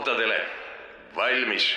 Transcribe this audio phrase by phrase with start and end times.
[0.00, 0.40] kohtadele.
[1.16, 1.76] valmis.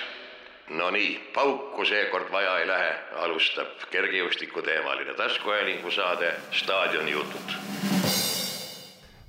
[0.70, 7.52] Nonii, pauku seekord vaja ei lähe, alustab kergejõustiku teemaline taskuhäälingu saade Staadioni jutud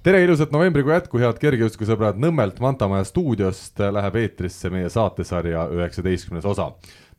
[0.04, 6.70] tere ilusat novembrikuu jätku, head kergejõustikusõbrad, Nõmmelt Mantamaja stuudiost läheb eetrisse meie saatesarja üheksateistkümnes osa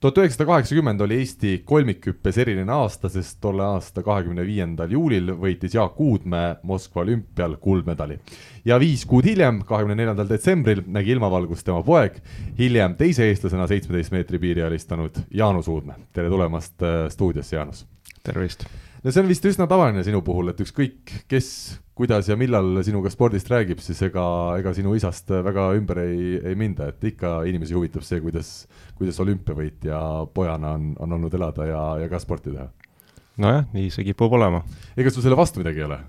[0.01, 5.75] tuhat üheksasada kaheksakümmend oli Eesti kolmikhüppes eriline aasta, sest tolle aasta kahekümne viiendal juulil võitis
[5.75, 8.19] Jaak Uudmäe Moskva olümpial kuldmedali.
[8.65, 12.21] ja viis kuud hiljem, kahekümne neljandal detsembril nägi ilmavalgust tema poeg,
[12.59, 15.97] hiljem teise eestlasena seitsmeteist meetri piiri alistanud Jaanus Uudmäe.
[16.13, 17.87] tere tulemast äh, stuudiosse, Jaanus!
[18.23, 18.67] tervist!
[19.07, 21.49] No see on vist üsna tavaline sinu puhul, et ükskõik, kes,
[21.97, 24.25] kuidas ja millal sinuga spordist räägib, siis ega,
[24.59, 28.51] ega sinu isast väga ümber ei, ei minda, et ikka inimesi huvitab see, kuidas,
[28.99, 30.01] kuidas olümpiavõitja
[30.35, 32.67] pojana on, on olnud elada ja, ja ka sporti teha.
[33.43, 34.65] nojah, nii see kipub olema.
[34.99, 36.03] ega sul selle vastu midagi ei ole?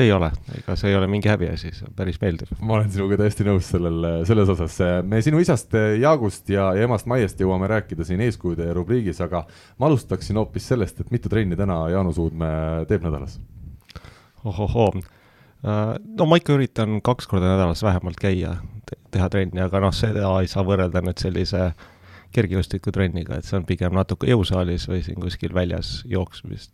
[0.00, 2.52] Ei ole, ega see ei ole mingi häbiasi, see on päris meeldiv.
[2.60, 4.78] ma olen sinuga täiesti nõus sellel, selles osas.
[5.08, 9.44] me sinu isast Jaagust ja, ja emast Maiest jõuame rääkida siin eeskujude rubriigis, aga
[9.78, 13.38] ma alustaksin hoopis sellest, et mitu trenni täna Jaanus Uudmäe teeb nädalas?
[14.44, 15.80] ohohoo, äh,
[16.18, 18.56] no ma ikka üritan kaks korda nädalas vähemalt käia,
[19.14, 21.72] teha trenni, aga noh, seda ei saa võrrelda nüüd sellise
[22.32, 26.72] kergejõustikutrenniga, et see on pigem natuke jõusaalis või siin kuskil väljas jooksmist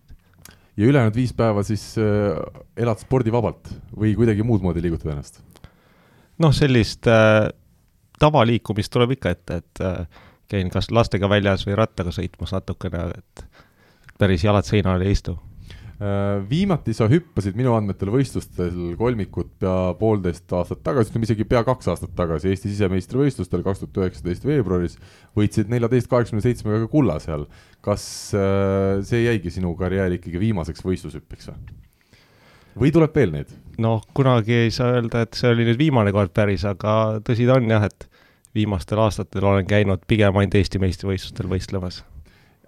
[0.78, 2.38] ja ülejäänud viis päeva siis äh,
[2.78, 5.42] elad spordivabalt või kuidagi muud moodi liigutad ennast?
[6.38, 7.48] noh, sellist äh,
[8.22, 13.44] tavaliikumist tuleb ikka ette, et äh, käin kas lastega väljas või rattaga sõitmas natukene, et
[14.18, 15.36] päris jalad seinale ei istu
[16.50, 21.90] viimati sa hüppasid minu andmetel võistlustel kolmikut pea poolteist aastat tagasi, ütleme isegi pea kaks
[21.90, 24.94] aastat tagasi Eesti sisemeistrivõistlustel kaks tuhat üheksateist veebruaris.
[25.34, 27.48] võitsid neljateist kaheksakümne seitsmega kulla seal.
[27.82, 31.78] kas äh, see jäigi sinu karjääri ikkagi viimaseks võistlushüppeks või?
[32.78, 33.50] või tuleb veel neid?
[33.82, 37.58] noh, kunagi ei saa öelda, et see oli nüüd viimane kord päris, aga tõsi ta
[37.58, 38.08] on jah, et
[38.54, 42.02] viimastel aastatel olen käinud pigem ainult Eesti meistrivõistlustel võistlemas.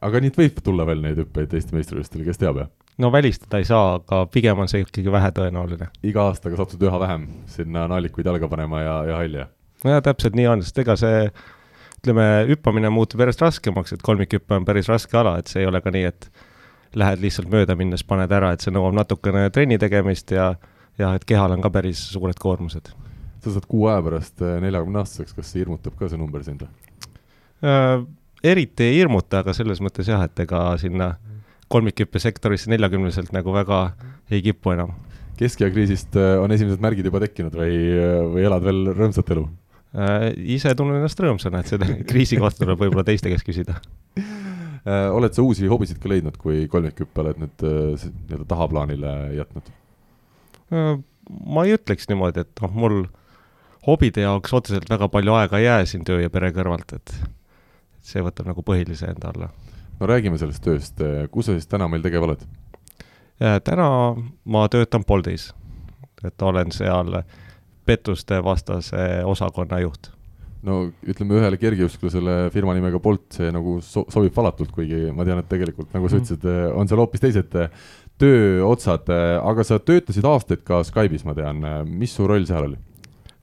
[0.01, 2.71] Aga et võib tulla veel neid hüppeid Eesti meistrivõistlustel, kes teab, jah?
[3.01, 5.91] no välistada ei saa, aga pigem on see ikkagi vähetõenäoline.
[6.03, 9.47] iga aastaga satud üha vähem sinna naelikuid jalga panema ja, ja halli?
[9.85, 11.25] nojah, täpselt nii on, sest ega see
[12.01, 15.83] ütleme, hüppamine muutub järjest raskemaks, et kolmikhüpe on päris raske ala, et see ei ole
[15.85, 16.31] ka nii, et
[16.97, 20.55] lähed lihtsalt mööda minnes, paned ära, et see nõuab natukene trenni tegemist ja
[21.01, 22.91] ja et kehal on ka päris suured koormused.
[23.41, 28.05] sa saad kuu aja pärast neljakümne aastaseks, kas see hirmutab ka, see number sind äh,?
[28.45, 31.15] Eriti ei hirmuta, aga selles mõttes jah, et ega sinna
[31.71, 33.81] kolmikhüppesektorisse neljakümneselt nagu väga
[34.31, 34.95] ei kipu enam.
[35.41, 37.77] keskea kriisist äh, on esimesed märgid juba tekkinud või,
[38.35, 39.47] või elad veel rõõmsat elu
[39.97, 40.27] äh,?
[40.57, 43.79] ise tunnen ennast rõõmsana, et seda kriisi kohta tuleb võib-olla teiste käest küsida
[44.19, 45.09] äh,.
[45.15, 49.73] oled sa uusi hobisid ka leidnud, kui kolmikhüppe oled nüüd äh, nii-öelda tahaplaanile jätnud
[50.75, 51.01] äh,?
[51.31, 53.03] ma ei ütleks niimoodi, et noh, mul
[53.87, 57.15] hobide jaoks otseselt väga palju aega ei jää siin töö ja pere kõrvalt, et
[58.03, 59.51] see võtab nagu põhilise enda alla
[60.01, 61.03] no räägime sellest tööst,
[61.33, 62.45] kus sa siis täna meil tegev oled?
[63.65, 63.91] täna
[64.45, 65.51] ma töötan Boltis,
[66.25, 67.23] et olen seal
[67.89, 70.11] pettuste vastase osakonna juht.
[70.63, 75.41] no ütleme, ühele kergejõustiklasele firma nimega Bolt see nagu so sobib valatult, kuigi ma tean,
[75.41, 76.27] et tegelikult nagu sa mhm.
[76.27, 77.57] ütlesid, on seal hoopis teised
[78.21, 79.09] tööotsad,
[79.41, 82.81] aga sa töötasid aastaid ka Skype'is, ma tean, mis su roll seal oli?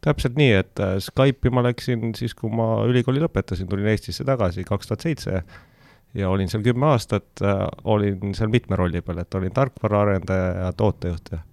[0.07, 4.89] Täpselt nii, et Skype'i ma läksin siis, kui ma ülikooli lõpetasin, tulin Eestisse tagasi kaks
[4.89, 5.41] tuhat seitse
[6.17, 10.71] ja olin seal kümme aastat, äh, olin seal mitme rolli peal, et olin tarkvaraarendaja ja
[10.77, 11.43] tootejuht ja.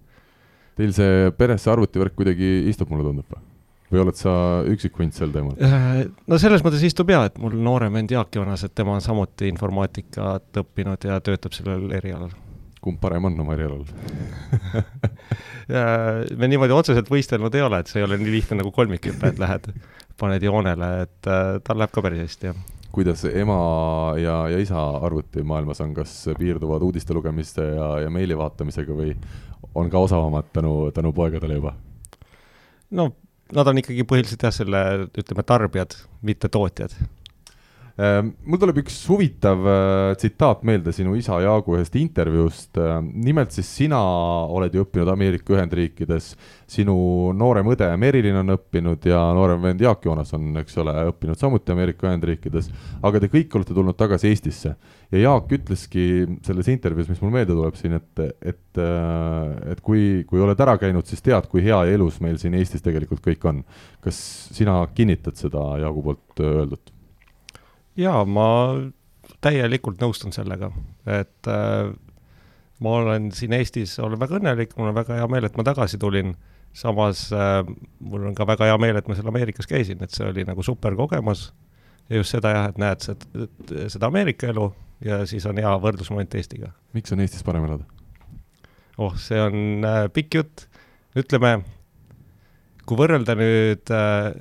[0.75, 3.43] Teil see peres see arvutivärk kuidagi istub, mulle tundub või?
[3.95, 4.31] oled sa
[4.67, 5.53] üksik hunt sel teemal?
[5.63, 9.03] Äh, no selles mõttes istub jaa, et mul noorem vend Jaak Joonas, et tema on
[9.03, 12.33] samuti informaatikat õppinud ja töötab sellel erialal.
[12.85, 13.85] Kumb parem on oma erialal
[16.39, 19.41] me niimoodi otseselt võistelnud ei ole, et see ei ole nii lihtne nagu kolmikhüpe, et
[19.41, 19.71] lähed,
[20.21, 22.63] paned joonele, et äh, tal läheb ka päris hästi, jah.
[22.95, 23.57] Kuidas ema
[24.21, 29.11] ja, ja isa arvutimaailmas on, kas piirduvad uudiste lugemiste ja, ja meili vaatamisega või
[29.75, 31.75] on ka osavamad tänu, tänu poegadele juba?
[32.95, 33.09] no
[33.55, 34.79] nad on ikkagi põhiliselt jah, selle
[35.09, 36.95] ütleme, tarbijad, mitte tootjad
[37.95, 42.75] mul tuleb üks huvitav äh, tsitaat meelde sinu isa Jaagu ühest intervjuust.
[42.75, 44.01] Ehm, nimelt siis sina
[44.51, 46.33] oled ju õppinud Ameerika Ühendriikides,
[46.67, 46.95] sinu
[47.37, 51.71] noorem õde Merilin on õppinud ja noorem vend Jaak Joonas on, eks ole, õppinud samuti
[51.71, 52.67] Ameerika Ühendriikides.
[53.01, 54.73] aga te kõik olete tulnud tagasi Eestisse
[55.13, 60.25] ja Jaak ütleski selles intervjuus, mis mul meelde tuleb siin, et, et, äh, et kui,
[60.27, 63.47] kui oled ära käinud, siis tead, kui hea ja ilus meil siin Eestis tegelikult kõik
[63.47, 63.63] on.
[64.03, 64.19] kas
[64.51, 66.94] sina kinnitad seda Jaagu poolt öeldut?
[67.99, 68.47] Jaa, ma
[69.41, 70.71] täielikult nõustun sellega,
[71.09, 71.91] et äh,
[72.83, 75.99] ma olen siin Eestis, olen väga õnnelik, mul on väga hea meel, et ma tagasi
[76.01, 76.35] tulin,
[76.75, 77.61] samas äh,
[77.99, 80.65] mul on ka väga hea meel, et ma seal Ameerikas käisin, et see oli nagu
[80.65, 81.47] super kogemus
[82.09, 83.47] ja just seda jah, et näed seda,
[83.91, 84.69] seda Ameerika elu
[85.05, 86.73] ja siis on hea võrdlusmoment Eestiga.
[86.93, 87.87] miks on Eestis parem elada?
[88.97, 90.67] oh, see on äh, pikk jutt,
[91.17, 91.57] ütleme,
[92.85, 94.35] kui võrrelda nüüd äh,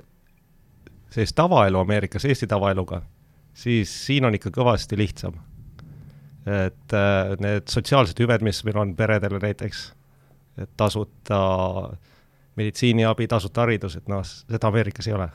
[1.15, 3.03] sellist tavaelu Ameerikas Eesti tavaeluga,
[3.55, 5.39] siis siin on ikka kõvasti lihtsam.
[6.45, 9.85] et äh, need sotsiaalsed hüved, mis meil on peredele näiteks,
[10.61, 11.39] et tasuta
[12.56, 15.29] meditsiiniabi, tasuta haridus, et noh, seda Ameerikas ei ole.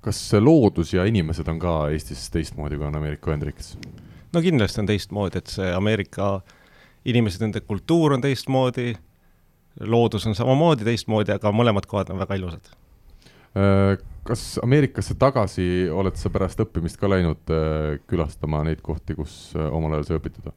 [0.00, 3.74] kas loodus ja inimesed on ka Eestis teistmoodi, kui on Ameerika Ühendriikides?
[4.32, 6.40] no kindlasti on teistmoodi, et see Ameerika
[7.06, 8.94] inimesed, nende kultuur on teistmoodi,
[9.80, 12.70] loodus on samamoodi teistmoodi, aga mõlemad kohad on väga ilusad.
[13.56, 19.54] Äh, kas Ameerikasse tagasi oled sa pärast õppimist ka läinud äh, külastama neid kohti, kus
[19.56, 20.50] äh, omal ajal sai õpitud?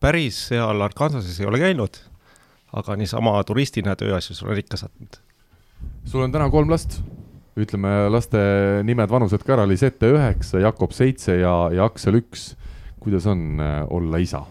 [0.00, 1.98] päris seal Arkansases ei ole käinud,
[2.72, 5.18] aga niisama turistina tööasjus olen ikka sattunud.
[6.06, 7.00] sul on täna kolm last,
[7.58, 8.38] ütleme laste
[8.86, 12.52] nimed, vanused ka ära, Lisette üheksa, Jakob seitse ja, ja Aksel üks.
[13.00, 13.58] kuidas on
[13.90, 14.44] olla isa?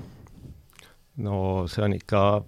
[1.16, 2.44] no see on ikka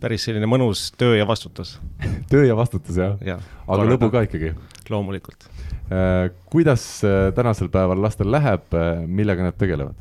[0.00, 1.76] päris selline mõnus töö ja vastutus
[2.32, 3.38] töö ja vastutus, jah ja,?
[3.66, 4.54] aga lõbu ka ikkagi?
[4.90, 5.48] loomulikult
[5.90, 6.30] äh,.
[6.52, 9.98] kuidas äh, tänasel päeval lastel läheb, äh, millega nad tegelevad?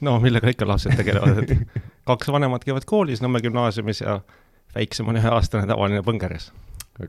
[0.00, 4.20] no millega ikka lapsed tegelevad, et kaks vanemat käivad koolis Nõmme gümnaasiumis ja
[4.76, 6.50] väiksem on üheaastane tavaline põngeres.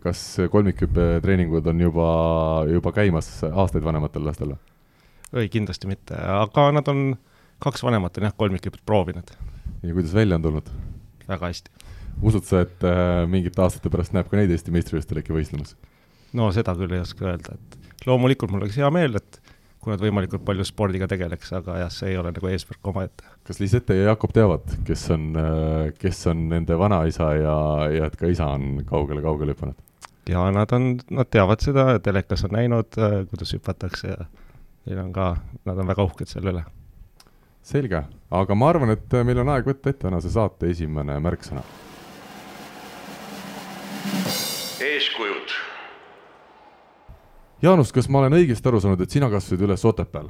[0.03, 2.09] kas kolmikhüppetreeningud on juba,
[2.71, 4.55] juba käimas aastaid vanematel lastel?
[5.35, 7.11] ei, kindlasti mitte, aga nad on,
[7.63, 9.35] kaks vanemat on jah, kolmikhüpet proovinud.
[9.83, 10.73] ja kuidas välja on tulnud?
[11.27, 11.86] väga hästi
[12.21, 15.75] usud sa, et äh, mingite aastate pärast näeb ka neid Eesti meistrivõistlustel äkki võistlemas?
[16.37, 19.39] no seda küll ei oska öelda, et loomulikult mul oleks hea meel, et
[19.87, 23.27] kui nad võimalikult palju spordiga tegeleks, aga jah, see ei ole nagu eesmärk omaette.
[23.47, 27.57] kas Lisette ja Jakob teavad, kes on, äh, kes on nende vanaisa ja,
[27.93, 29.77] ja et ka isa on kaugele-kaugele hüpanud?
[30.27, 34.27] ja nad on, nad teavad seda, telekas on näinud, äh, kuidas hüpatakse ja
[34.87, 35.35] neil on ka,
[35.67, 36.65] nad on väga uhked selle üle.
[37.67, 41.63] selge, aga ma arvan, et meil on aeg võtta ette tänase saate esimene märksõna
[44.83, 45.55] eeskujud.
[47.61, 50.29] Jaanus, kas ma olen õigesti aru saanud, et sina kasvasid üles Otepääl?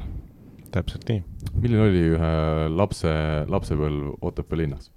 [0.71, 1.23] täpselt nii.
[1.61, 2.31] milline oli ühe
[2.75, 3.11] lapse,
[3.47, 4.91] lapsepõlv Otepää linnas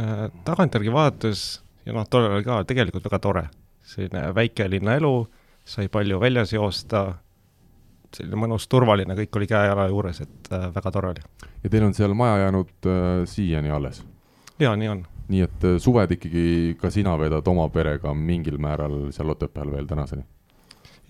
[0.00, 0.28] äh,?
[0.46, 1.44] tagantjärgi vaadates
[1.86, 3.44] ja noh, tollal oli ka tegelikult väga tore,
[3.86, 5.12] selline väikelinna elu,
[5.66, 7.04] sai palju väljas joosta,
[8.14, 11.26] selline mõnus, turvaline, kõik oli käe-jala juures, et äh, väga tore oli.
[11.64, 14.02] ja teil on seal maja jäänud äh, siiani alles?
[14.62, 19.08] jaa, nii on nii et äh, suved ikkagi ka sina veedad oma perega mingil määral
[19.14, 20.22] seal Otepääl veel tänaseni?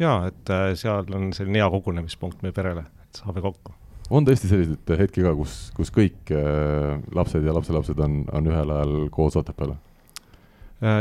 [0.01, 3.75] jaa, et äh, seal on selline hea kogunemispunkt meie perele, et saame kokku.
[4.11, 8.73] on tõesti selliseid hetki ka, kus, kus kõik äh, lapsed ja lapselapsed on, on ühel
[8.79, 9.77] ajal koos Otepääl?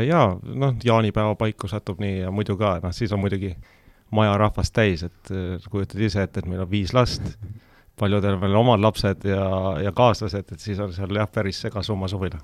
[0.07, 3.51] jaa, noh, jaanipäeva paiku satub nii ja muidu ka, noh siis on muidugi
[4.15, 5.31] maja rahvast täis, et
[5.71, 7.33] kujutad ise ette, et meil on viis last,
[7.99, 9.43] paljudel veel omad lapsed ja,
[9.83, 12.39] ja kaaslased, et siis on seal jah, päris segasumma suvila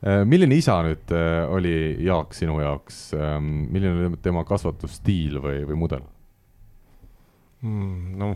[0.00, 1.74] milline isa nüüd äh, oli
[2.06, 6.06] Jaak sinu jaoks, ähm, milline oli tema kasvatusstiil või, või mudel
[7.60, 8.16] mm,?
[8.20, 8.32] no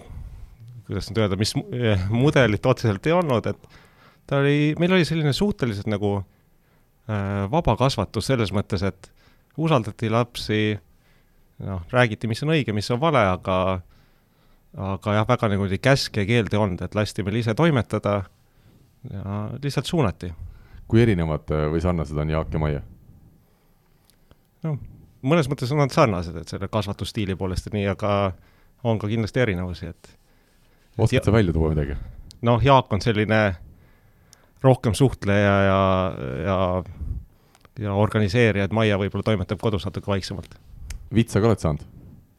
[0.84, 3.80] kuidas nüüd öelda, mis eh, mudelit otseselt ei olnud, et
[4.28, 9.10] ta oli, meil oli selline suhteliselt nagu äh, vaba kasvatus selles mõttes, et
[9.56, 10.60] usaldati lapsi,
[11.64, 13.58] noh, räägiti, mis on õige, mis on vale, aga
[14.74, 18.24] aga jah, väga niimoodi käske ja keelde ei olnud, et lasti meil ise toimetada
[19.06, 20.32] ja lihtsalt suunati
[20.88, 22.82] kui erinevad äh, või sarnased on Jaak ja Maie?
[24.64, 24.78] noh,
[25.24, 28.10] mõnes mõttes on nad sarnased, et selle kasvatusstiili poolest ja nii, aga
[28.84, 30.12] on ka kindlasti erinevusi, et
[30.98, 31.96] oskad sa välja tuua midagi?
[32.44, 33.40] noh, Jaak on selline
[34.64, 35.80] rohkem suhtleja ja,
[36.44, 36.58] ja,
[37.84, 40.56] ja organiseerija, et Maia võib-olla toimetab kodus natuke vaiksemalt.
[41.14, 41.84] vitsa ka oled saanud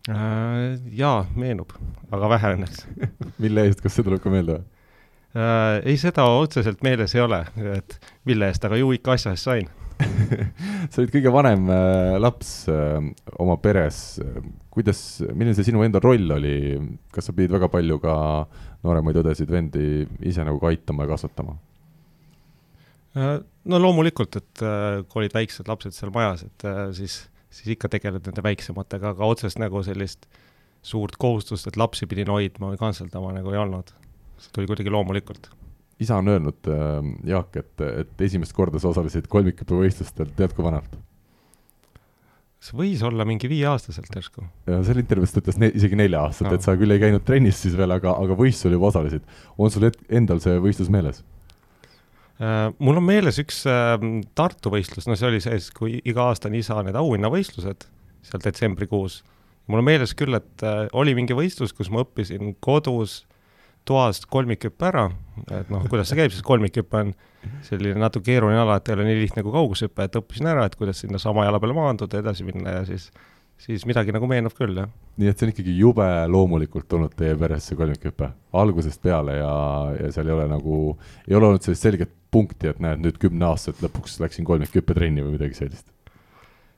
[0.09, 0.79] äh,?
[0.97, 1.73] Jaa, meenub,
[2.13, 2.85] aga vähe õnneks
[3.43, 4.71] mille eest, kas see tuleb ka meelde või?
[5.35, 5.81] Äh,?
[5.85, 7.43] ei, seda otseselt meeles ei ole,
[7.77, 9.71] et mille eest, aga ju ikka asja eest sain
[10.91, 12.97] sa olid kõige vanem äh, laps äh,
[13.39, 14.19] oma peres,
[14.75, 14.99] kuidas,
[15.31, 16.57] milline see sinu enda roll oli,
[17.15, 18.15] kas sa pidid väga palju ka
[18.85, 19.85] nooremaid õdesid-vendi
[20.27, 21.55] ise nagu ka aitama ja kasvatama?
[23.15, 23.37] Äh,
[23.71, 27.21] no loomulikult, et äh, kui olid väiksed lapsed seal majas, et äh, siis,
[27.53, 30.27] siis ikka tegeled nende väiksematega, aga otsest nagu sellist
[30.85, 33.95] suurt kohustust, et lapsi pidin hoidma või kantseldama nagu ei olnud
[34.45, 35.49] see tuli kuidagi loomulikult.
[35.99, 37.73] isa on öelnud äh,, Jaak, et,
[38.05, 40.97] et esimest korda sa osalesid kolmikõppevõistlustel, tead kui vanalt?
[42.65, 44.45] see võis olla mingi viieaastaselt järsku.
[44.69, 47.61] ja seal intervjuus ta ütles ne isegi nelja-aastaselt no., et sa küll ei käinud trennis
[47.61, 49.25] siis veel, aga, aga võistlusel juba osalesid.
[49.57, 51.21] on sul endal see võistlus meeles?
[52.35, 53.95] Äh, mul on meeles üks äh,
[54.35, 57.87] Tartu võistlus, no see oli sees, kui iga aasta on isa need auhinnavõistlused
[58.25, 59.21] seal detsembrikuus.
[59.67, 63.23] mul on meeles küll, et äh, oli mingi võistlus, kus ma õppisin kodus
[63.85, 65.05] toas kolmikhüppe ära,
[65.53, 67.13] et noh, kuidas see käib, siis kolmikhüpe on
[67.65, 70.75] selline natuke keeruline ala, et ei ole nii lihtne kui kaugushüpe, et õppisin ära, et
[70.79, 73.11] kuidas sinna sama jala peale maanduda, edasi minna ja siis
[73.57, 74.89] siis midagi nagu meenub küll, jah.
[75.21, 78.27] nii et see on ikkagi jube loomulikult olnud teie peres, see kolmikhüpe,
[78.61, 79.53] algusest peale ja,
[79.95, 80.79] ja seal ei ole nagu,
[81.29, 85.59] ei ole olnud sellist selget punkti, et näed, nüüd kümneaastaselt lõpuks läksin kolmikhüppetrenni või midagi
[85.61, 85.87] sellist?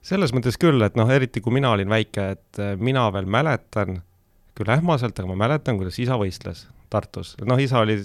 [0.07, 4.03] selles mõttes küll, et noh, eriti kui mina olin väike, et äh, mina veel mäletan,
[4.55, 7.99] küll ähmaselt, aga ma mäletan, kuidas isa võistles Tartus, noh, isa oli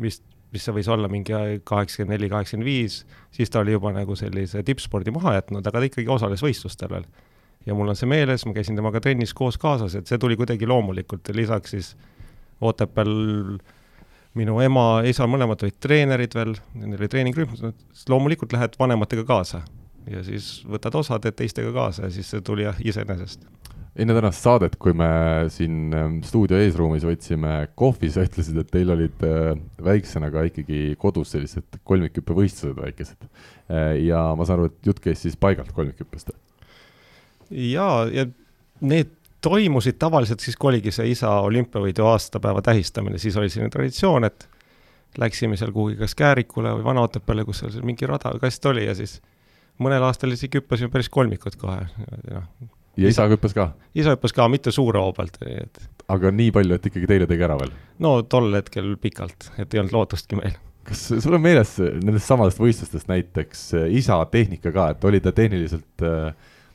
[0.00, 1.34] vist mis see võis olla, mingi
[1.68, 3.02] kaheksakümmend neli, kaheksakümmend viis,
[3.34, 7.08] siis ta oli juba nagu sellise tippspordi maha jätnud, aga ta ikkagi osales võistlustel veel.
[7.66, 10.68] Ja mul on see meeles, ma käisin temaga trennis koos kaasas, et see tuli kuidagi
[10.68, 11.90] loomulikult ja lisaks siis
[12.64, 13.12] Otepääl
[14.38, 17.52] minu ema, isa mõlemad olid treenerid veel, neil oli treeningrühm,
[18.10, 19.62] loomulikult lähed vanematega kaasa.
[20.08, 23.44] Ja siis võtad osa, teed teistega kaasa ja siis see tuli jah, iseenesest.
[23.98, 25.08] Enne tänast saadet, kui me
[25.50, 30.94] siin ähm, stuudio eesruumis võtsime kohvi, sa ütlesid, et teil olid äh, väiksena ka ikkagi
[31.02, 33.30] kodus sellised kolmikhüppevõistlused väikesed.
[33.70, 36.30] Äh, ja ma saan aru, et jutt käis siis paigalt kolmikhüppest
[37.50, 38.26] jaa, ja
[38.80, 44.26] need toimusid tavaliselt siis, kui oligi see isa olümpiavõidu aastapäeva tähistamine, siis oli selline traditsioon,
[44.28, 44.48] et
[45.18, 48.96] läksime seal kuhugi kas Käärikule või Vana-Otepääle, kus seal mingi rada või kast oli ja
[48.98, 49.18] siis
[49.82, 51.86] mõnel aastal isegi hüppasime päris kolmikut kohe,
[52.30, 52.50] noh.
[52.98, 53.70] Ja isa hüppas ka?
[53.94, 57.46] isa hüppas ka, mitte suure hoo pealt, et aga nii palju, et ikkagi teile tegi
[57.46, 57.74] ära veel?
[58.04, 62.60] no tol hetkel pikalt, et ei olnud lootustki meil kas sul on meeles nendest samadest
[62.62, 63.64] võistlustest näiteks
[63.98, 66.30] isa tehnika ka, et oli ta tehniliselt äh,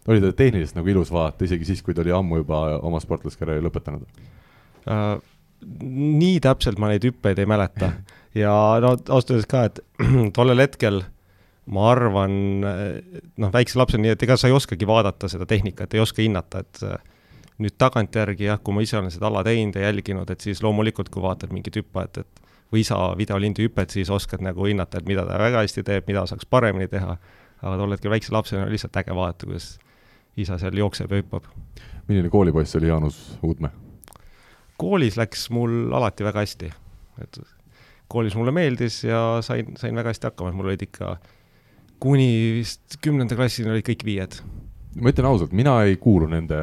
[0.07, 3.63] oli ta tehniliselt nagu ilus vaadata, isegi siis, kui ta oli ammu juba oma sportlaskarjääri
[3.67, 5.21] lõpetanud uh,?
[5.63, 7.93] nii täpselt ma neid hüppeid ei mäleta
[8.43, 8.51] ja
[8.83, 9.79] no ausalt öeldes ka, et
[10.37, 11.03] tollel hetkel
[11.71, 16.01] ma arvan, noh, väikse lapsena, nii et ega sa ei oskagi vaadata seda tehnikat, ei
[16.03, 16.81] oska hinnata, et
[17.63, 21.11] nüüd tagantjärgi jah, kui ma ise olen seda ala teinud ja jälginud, et siis loomulikult,
[21.13, 22.43] kui vaatad mingit hüppajat, et
[22.73, 26.25] või isa videolindi hüpet, siis oskad nagu hinnata, et mida ta väga hästi teeb, mida
[26.29, 27.17] saaks paremini teha.
[27.63, 29.67] aga tol hetkel väikse lapsena oli lihtsalt äge vaadata, kuidas
[30.35, 31.45] isa seal jookseb ja hüppab.
[32.07, 33.71] milline koolipoiss oli Jaanus Uudmäe?
[34.77, 36.71] koolis läks mul alati väga hästi,
[37.21, 37.39] et
[38.07, 41.17] koolis mulle meeldis ja sain, sain väga hästi hakkama, et mul olid ikka
[42.03, 42.27] kuni
[42.59, 44.41] vist kümnenda klassini olid kõik viied.
[44.93, 46.57] Ma ütlen ausalt, mina ei kuulu nende,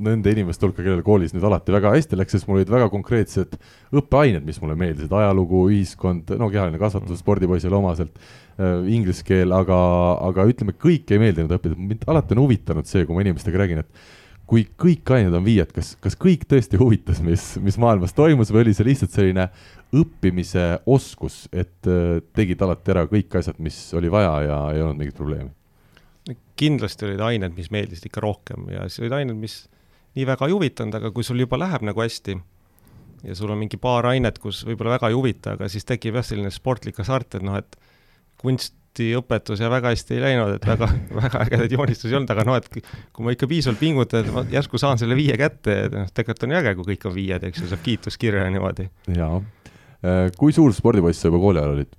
[0.00, 3.58] nende inimeste hulka, kellel koolis nüüd alati väga hästi läks, sest mul olid väga konkreetsed
[4.00, 7.20] õppeained, mis mulle meeldisid, ajalugu, ühiskond, no kehaline kasvatus mm.
[7.20, 9.76] spordipoisile omaselt äh,, inglise keel, aga,
[10.30, 13.84] aga ütleme, kõik ei meeldinud õppida, mind alati on huvitanud see, kui ma inimestega räägin,
[13.84, 14.08] et
[14.50, 18.64] kui kõik ained on viied, kas, kas kõik tõesti huvitas, mis, mis maailmas toimus või
[18.64, 19.46] oli see lihtsalt selline
[19.94, 25.02] õppimise oskus, et äh, tegid alati ära kõik asjad, mis oli vaja ja ei olnud
[25.02, 25.54] mingit probleemi?
[26.60, 29.54] kindlasti olid ained, mis meeldisid ikka rohkem ja siis olid ained, mis
[30.18, 32.34] nii väga ei huvitanud, aga kui sul juba läheb nagu hästi
[33.24, 36.26] ja sul on mingi paar ainet, kus võib-olla väga ei huvita, aga siis tekib jah,
[36.26, 37.78] selline sportlik hasart, et noh, et
[38.90, 40.88] kunstiõpetus ja väga hästi ei läinud, et väga,
[41.22, 44.44] väga ägedaid joonistusi ei olnud, aga noh, et kui ma ikka piisavalt pingutan, et ma
[44.50, 47.44] järsku saan selle viie kätte, et noh, tegelikult on ju äge, kui kõik on viied,
[47.44, 48.88] eks ju, saab kiituskirja niimoodi.
[49.16, 49.40] jaa.
[50.00, 51.96] Äh, kui suur spordipoiss sa juba kooli ajal olid?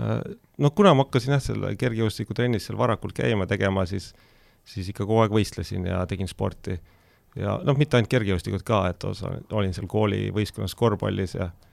[0.00, 0.14] Äh,
[0.58, 4.12] noh, kuna ma hakkasin jah, selle kergejõustikutrennis seal varakult käima, tegema, siis,
[4.64, 6.80] siis ikka kogu aeg võistlesin ja tegin sporti.
[7.36, 11.69] ja noh, mitte ainult kergejõustikut ka, et osa, olin seal koolivõistkonnas korvpallis ja ja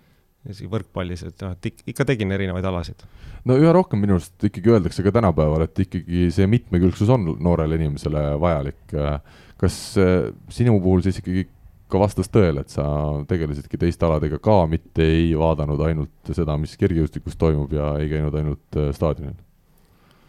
[0.54, 3.04] isegi võrkpallis, et noh, et ikka tegin erinevaid alasid.
[3.48, 7.80] no üha rohkem minu arust ikkagi öeldakse ka tänapäeval, et ikkagi see mitmekülgsus on noorele
[7.80, 8.96] inimesele vajalik.
[9.58, 11.48] kas äh, sinu puhul siis ikkagi
[11.88, 12.86] ka vastas tõele, et sa
[13.28, 18.36] tegelesidki teiste aladega ka, mitte ei vaadanud ainult seda, mis kergejõustikus toimub ja ei käinud
[18.36, 19.38] ainult äh, staadionil?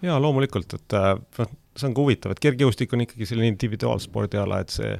[0.03, 4.63] jaa, loomulikult, et äh, noh, see on ka huvitav, et kergejõustik on ikkagi selline individuaalspordiala,
[4.63, 4.93] et see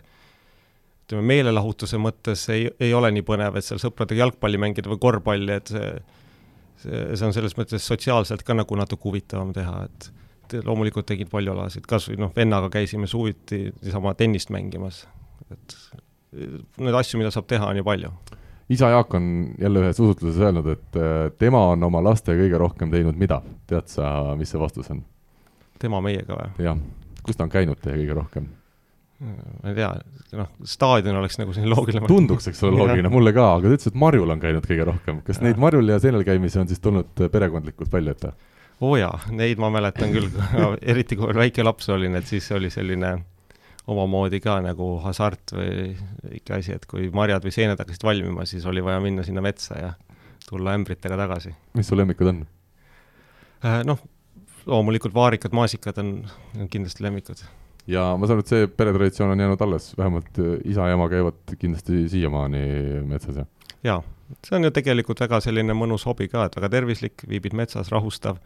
[1.09, 5.57] ütleme, meelelahutuse mõttes ei, ei ole nii põnev, et seal sõpradega jalgpalli mängida või korvpalli,
[5.57, 5.93] et see
[6.83, 11.53] see, see on selles mõttes sotsiaalselt ka nagu natuke huvitavam teha, et loomulikult tegin palju
[11.53, 15.03] alasid, kas või noh, vennaga käisime suviti niisama tennist mängimas,
[15.53, 15.77] et
[16.81, 18.13] neid asju, mida saab teha, on ju palju.
[18.69, 19.29] isa Jaak on
[19.61, 21.01] jälle ühes usutluses öelnud, et
[21.39, 25.03] tema on oma laste kõige rohkem teinud mida, tead sa, mis see vastus on?
[25.79, 26.65] tema meiega või?
[26.65, 26.81] jah,
[27.23, 28.49] kus ta on käinud teie kõige rohkem?
[29.19, 29.89] Ma ei tea,
[30.39, 32.07] noh, staadion oleks nagu selline loogiline.
[32.07, 35.23] tunduks, eks ole, loogiline, mulle ka, aga ta ütles, et Marjul on käinud kõige rohkem.
[35.27, 35.49] kas ja.
[35.49, 38.35] neid Marjul ja seenel käimisi on siis tulnud perekondlikult palju ette?
[38.79, 40.31] oo oh jaa, neid ma mäletan küll
[40.93, 43.17] eriti kui veel väike laps olin, et siis oli selline
[43.89, 45.97] omamoodi ka nagu hasart või
[46.39, 49.81] ikka asi, et kui marjad või seened hakkasid valmima, siis oli vaja minna sinna metsa
[49.81, 49.93] ja
[50.47, 51.55] tulla ämbritega tagasi.
[51.75, 52.43] mis su lemmikud on?
[53.65, 53.99] Äh, noh,
[54.69, 56.13] loomulikult vaarikad, maasikad on
[56.71, 57.43] kindlasti lemmikud.
[57.89, 61.57] Ja ma saan aru, et see peretraditsioon on jäänud alles, vähemalt isa ja ema käivad
[61.59, 62.63] kindlasti siiamaani
[63.09, 63.49] metsas, jah?
[63.87, 64.01] jaa,
[64.45, 68.41] see on ju tegelikult väga selline mõnus hobi ka, et väga tervislik, viibid metsas, rahustav,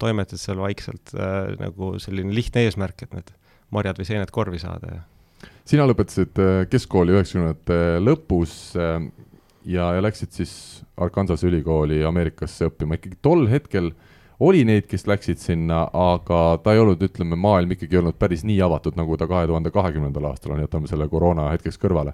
[0.00, 3.36] toimetad seal vaikselt äh, nagu selline lihtne eesmärk, et need
[3.74, 5.04] marjad või seened korvi saada ja
[5.66, 9.00] sina lõpetasid äh, keskkooli üheksakümnendate lõpus äh,
[9.66, 10.52] ja, ja läksid siis
[10.96, 13.90] Arkansase ülikooli Ameerikasse õppima, ikkagi tol hetkel
[14.40, 18.58] oli neid, kes läksid sinna, aga ta ei olnud, ütleme, maailm ikkagi olnud päris nii
[18.64, 22.12] avatud, nagu ta kahe tuhande kahekümnendal aastal on, jätame selle koroona hetkeks kõrvale.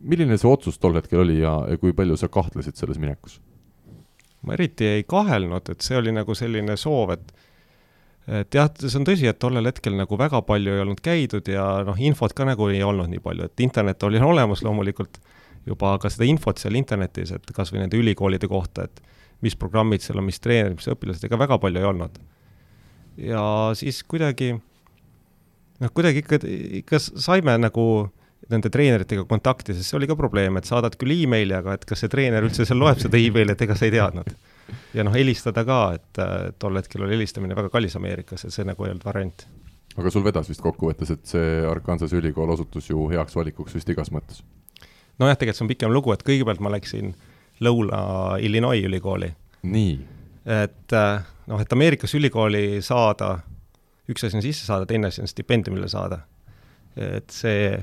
[0.00, 3.40] milline see otsus tol hetkel oli ja, ja kui palju sa kahtlesid selles minekus?
[4.42, 7.32] ma eriti ei kahelnud, et see oli nagu selline soov, et
[8.26, 11.82] et jah, see on tõsi, et tollel hetkel nagu väga palju ei olnud käidud ja
[11.86, 15.18] noh, infot ka nagu ei olnud nii palju, et internet oli olemas loomulikult
[15.66, 19.02] juba, aga seda infot seal internetis, et kas või nende ülikoolide kohta, et
[19.42, 22.18] mis programmid seal on, mis treenerid, mis õpilased, ega väga palju ei olnud.
[23.28, 23.44] ja
[23.78, 26.40] siis kuidagi noh, kuidagi ikka,
[26.82, 27.86] ikka saime nagu
[28.50, 32.02] nende treeneritega kontakti, sest see oli ka probleem, et saadad küll emaili, aga et kas
[32.02, 34.32] see treener üldse seal loeb seda emaili, et ega sa ei teadnud
[34.94, 36.22] ja noh, helistada ka, et
[36.60, 39.46] tol hetkel oli helistamine väga kallis Ameerikas, et see nagu ei olnud variant.
[39.96, 44.12] aga sul vedas vist kokkuvõttes, et see Arkansas ülikool osutus ju heaks valikuks vist igas
[44.14, 44.42] mõttes?
[45.18, 47.14] nojah, tegelikult see on pikem lugu, et kõigepealt ma läksin
[47.62, 49.32] Lõuna-Illinois ülikooli.
[49.62, 49.94] nii?
[50.46, 50.94] et
[51.46, 53.36] noh, et Ameerikas ülikooli saada,
[54.10, 56.24] üks asi on sisse saada, teine asi on stipendiumile saada.
[56.96, 57.76] et see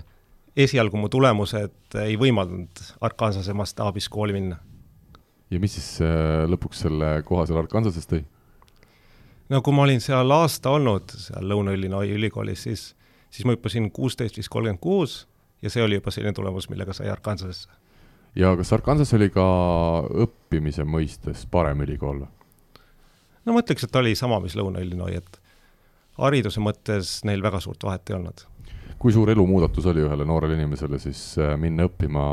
[0.59, 4.59] esialgu mu tulemused ei võimaldanud Arkansase mastaabis kooli minna
[5.51, 8.21] ja mis siis äh, lõpuks selle koha seal Arkansases tõi?
[9.49, 12.85] no kui ma olin seal aasta olnud, seal Lõuna-Illinois ülikoolis, siis,
[13.33, 15.23] siis ma hüppasin kuusteist, vist kolmkümmend kuus
[15.63, 17.69] ja see oli juba selline tulemus, millega sai Arkansasesse.
[18.39, 19.45] Ja kas Arkansas oli ka
[20.25, 22.23] õppimise mõistes parem ülikool.
[23.45, 25.39] No ma ütleks, et ta oli sama, mis Lõuna-Illinois, et
[26.19, 28.45] hariduse mõttes neil väga suurt vahet ei olnud.
[28.99, 32.23] Kui suur elumuudatus oli ühele noorele inimesele siis äh, minna õppima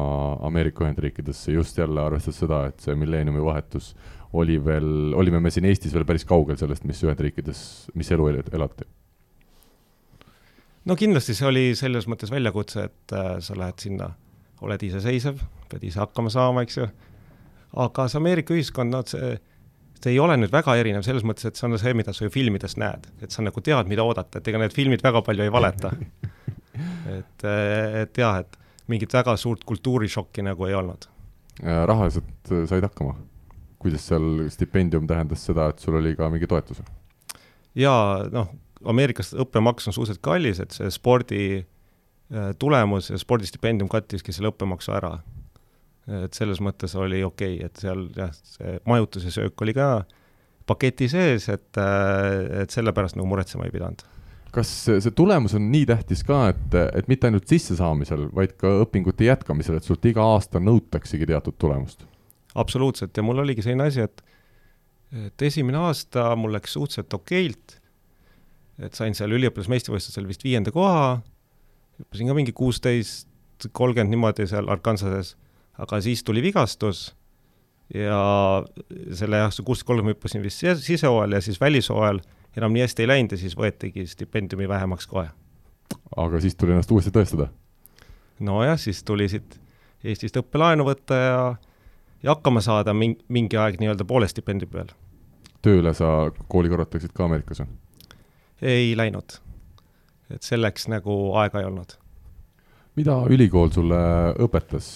[0.48, 1.54] Ameerika Ühendriikidesse?
[1.54, 3.92] Just jälle arvestades seda, et see milleeniumi vahetus
[4.36, 7.60] oli veel, olime me siin Eestis veel päris kaugel sellest, mis Ühendriikides,
[7.94, 8.88] mis elu elati?
[10.86, 14.10] no kindlasti see oli selles mõttes väljakutse, et äh, sa lähed sinna,
[14.64, 16.86] oled iseseisev, pead ise hakkama saama, eks ju,
[17.82, 19.36] aga see Ameerika ühiskond, no see
[20.02, 22.32] see ei ole nüüd väga erinev selles mõttes, et see on see, mida sa ju
[22.32, 25.52] filmides näed, et sa nagu tead, mida oodata, et ega need filmid väga palju ei
[25.52, 25.92] valeta
[27.16, 28.58] et, et jah, et
[28.92, 31.08] mingit väga suurt kultuurishokki nagu ei olnud.
[31.62, 33.16] rahaliselt äh, said hakkama?
[33.82, 36.82] kuidas seal stipendium tähendas seda, et sul oli ka mingi toetus?
[37.74, 38.52] jaa, noh,
[38.86, 41.64] Ameerikas õppemaks on suhteliselt kallis, et see spordi äh,
[42.58, 45.12] tulemus ja spordistipendium kattiski selle õppemaksu ära.
[46.24, 49.88] et selles mõttes oli okei okay,, et seal jah, see majutus ja söök oli ka
[50.66, 54.04] paketi sees, et, äh, et selle pärast nagu muretsema ei pidanud
[54.56, 59.26] kas see tulemus on nii tähtis ka, et, et mitte ainult sissesaamisel, vaid ka õpingute
[59.26, 62.06] jätkamisel, et sult iga aasta nõutaksegi teatud tulemust?
[62.56, 64.22] absoluutselt ja mul oligi selline asi, et,
[65.26, 67.74] et esimene aasta mul läks suhteliselt okeilt,
[68.80, 71.18] et sain seal üliõpilas meistrivõistlusel vist viienda koha,
[72.00, 73.28] hüppasin ka mingi kuusteist,
[73.72, 75.34] kolmkümmend niimoodi seal Arkansases,
[75.80, 77.08] aga siis tuli vigastus
[77.94, 78.20] ja
[79.14, 82.20] selle jah, see kuusteist kolmkümmend hüppasin vist sisehooajal ja siis välishooajal
[82.56, 85.28] enam nii hästi ei läinud ja siis võetigi stipendiumi vähemaks kohe.
[86.16, 87.48] aga siis tuli ennast uuesti tõestada?
[88.40, 89.60] nojah, siis tuli siit
[90.06, 91.38] Eestist õppelaenu võtta ja,
[92.22, 94.92] ja hakkama saada mingi, mingi aeg nii-öelda poole stipendiumi peal.
[95.62, 97.72] tööle sa kooli kõrvalt läksid ka Ameerikas või?
[98.62, 99.40] ei läinud.
[100.32, 101.96] Et selleks nagu aega ei olnud
[102.96, 103.98] mida ülikool sulle
[104.40, 104.86] õpetas,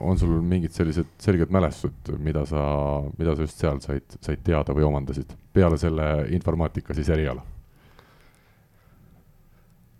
[0.00, 2.62] on sul mingid sellised selged mälestused, mida sa,
[3.18, 7.44] mida sa just seal said, said teada või omandasid, peale selle informaatika siis eriala?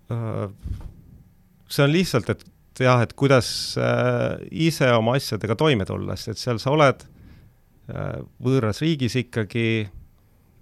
[0.05, 3.47] see on lihtsalt, et jah, et kuidas
[3.81, 7.05] äh, ise oma asjadega toime tulla, sest et seal sa oled
[7.89, 9.87] äh, võõras riigis ikkagi,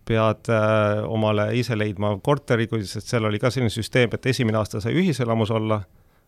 [0.05, 4.81] pead äh, omale ise leidma korteri, sest seal oli ka selline süsteem, et esimene aasta
[4.83, 5.81] sai ühiselamus olla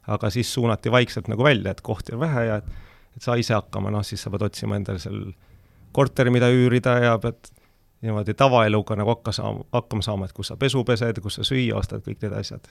[0.08, 2.72] aga siis suunati vaikselt nagu välja, et kohti on vähe ja et,
[3.16, 5.22] et saa ise hakkama, noh siis sa pead otsima endale seal
[5.96, 7.50] korteri, mida üürida ja pead
[8.06, 11.80] niimoodi tavaeluga nagu hakka saama, hakkama saama, et kus sa pesu pesed, kus sa süüa
[11.80, 12.68] ostad, kõik need asjad.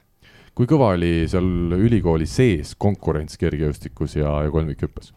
[0.54, 5.10] kui kõva oli seal ülikooli sees konkurents kergejõustikus ja, ja kolmikhüppes?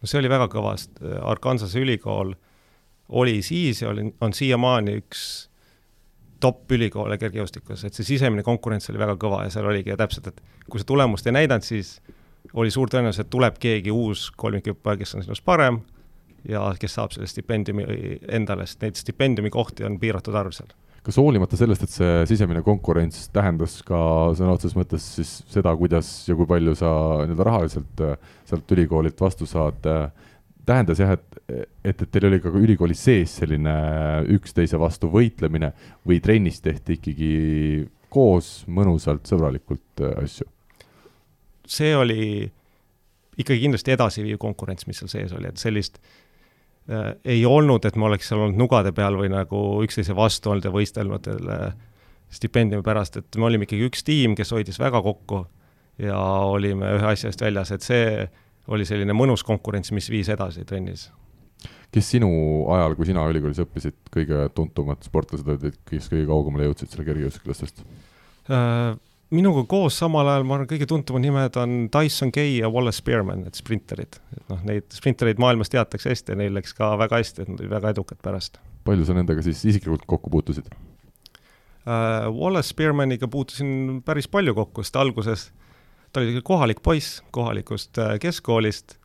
[0.00, 2.34] no see oli väga kõva, sest Arkansase ülikool
[3.08, 5.24] oli siis ja oli, on siiamaani üks
[6.44, 10.80] top-ülikoole kergejõustikus, et see sisemine konkurents oli väga kõva ja seal oligi täpselt, et kui
[10.80, 11.96] sa tulemust ei näidanud, siis
[12.52, 15.80] oli suur tõenäosus, et tuleb keegi uus kolmikhüppaja, kes on sinust parem
[16.48, 17.86] ja kes saab selle stipendiumi
[18.28, 23.26] endale, sest neid stipendiumikohti on piiratud arv seal kas hoolimata sellest, et see sisemine konkurents
[23.34, 23.98] tähendas ka
[24.38, 26.92] sõna otseses mõttes siis seda, kuidas ja kui palju sa
[27.26, 28.14] nii-öelda rahaliselt äh,
[28.48, 30.30] sealt ülikoolilt vastu saad, äh,
[30.66, 33.74] tähendas jah, et, et, et teil oli ka ülikooli sees selline
[34.34, 35.72] üksteise vastu võitlemine
[36.08, 37.30] või trennis tehti ikkagi
[38.14, 40.50] koos mõnusalt, sõbralikult äh, asju?
[41.64, 42.44] see oli
[43.40, 46.12] ikkagi kindlasti edasiviiv konkurents, mis seal sees oli, et sellist äh,
[46.88, 50.68] äh, ei olnud, et me oleks seal olnud nugade peal või nagu üksteise vastu olnud
[50.68, 51.58] ja võistelnud selle
[52.34, 55.44] stipendiumi pärast, et me olime ikkagi üks tiim, kes hoidis väga kokku
[56.02, 56.18] ja
[56.50, 58.26] olime ühe asja eest väljas, et see
[58.68, 61.10] oli selline mõnus konkurents, mis viis edasi trennis.
[61.94, 62.28] kes sinu
[62.74, 67.84] ajal, kui sina ülikoolis õppisid, kõige tuntumad sportlased olid, kes kõige kaugemale jõudsid selle kergejõustiklastest
[68.50, 68.94] äh,?
[69.34, 73.44] minuga koos samal ajal, ma arvan, kõige tuntumad nimed on Tyson Gay ja Wallace Spearman,
[73.46, 74.18] need sprinterid.
[74.36, 77.62] et noh, neid sprintereid maailmas teatakse hästi ja neil läks ka väga hästi, et nad
[77.62, 78.60] olid väga edukad pärast.
[78.84, 82.30] palju sa nendega siis isiklikult kokku puutusid uh,?
[82.34, 85.50] Wallace Spearmaniga puutusin päris palju kokku, sest alguses
[86.14, 88.98] ta oli kohalik poiss kohalikust uh, keskkoolist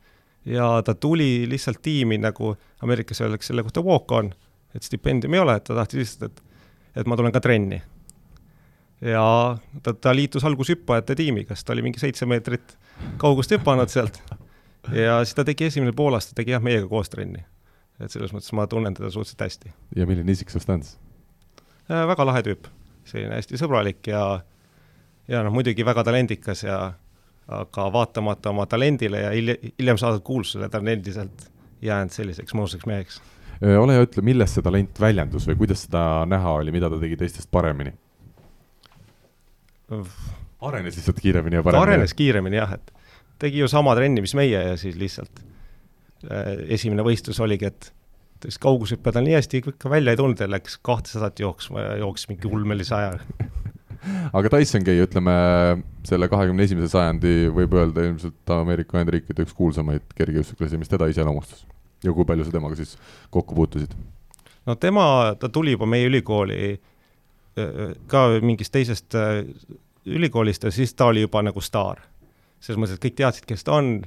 [0.46, 4.30] ja ta tuli lihtsalt tiimi, nagu Ameerikas öeldakse selle kohta walk-on,
[4.74, 6.46] et stipendiumi ei ole, et ta tahtis lihtsalt, et
[7.00, 7.80] et ma tulen ka trenni
[9.00, 12.76] ja ta, ta liitus algushüppajate tiimiga, sest ta oli mingi seitse meetrit
[13.20, 14.20] kaugust hüpanud sealt.
[14.92, 17.44] ja siis ta tegi esimene poolaasta, tegi jah, meiega koos trenni.
[18.00, 19.72] et selles mõttes ma tunnen teda suhteliselt hästi.
[19.96, 20.98] ja milline isik substants
[21.90, 22.06] äh,?
[22.12, 22.68] väga lahe tüüp,
[23.04, 24.42] selline hästi sõbralik ja,
[25.30, 26.80] ja noh, muidugi väga talendikas ja
[27.50, 31.48] aga vaatamata oma talendile ja hiljem, saadud kuulsusele, ta on endiselt
[31.82, 33.20] jäänud selliseks mõnusaks meheks.
[33.60, 37.18] Ole hea, ütle, milles see talent väljendus või kuidas seda näha oli, mida ta tegi
[37.20, 37.94] teistest paremini?
[40.62, 41.82] arenes lihtsalt kiiremini ja paremini?
[41.82, 42.92] arenes kiiremini jah, et
[43.42, 45.42] tegi ju sama trenni, mis meie ja siis lihtsalt
[46.30, 47.90] äh, esimene võistlus oligi, et
[48.44, 52.30] siis kaugushüppe tal nii hästi ikka välja ei tulnud ja läks kahtesadat jooksma ja jooksis
[52.30, 53.18] mingi ulmelise aja
[54.32, 55.34] aga Tyson Gay, ütleme
[56.08, 61.66] selle kahekümne esimese sajandi võib öelda ilmselt Ameerika Ühendriikide üks kuulsamaid kergejõustiklasi, mis teda iseloomustas?
[62.04, 62.94] ja kui palju sa temaga siis
[63.30, 63.92] kokku puutusid?
[64.66, 66.78] no tema, ta tuli juba meie ülikooli
[68.08, 69.16] ka mingist teisest
[70.06, 72.00] ülikoolist ja siis ta oli juba nagu staar.
[72.60, 74.02] selles mõttes, et kõik teadsid, kes ta on,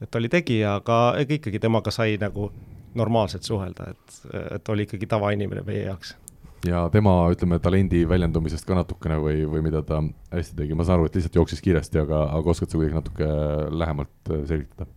[0.00, 2.50] et ta oli tegija, aga ikkagi temaga sai nagu
[2.94, 4.18] normaalselt suhelda, et,
[4.56, 6.14] et oli ikkagi tavainimene meie jaoks.
[6.66, 10.00] Ja tema, ütleme, talendi väljendumisest ka natukene või, või mida ta
[10.32, 13.28] hästi tegi, ma saan aru, et lihtsalt jooksis kiiresti, aga, aga oskad sa kuidagi natuke
[13.74, 14.90] lähemalt äh, selgitada?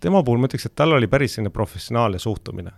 [0.00, 2.72] tema puhul ma ütleks, et tal oli päris selline professionaalne suhtumine.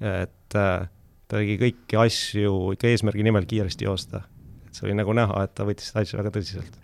[0.00, 0.88] et äh,
[1.28, 4.24] ta tegi kõiki asju ikka eesmärgi nimel kiiresti joosta.
[4.66, 6.80] et see oli nagu näha, et ta võttis seda asja väga tõsiselt.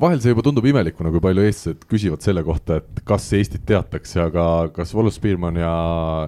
[0.00, 4.20] Vahel see juba tundub imelikuna, kui palju eestlased küsivad selle kohta, et kas Eestit teatakse,
[4.22, 5.74] aga kas Wallace Spearman ja,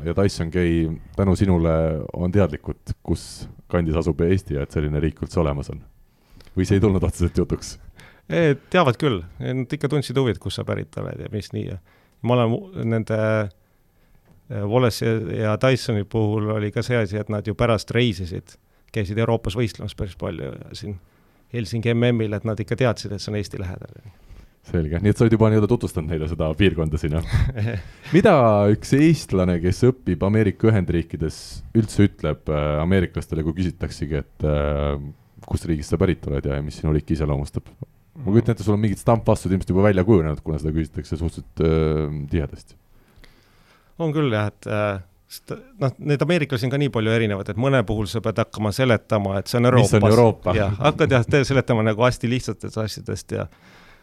[0.06, 1.74] ja Tyson Gay tänu sinule
[2.16, 5.82] on teadlikud, kus kandis asub Eesti ja et selline riik üldse olemas on?
[6.56, 7.76] või see ei tulnud otseselt jutuks?
[8.72, 11.76] teavad küll, nad ikka tundsid huvi, et kust sa pärit oled ja mis nii ja
[12.26, 13.18] ma olen nende
[14.50, 15.06] Äh, Wallace
[15.38, 18.54] ja Dysoni puhul oli ka see asi, et nad ju pärast reisisid,
[18.94, 20.98] käisid Euroopas võistlemas päris palju ja siin
[21.54, 23.98] Helsingi MM-il, et nad ikka teadsid, et see on Eesti lähedal.
[24.66, 27.74] selge, nii et sa oled juba nii-öelda tutvustanud neile seda piirkonda siin, jah?
[28.16, 28.32] mida
[28.72, 31.36] üks eestlane, kes õpib Ameerika Ühendriikides,
[31.78, 34.96] üldse ütleb äh, ameeriklastele, kui küsitaksegi, et äh,
[35.46, 37.70] kust riigist sa pärit oled ja, mis sinu riiki iseloomustab?
[38.16, 41.62] ma kujutan ette, sul on mingid stampvastused ilmselt juba välja kujunenud, kuna seda küsitakse suhteliselt
[41.62, 42.80] äh, tihedasti
[44.02, 47.58] on küll jah, et äh, sest noh, neid ameeriklasi on ka nii palju erinevaid, et
[47.60, 49.92] mõne puhul sa pead hakkama seletama, et see on Euroopas.
[49.96, 50.54] mis on Euroopa?
[50.56, 53.48] jah, hakkad jah seletama nagu hästi lihtsatest asjadest ja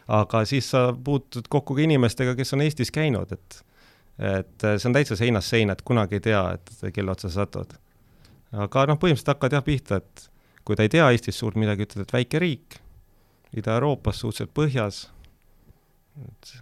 [0.08, 3.62] aga siis sa puutud kokku ka inimestega, kes on Eestis käinud, et
[4.14, 7.72] et see on täitsa seinast seina, et kunagi ei tea, et kelle otsa sa satud.
[8.52, 10.28] aga noh, põhimõtteliselt hakkad jah pihta, et
[10.64, 12.78] kui ta ei tea Eestist suurt midagi, ütled, et väike riik,
[13.54, 15.00] Ida-Euroopas, suhteliselt põhjas
[16.22, 16.54] et....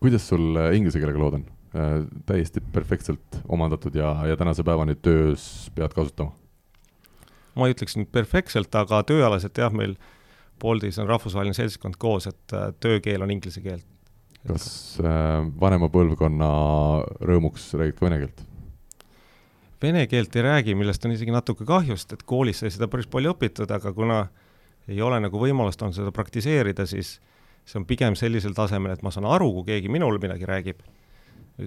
[0.00, 1.44] kuidas sul inglise keelega lood on?
[1.70, 6.32] Äh, täiesti perfektselt omandatud ja, ja tänase päevani töös pead kasutama?
[7.54, 9.94] ma ei ütleks nüüd perfektselt, aga tööalaselt jah, meil
[10.58, 13.84] Boltis on rahvusvaheline seltskond koos, et äh, töökeel on inglise keel.
[14.50, 14.66] kas
[14.98, 16.48] äh, vanema põlvkonna
[17.30, 18.42] rõõmuks räägid ka vene keelt?
[19.86, 23.36] Vene keelt ei räägi, millest on isegi natuke kahjust, et koolis sai seda päris palju
[23.36, 24.24] õpitud, aga kuna
[24.90, 27.20] ei ole nagu võimalust olnud seda praktiseerida, siis
[27.62, 30.82] see on pigem sellisel tasemel, et ma saan aru, kui keegi minule midagi räägib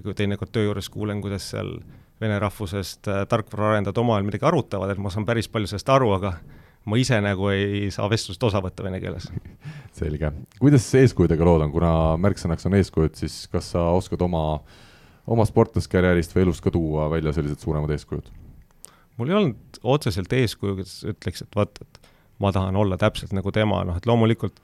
[0.02, 1.76] teinekord töö juures kuulen, kuidas seal
[2.20, 6.34] vene rahvusest äh, tarkvaraarendajad omavahel midagi arutavad, et ma saan päris palju sellest aru, aga
[6.84, 9.28] ma ise nagu ei saa vestlusest osa võtta vene keeles.
[9.98, 10.32] selge.
[10.60, 14.44] kuidas eeskujudega lood on, kuna märksõnaks on eeskujud, siis kas sa oskad oma
[15.30, 18.28] oma sportlaskarjäärist või elust ka tuua välja sellised suuremad eeskujud?
[19.16, 22.08] mul ei olnud otseselt eeskuju, kes ütleks, et vaat, et
[22.42, 24.58] ma tahan olla täpselt nagu tema, noh et loomulikult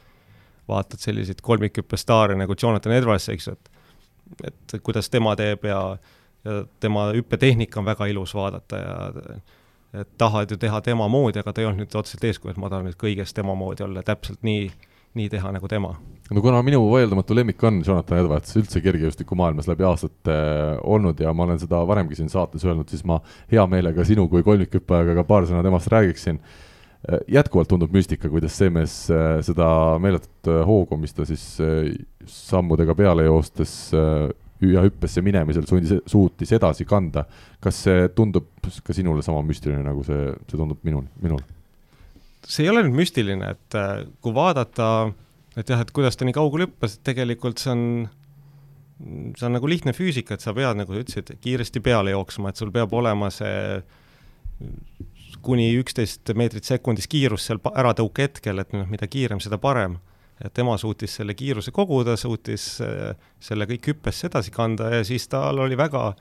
[0.70, 3.79] vaatad selliseid kolmikhüppestaare nagu Jonathan Edwards, eks ju, et
[4.44, 5.80] et kuidas tema teeb ja,
[6.44, 8.94] ja tema hüppetehnika on väga ilus vaadata ja
[9.94, 12.70] et tahad ju teha tema moodi, aga ta ei olnud nüüd otseselt eeskuju, et ma
[12.70, 14.68] tahan nüüd kõiges tema moodi olla, täpselt nii,
[15.18, 15.96] nii teha nagu tema.
[16.30, 21.32] no kuna minu vaieldamatu lemmik on Jonathan Edwards üldse kergejõustikumaailmas läbi aastate äh, olnud ja
[21.34, 23.18] ma olen seda varemgi siin saates öelnud, siis ma
[23.50, 26.38] hea meelega sinu kui kolmikhüppajaga ka paar sõna temast räägiksin
[27.32, 29.70] jätkuvalt tundub müstika, kuidas see mees äh, seda
[30.02, 31.44] meeletut hoogu, mis ta siis
[32.28, 33.74] sammudega peale joostes
[34.68, 37.24] ja hüppesse minemisel sundis, suutis edasi kanda.
[37.60, 38.50] kas see tundub
[38.84, 41.40] ka sinule sama müstiline, nagu see, see tundub minul, minul?
[42.46, 45.10] see ei ole nüüd müstiline, et äh, kui vaadata,
[45.56, 47.84] et jah, et kuidas ta nii kaugele hüppas, et tegelikult see on,
[49.36, 52.60] see on nagu lihtne füüsika, et sa pead, nagu sa ütlesid, kiiresti peale jooksma, et
[52.60, 53.80] sul peab olema see
[55.42, 59.98] kuni üksteist meetrit sekundis kiirus seal äratõuke hetkel, et noh, mida kiirem, seda parem.
[60.40, 65.28] et tema suutis selle kiiruse koguda, suutis äh, selle kõik hüppesse edasi kanda ja siis
[65.28, 66.14] tal oli väga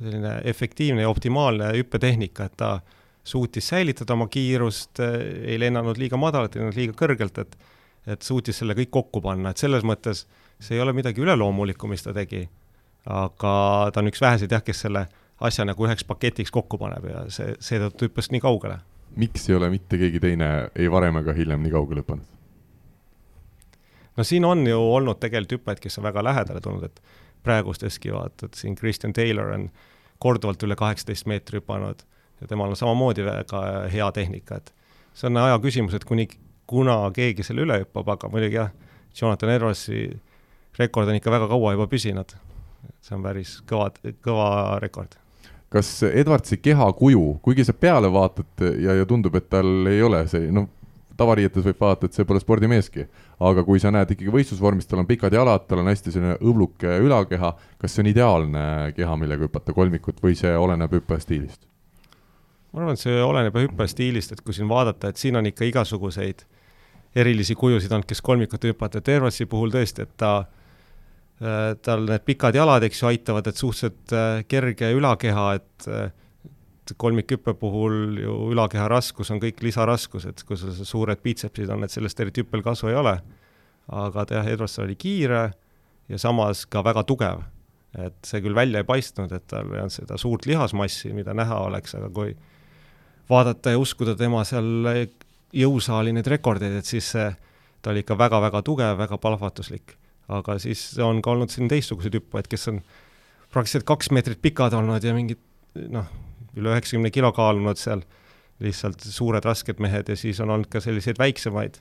[0.00, 2.80] selline efektiivne ja optimaalne hüppetehnika, et ta
[3.24, 7.56] suutis säilitada oma kiirust, ei lennanud liiga madalalt, ei lennanud liiga kõrgelt, et
[8.06, 10.26] et suutis selle kõik kokku panna, et selles mõttes
[10.60, 12.42] see ei ole midagi üleloomulikku, mis ta tegi,
[13.08, 13.52] aga
[13.92, 15.06] ta on üks väheseid jah, kes selle
[15.44, 18.78] asja nagu üheks paketiks kokku paneb ja see, seetõttu hüppas nii kaugele.
[19.16, 22.30] miks ei ole mitte keegi teine ei varem ega hiljem nii kaugele hüpanud?
[24.16, 27.02] no siin on ju olnud tegelikult hüppajaid, kes on väga lähedale tulnud, et
[27.44, 29.68] praegusteski vaatad, siin Kristjan Taylor on
[30.22, 32.06] korduvalt üle kaheksateist meetri hüpanud
[32.40, 34.72] ja temal on samamoodi väga hea tehnika, et
[35.14, 36.28] see on aja küsimus, et kuni,
[36.66, 38.72] kuna keegi selle üle hüppab, aga muidugi jah,
[39.14, 40.06] Jonathan Edwardsi
[40.78, 42.34] rekord on ikka väga kaua juba püsinud.
[43.04, 43.90] see on päris kõva,
[44.24, 45.14] kõva rekord
[45.74, 50.46] kas Edwardsi kehakuju, kuigi sa peale vaatad ja, ja tundub, et tal ei ole see,
[50.54, 50.68] noh,
[51.18, 53.06] tavariietes võib vaadata, et see pole spordimeeski,
[53.48, 56.96] aga kui sa näed ikkagi võistlusvormis, tal on pikad jalad, tal on hästi selline õbluke
[57.02, 58.64] ülakeha, kas see on ideaalne
[58.96, 61.66] keha, millega hüpata kolmikut või see oleneb hüppaja stiilist?
[62.74, 65.66] ma arvan, et see oleneb hüppaja stiilist, et kui siin vaadata, et siin on ikka
[65.70, 66.42] igasuguseid
[67.14, 70.63] erilisi kujusid olnud, kes kolmikut hüpata, et Ervasi puhul tõesti, et ta äh,
[71.38, 75.88] tal need pikad jalad, eks ju, aitavad, et suhteliselt äh, kerge ülakeha, et
[76.84, 81.86] et kolmikhüppe puhul ju ülakeha raskus on kõik lisaraskus, et kui sul suured biitsepsid on,
[81.86, 83.16] et sellest eriti hüppel kasu ei ole.
[83.88, 85.52] aga ta jah, Edvardson oli kiire
[86.08, 87.42] ja samas ka väga tugev.
[87.94, 91.60] et see küll välja ei paistnud, et tal ei olnud seda suurt lihasmassi, mida näha
[91.68, 92.36] oleks, aga kui
[93.30, 94.88] vaadata ja uskuda tema seal
[95.54, 97.28] jõusaali neid rekordeid, et siis see,
[97.82, 99.94] ta oli ikka väga-väga tugev, väga plahvatuslik.
[100.28, 102.82] Aga siis on ka olnud siin teistsuguseid hüppajaid, kes on
[103.52, 105.40] praktiliselt kaks meetrit pikad olnud ja mingid
[105.92, 106.08] noh,
[106.56, 108.04] üle üheksakümne kilo kaalunud seal,
[108.62, 111.80] lihtsalt suured rasked mehed ja siis on olnud ka selliseid väiksemaid,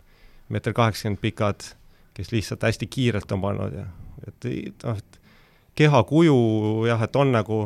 [0.50, 1.68] meeter kaheksakümmend pikad,
[2.14, 3.88] kes lihtsalt hästi kiirelt on pannud ja
[4.28, 4.50] et
[4.84, 5.20] noh, et
[5.76, 6.36] kehakuju
[6.88, 7.60] jah, et on nagu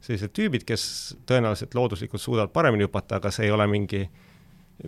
[0.00, 0.84] sellised tüübid, kes
[1.28, 4.06] tõenäoliselt looduslikult suudavad paremini hüpata, aga see ei ole mingi,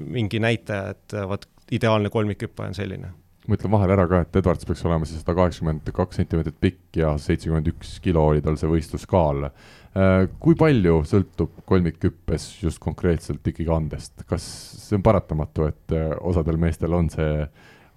[0.01, 3.13] mingi näitaja, et vot ideaalne kolmikhüppaja on selline.
[3.49, 6.99] Ma ütlen vahele ära ka, et Edwards peaks olema siis sada kaheksakümmend kaks sentimeetrit pikk
[7.01, 9.49] ja seitsekümmend üks kilo oli tal see võistluskaal.
[9.49, 14.47] Äh, kui palju sõltub kolmikhüppes just konkreetselt ikkagi andest, kas
[14.87, 17.47] see on paratamatu, et äh, osadel meestel on see,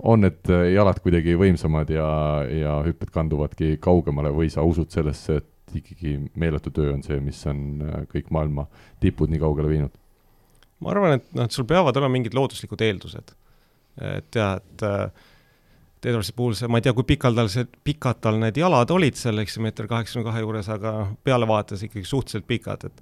[0.05, 2.07] on need jalad kuidagi võimsamad ja,
[2.51, 7.39] ja hüpped kanduvadki kaugemale või sa usud sellesse, et ikkagi meeletu töö on see, mis
[7.49, 8.67] on äh, kõik maailma
[9.03, 10.01] tipud nii kaugele viinud?
[10.83, 13.31] ma arvan, et noh, et sul peavad olema mingid looduslikud eeldused.
[14.03, 15.29] et jah, et äh,
[16.05, 19.17] Edwardsi puhul see, ma ei tea, kui pikal tal see, pikad tal need jalad olid
[19.17, 20.91] seal, eks ju, meeter kaheksakümne kahe juures, aga
[21.25, 23.01] pealevaates ikkagi suhteliselt pikad, et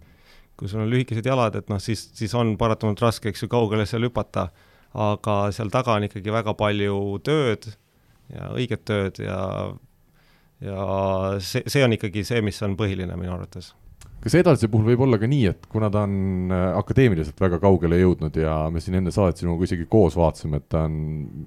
[0.59, 3.87] kui sul on lühikesed jalad, et noh, siis, siis on paratamatult raske, eks ju, kaugele
[3.89, 4.47] seal hüpata,
[4.93, 7.67] aga seal taga on ikkagi väga palju tööd
[8.31, 9.39] ja õiget tööd ja
[10.63, 10.83] ja
[11.43, 13.73] see, see on ikkagi see, mis on põhiline minu arvates
[14.23, 17.99] kas Edalsi puhul võib olla ka nii, et kuna ta on äh, akadeemiliselt väga kaugele
[17.99, 20.95] jõudnud ja me siin enne saadet sinuga isegi koos vaatasime, et ta on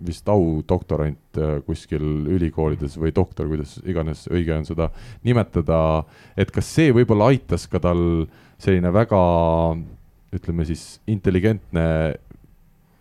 [0.04, 2.04] vist audoktorant äh, kuskil
[2.36, 4.90] ülikoolides või doktor, kuidas iganes õige on seda
[5.24, 5.80] nimetada,
[6.36, 8.26] et kas see võib-olla aitas ka tal
[8.60, 9.22] selline väga
[10.36, 11.86] ütleme siis intelligentne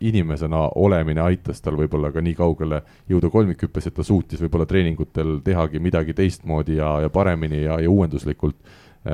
[0.00, 5.38] inimesena olemine aitas tal võib-olla ka nii kaugele jõuda kolmikhüppes, et ta suutis võib-olla treeningutel
[5.44, 8.58] tehagi midagi teistmoodi ja, ja paremini ja, ja uuenduslikult,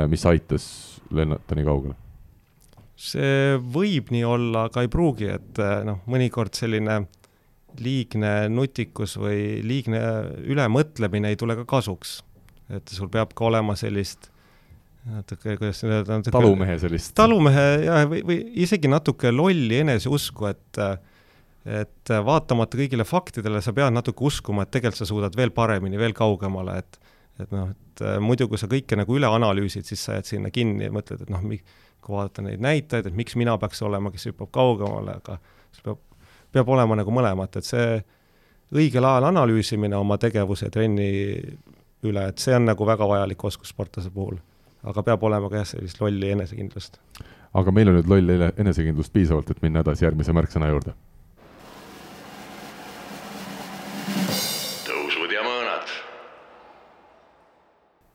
[0.09, 0.64] mis aitas
[1.12, 1.98] lennata nii kaugele?
[3.02, 7.02] see võib nii olla, aga ei pruugi, et äh, noh, mõnikord selline
[7.83, 10.02] liigne nutikus või liigne
[10.44, 12.20] ülemõtlemine ei tule ka kasuks.
[12.72, 14.31] et sul peab ka olema sellist
[15.09, 17.14] natuke, kuidas öelda, natuke talumehe sellist.
[17.18, 20.85] talumehe jah, või, või isegi natuke lolli eneseusku, et
[21.62, 26.14] et vaatamata kõigile faktidele, sa pead natuke uskuma, et tegelikult sa suudad veel paremini, veel
[26.14, 26.98] kaugemale, et
[27.40, 30.88] et noh, et muidu, kui sa kõike nagu üle analüüsid, siis sa jääd sinna kinni
[30.88, 31.45] ja mõtled, et noh,
[32.03, 35.38] kui vaadata neid näitajaid, et miks mina peaks olema, kes hüppab kaugemale, aga
[35.73, 36.01] sul peab,
[36.53, 38.01] peab olema nagu mõlemat, et see
[38.73, 41.11] õigel ajal analüüsimine oma tegevuse ja trenni
[42.03, 44.40] üle, et see on nagu väga vajalik oskus sportlase puhul.
[44.83, 46.99] aga peab olema ka jah, sellist lolli enesekindlust.
[47.55, 50.97] aga meil on nüüd lolli enesekindlust piisavalt, et minna edasi järgmise märksõna juurde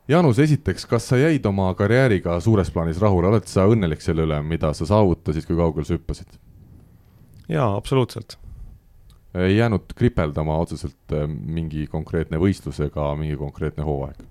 [0.07, 4.37] Jaanus, esiteks, kas sa jäid oma karjääriga suures plaanis rahule, oled sa õnnelik selle üle,
[4.39, 6.37] mida sa saavutasid, kui kaugele sa hüppasid?
[7.51, 8.37] jaa, absoluutselt.
[9.35, 14.23] ei jäänud kripeldama otseselt äh, mingi konkreetne võistlus ega mingi konkreetne hooaeg?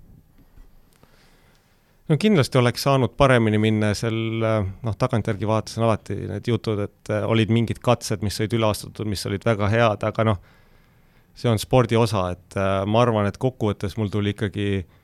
[2.09, 7.13] no kindlasti oleks saanud paremini minna, seal äh, noh, tagantjärgi vaatasin alati need jutud, et
[7.13, 10.45] äh, olid mingid katsed, mis olid üle astutud, mis olid väga head, aga noh,
[11.37, 14.96] see on spordi osa, et ma arvan, et kokkuvõttes mul tuli ikkagi äh,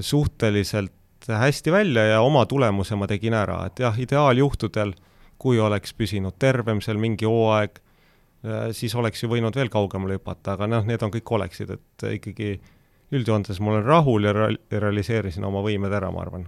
[0.00, 0.92] suhteliselt
[1.28, 4.92] hästi välja ja oma tulemuse ma tegin ära, et jah, ideaaljuhtudel,
[5.40, 7.80] kui oleks püsinud tervem seal mingi hooaeg,
[8.76, 12.58] siis oleks ju võinud veel kaugemale hüpata, aga noh, need on kõik oleksid, et ikkagi
[13.14, 16.46] üldjoontes ma olen rahul ja realiseerisin oma võimed ära, ma arvan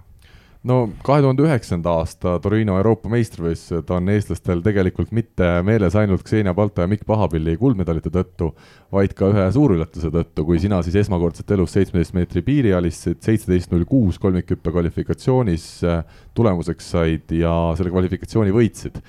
[0.67, 6.53] no kahe tuhande üheksanda aasta Torino Euroopa meistrivõistlused on eestlastel tegelikult mitte meeles ainult Xenia
[6.57, 8.51] Balta ja Mikk Pahapilli kuldmedalite tõttu,
[8.93, 13.73] vaid ka ühe suurüllatuse tõttu, kui sina siis esmakordselt elus seitsmeteist meetri piiri alistasid, seitseteist
[13.73, 16.03] null kuus kolmikhüppe kvalifikatsioonis äh,
[16.37, 19.01] tulemuseks said ja selle kvalifikatsiooni võitsid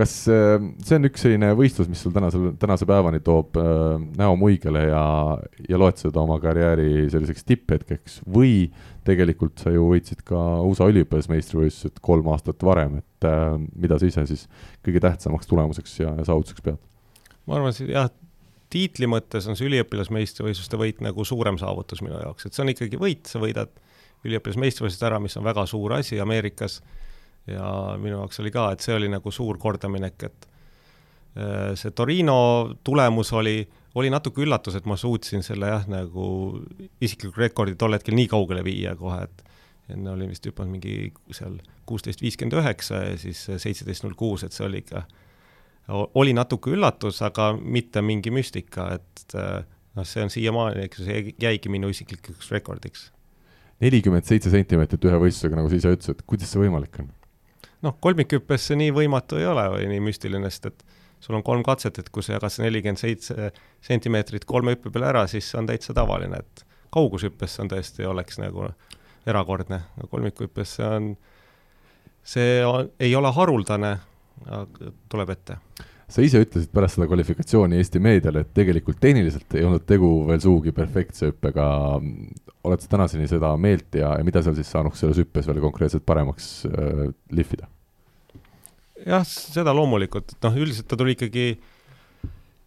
[0.00, 0.54] kas äh,
[0.86, 5.02] see on üks selline võistlus, mis sul tänasel, tänase päevani toob äh, näo muigele ja,
[5.68, 8.20] ja loed seda oma karjääri selliseks tipphetkeks?
[8.30, 8.70] Või
[9.06, 14.24] tegelikult sa ju võitsid ka USA üliõpilasmeistrivõistlused kolm aastat varem, et äh, mida sa ise
[14.30, 14.46] siis
[14.86, 16.80] kõige tähtsamaks tulemuseks ja, ja saavutuseks pead?
[17.48, 18.08] ma arvan, jah,
[18.70, 23.00] tiitli mõttes on see üliõpilasmeistrivõistluste võit nagu suurem saavutus minu jaoks, et see on ikkagi
[23.00, 23.72] võit, sa võidad
[24.24, 26.80] üliõpilasmeistrivõistlused ära, mis on väga suur asi Ameerikas
[27.52, 30.48] ja minu jaoks oli ka, et see oli nagu suur kordaminek, et
[31.36, 32.38] äh, see Torino
[32.84, 33.58] tulemus oli,
[34.00, 36.26] oli natuke üllatus, et ma suutsin selle jah, nagu
[37.00, 39.46] isikliku rekordi tol hetkel nii kaugele viia kohe, et
[39.90, 41.58] enne oli vist hüpanud mingi seal
[41.88, 45.02] kuusteist viiskümmend üheksa ja siis seitseteist null kuus, et see oli ikka,
[46.20, 49.64] oli natuke üllatus, aga mitte mingi müstika, et äh,
[49.96, 53.08] noh, see on siiamaani, eks ju, see jäigi minu isiklikuks rekordiks.
[53.80, 57.10] nelikümmend seitse sentimeetrit ühe võistlusega, nagu sa ise ütlesid, kuidas see võimalik on?
[57.86, 60.84] Noh, kolmikhüppes see nii võimatu ei ole või nii müstiline, sest et
[61.20, 63.50] sul on kolm katset, et kui sa jagad see nelikümmend seitse
[63.84, 66.64] sentimeetrit kolme hüppe peale ära, siis see on täitsa tavaline, et
[66.94, 68.70] kaugushüppes see on tõesti, oleks nagu
[69.28, 71.10] erakordne, kolmikhüppes see on,
[72.24, 73.96] see on, ei ole haruldane,
[75.12, 75.58] tuleb ette
[76.10, 80.40] sa ise ütlesid pärast seda kvalifikatsiooni Eesti meediale, et tegelikult tehniliselt ei olnud tegu veel
[80.42, 81.66] sugugi perfektse hüppega.
[82.64, 86.04] oled sa tänaseni seda meelt ja, ja mida seal siis saanuks selles hüppes veel konkreetselt
[86.06, 87.70] paremaks äh, lihvida?
[89.06, 91.54] jah, seda loomulikult, et noh, üldiselt ta tuli ikkagi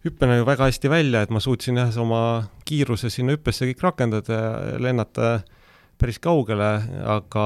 [0.03, 2.23] hüppena ju väga hästi välja, et ma suutsin jah, oma
[2.67, 4.39] kiiruse sinna hüppesse kõik rakendada
[4.73, 5.35] ja lennata
[6.01, 6.71] päris kaugele,
[7.07, 7.45] aga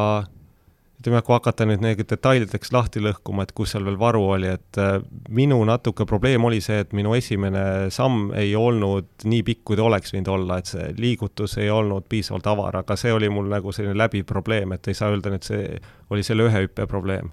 [0.97, 4.79] ütleme, kui hakata nüüd neid detailideks lahti lõhkuma, et kus seal veel varu oli, et
[4.81, 4.97] äh,
[5.29, 9.85] minu natuke probleem oli see, et minu esimene samm ei olnud nii pikk, kui ta
[9.85, 13.73] oleks võinud olla, et see liigutus ei olnud piisavalt avar, aga see oli mul nagu
[13.75, 15.77] selline läbiv probleem, et ei saa öelda, et see
[16.09, 17.29] oli selle ühe hüppe probleem.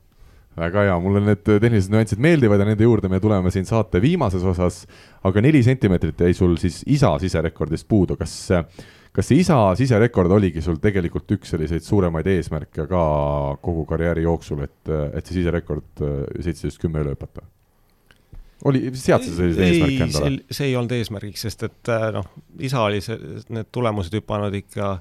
[0.55, 4.45] Väga hea, mulle need tehnilised nüansid meeldivad ja nende juurde me tuleme siin saate viimases
[4.47, 4.85] osas,
[5.27, 8.37] aga neli sentimeetrit jäi sul siis isa siserekordist puudu, kas
[9.15, 13.03] kas see isa siserekord oligi sul tegelikult üks selliseid suuremaid eesmärke ka
[13.63, 14.81] kogu karjääri jooksul, et,
[15.15, 16.03] et see siserekord
[16.41, 17.47] seitseteist kümme üle hüpata?
[18.65, 20.37] oli, sead sa sellise eesmärgi endale?
[20.51, 22.29] see ei olnud eesmärgiks, sest et äh, noh,
[22.65, 23.19] isa oli see,
[23.53, 24.95] need tulemused hüpanud ikka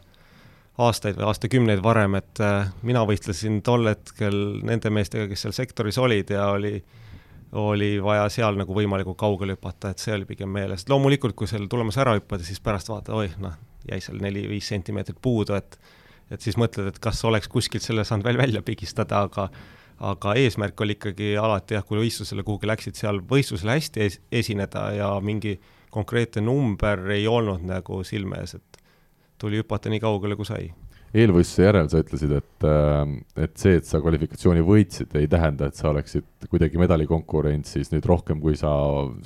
[0.84, 6.00] aastaid või aastakümneid varem, et äh, mina võistlesin tol hetkel nende meestega, kes seal sektoris
[6.02, 6.78] olid ja oli
[7.54, 10.88] oli vaja seal nagu võimalikult kaugele hüpata, et see oli pigem meeles.
[10.90, 13.54] loomulikult, kui selle tulemuse ära hüppad, siis pärast vaatad, oih, noh,
[13.90, 15.80] jäi seal neli-viis sentimeetrit puudu, et
[16.32, 19.50] et siis mõtled, et kas oleks kuskilt selle saanud veel välja pigistada, aga
[20.04, 24.88] aga eesmärk oli ikkagi alati jah, kui võistlusele kuhugi läksid, seal võistlusel hästi es esineda
[24.98, 25.60] ja mingi
[25.94, 28.82] konkreetne number ei olnud nagu silme ees, et
[29.40, 30.72] tuli hüpata nii kaugele, kui sai
[31.14, 33.02] eelvõistluse järel sa ütlesid, et, äh,
[33.46, 38.42] et see, et sa kvalifikatsiooni võitsid, ei tähenda, et sa oleksid kuidagi medalikonkurentsis nüüd rohkem,
[38.42, 38.72] kui sa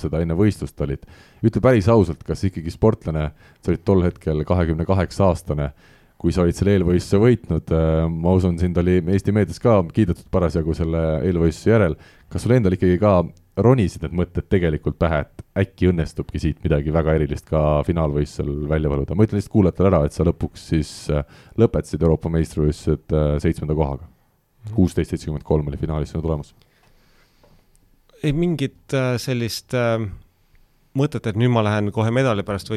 [0.02, 1.06] seda enne võistlust olid.
[1.46, 3.32] ütle päris ausalt, kas ikkagi sportlane,
[3.62, 5.72] sa olid tol hetkel kahekümne kaheksa aastane,
[6.18, 7.74] kui sa olid selle eelvõistluse võitnud,
[8.10, 11.98] ma usun, sind oli Eesti meedias ka kiidetud parasjagu selle eelvõistluse järel.
[12.28, 13.22] kas sul endal ikkagi ka
[13.58, 18.92] ronisid need mõtted tegelikult pähe, et äkki õnnestubki siit midagi väga erilist ka finaalvõistlusel välja
[18.92, 20.92] valuda, ma ütlen lihtsalt kuulajatele ära, et sa lõpuks siis
[21.58, 24.10] lõpetasid Euroopa meistrivõistlused seitsmenda kohaga.
[24.76, 26.54] Kuusteist, seitsekümmend kolm oli finaalis sinu tulemus.
[28.24, 30.02] ei mingit sellist äh,
[30.98, 32.72] mõtet, et nüüd ma lähen kohe medali pärast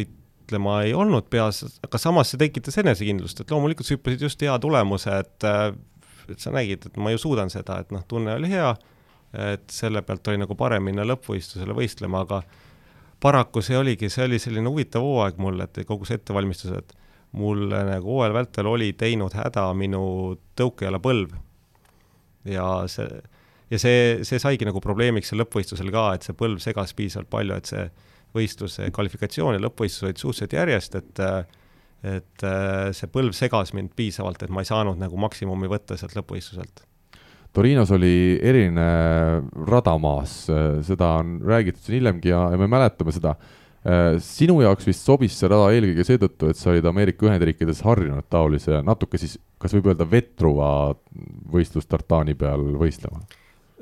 [0.50, 4.58] võitlema, ei olnud peas, aga samas see tekitas enesekindlust, et loomulikult sa hüppasid just hea
[4.58, 5.44] tulemuse, et
[6.30, 8.74] et sa nägid, et ma ju suudan seda, et noh, tunne oli hea,
[9.34, 12.42] et selle pealt oli nagu parem minna lõppvõistlusele võistlema, aga
[13.20, 16.94] paraku see oligi, see oli selline huvitav hooaeg mul, et kogu see ettevalmistus, et
[17.32, 21.34] mul nagu hooajal vältel oli teinud häda minu tõukejala põlv.
[22.44, 23.20] ja see,
[23.70, 27.58] ja see, see saigi nagu probleemiks seal lõppvõistlusel ka, et see põlv segas piisavalt palju,
[27.58, 27.88] et see
[28.36, 31.24] võistluse kvalifikatsioon ja lõppvõistlus olid suhteliselt järjest, et
[32.00, 32.44] et
[32.96, 36.86] see põlv segas mind piisavalt, et ma ei saanud nagu maksimumi võtta sealt lõppvõistluselt.
[37.52, 38.86] Torinos oli eriline
[39.68, 40.46] rada maas,
[40.86, 43.34] seda on räägitud siin hillemgi ja, ja me mäletame seda.
[44.20, 48.80] sinu jaoks vist sobis see rada eelkõige seetõttu, et sa olid Ameerika Ühendriikides harjunud taolise
[48.84, 50.94] natuke siis, kas võib öelda vetruva
[51.52, 53.20] võistlustartaani peal võistlema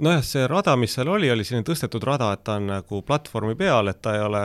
[0.00, 3.56] nojah, see rada, mis seal oli, oli selline tõstetud rada, et ta on nagu platvormi
[3.58, 4.44] peal, et ta ei ole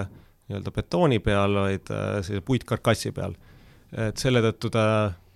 [0.49, 3.35] nii-öelda betooni peal, vaid äh, sellise puitkarkassi peal.
[3.93, 4.85] et selle tõttu ta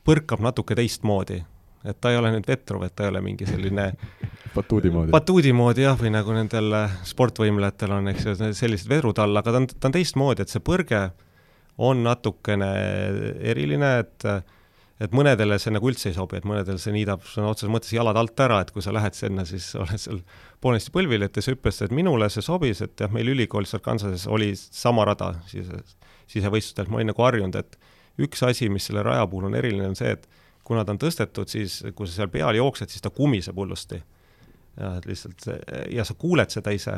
[0.07, 1.37] põrkab natuke teistmoodi,
[1.85, 3.91] et ta ei ole nüüd vetruv, et ta ei ole mingi selline
[4.55, 5.13] batuudi moodi.
[5.13, 6.73] batuudi moodi jah, või nagu nendel
[7.05, 10.63] sportvõimlejatel on, eks ju, sellised vedrud all, aga ta on, ta on teistmoodi, et see
[10.63, 11.05] põrge
[11.77, 12.69] on natukene
[13.53, 14.25] eriline, et
[15.03, 18.17] et mõnedele see nagu üldse ei sobi, et mõnedel see niidab sõna otseses mõttes jalad
[18.17, 20.23] alt ära, et kui sa lähed sinna, siis oled seal
[20.63, 24.25] poolenisti põlvili, et ja sa hüppasid, et minule see sobis, et jah, meil ülikoolis Arkansases
[24.31, 25.83] oli sama rada sise,
[26.31, 27.77] sisevõistlustel, ma olin nagu harjunud, et
[28.25, 30.25] üks asi, mis selle raja puhul on eriline, on see, et
[30.67, 34.01] kuna ta on tõstetud, siis kui sa seal peal jooksed, siis ta kumiseb hullusti.
[34.77, 35.61] ja et lihtsalt see,
[35.93, 36.97] ja sa kuuled seda ise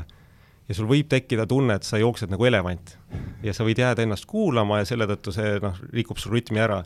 [0.69, 2.97] ja sul võib tekkida tunne, et sa jooksed nagu elevant.
[3.43, 6.83] ja sa võid jääda ennast kuulama ja selle tõttu see noh, rikub sul rütmi ära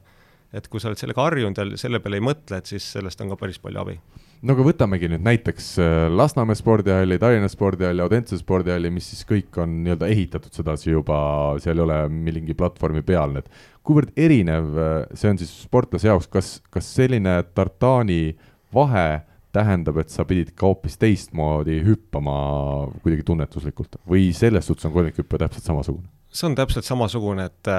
[0.53, 3.31] et kui sa oled sellega harjunud ja selle peale ei mõtle, et siis sellest on
[3.33, 3.95] ka päris palju abi.
[4.45, 9.57] no aga võtamegi nüüd näiteks äh, Lasnamäe spordihalli, Tallinna spordihalli, Audentse spordihalli, mis siis kõik
[9.63, 11.17] on nii-öelda ehitatud sedasi juba,
[11.63, 13.49] seal ei ole mingi platvormi peal need.
[13.83, 18.37] kuivõrd erinev äh, see on siis sportlase jaoks, kas, kas selline tartaani
[18.73, 19.23] vahe
[19.53, 22.37] tähendab, et sa pidid ka hoopis teistmoodi hüppama
[23.03, 26.09] kuidagi tunnetuslikult või selles suhtes on kolmikhüpe täpselt samasugune?
[26.33, 27.69] see on täpselt samasugune, et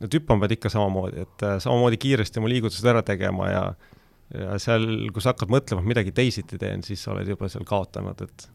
[0.00, 3.64] need hüppama pead ikka samamoodi, et äh, samamoodi kiiresti oma liigutused ära tegema ja
[4.32, 7.66] ja seal, kui sa hakkad mõtlema, et midagi teisiti teen, siis sa oled juba seal
[7.68, 8.48] kaotanud, et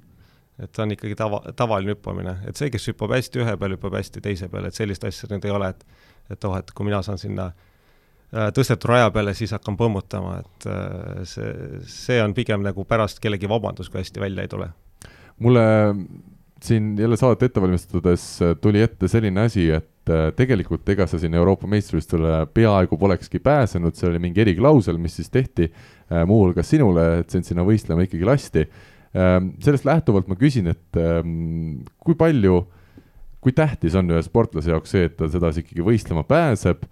[0.58, 3.94] et ta on ikkagi tava, tavaline hüppamine, et see, kes hüppab hästi ühe peal, hüppab
[4.00, 5.86] hästi teise peal, et sellist asja nüüd ei ole, et
[6.34, 10.68] et oh, et kui mina saan sinna äh, tõstetud raja peale, siis hakkan põmmutama, et
[10.72, 11.52] äh, see,
[11.86, 14.72] see on pigem nagu pärast kellegi vabandus, kui hästi välja ei tule.
[15.38, 15.64] mulle
[16.64, 18.26] siin jälle saadet ette valmistades
[18.62, 23.42] tuli ette selline asi, et et äh, tegelikult ega sa sinna Euroopa meistrivõistlusele peaaegu polekski
[23.44, 28.08] pääsenud, see oli mingi eriklausel, mis siis tehti äh, muuhulgas sinule, et sind sinna võistlema
[28.08, 28.66] ikkagi lasti.
[29.18, 32.62] Ähm, sellest lähtuvalt ma küsin, et ähm, kui palju,
[33.44, 36.86] kui tähtis on ühe sportlase jaoks see, et ta sedasi ikkagi võistlema pääseb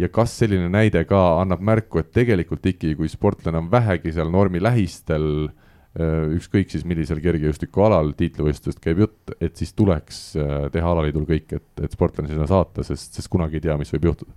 [0.00, 4.32] ja kas selline näide ka annab märku, et tegelikult ikkagi, kui sportlane on vähegi seal
[4.32, 10.54] normi lähistel äh, Äh, ükskõik siis millisel kergejõustikualal tiitlivõistlustest käib jutt, et siis tuleks äh,
[10.72, 14.08] teha alaliidul kõik, et, et sportlane sinna saata, sest, sest kunagi ei tea, mis võib
[14.08, 14.32] juhtuda.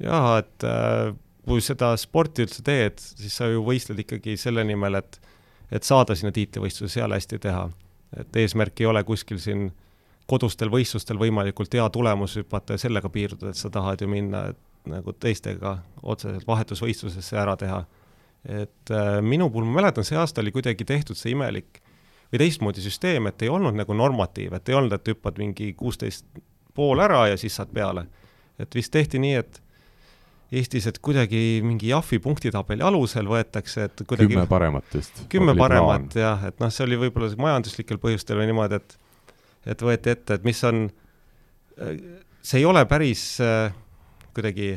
[0.00, 1.12] jaa, et äh,
[1.44, 5.20] kui seda sporti üldse teed, siis sa ju võistled ikkagi selle nimel, et,
[5.68, 7.68] et saada sinna tiitlivõistluse, seal hästi teha.
[8.16, 9.68] et eesmärk ei ole kuskil siin
[10.26, 14.48] kodustel võistlustel võimalikult hea tulemus hüpata ja sellega piirduda, et sa tahad ju minna
[14.88, 17.84] nagu teistega otseselt vahetusvõistlusesse ära teha
[18.48, 21.82] et äh, minu puhul, ma mäletan, see aasta oli kuidagi tehtud see imelik
[22.30, 26.24] või teistmoodi süsteem, et ei olnud nagu normatiiv, et ei olnud, et hüppad mingi kuusteist
[26.74, 28.06] pool ära ja siis saad peale.
[28.58, 29.62] et vist tehti nii, et
[30.50, 35.20] Eestis, et kuidagi mingi Jahvi punktitabeli alusel võetakse, et kuidagi kümme paremat vist.
[35.30, 38.96] kümme paremat jah, et noh, see oli võib-olla majanduslikel põhjustel või niimoodi, et
[39.70, 40.86] et võeti ette, et mis on,
[42.42, 43.74] see ei ole päris äh,
[44.34, 44.72] kuidagi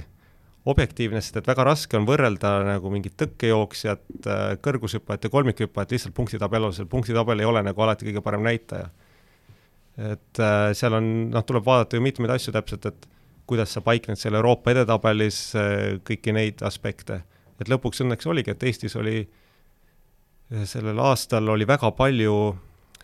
[0.65, 6.15] objektiivne, sest et väga raske on võrrelda nagu mingit tõkkejooksjat, äh, kõrgushüppajat ja kolmikhüppajat lihtsalt
[6.15, 8.89] punktitabeli alusel, punktitabel ei ole nagu alati kõige parem näitaja.
[9.97, 13.07] et äh, seal on, noh, tuleb vaadata ju mitmeid asju täpselt, et
[13.45, 17.21] kuidas sa paikned seal Euroopa edetabelis äh,, kõiki neid aspekte.
[17.59, 19.27] et lõpuks õnneks oligi, et Eestis oli
[20.65, 22.55] sellel aastal oli väga palju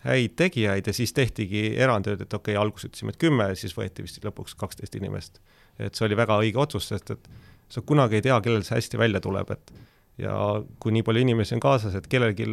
[0.04, 4.04] häid tegijaid ja siis tehtigi erandid, et okei okay,, alguses ütlesime, et kümme, siis võeti
[4.04, 5.40] vist lõpuks kaksteist inimest.
[5.78, 7.28] et see oli väga õige otsus, sest et
[7.70, 9.72] sa kunagi ei tea, kellel see hästi välja tuleb, et
[10.20, 10.34] ja
[10.82, 12.48] kui nii palju inimesi on kaasas, et kellelgi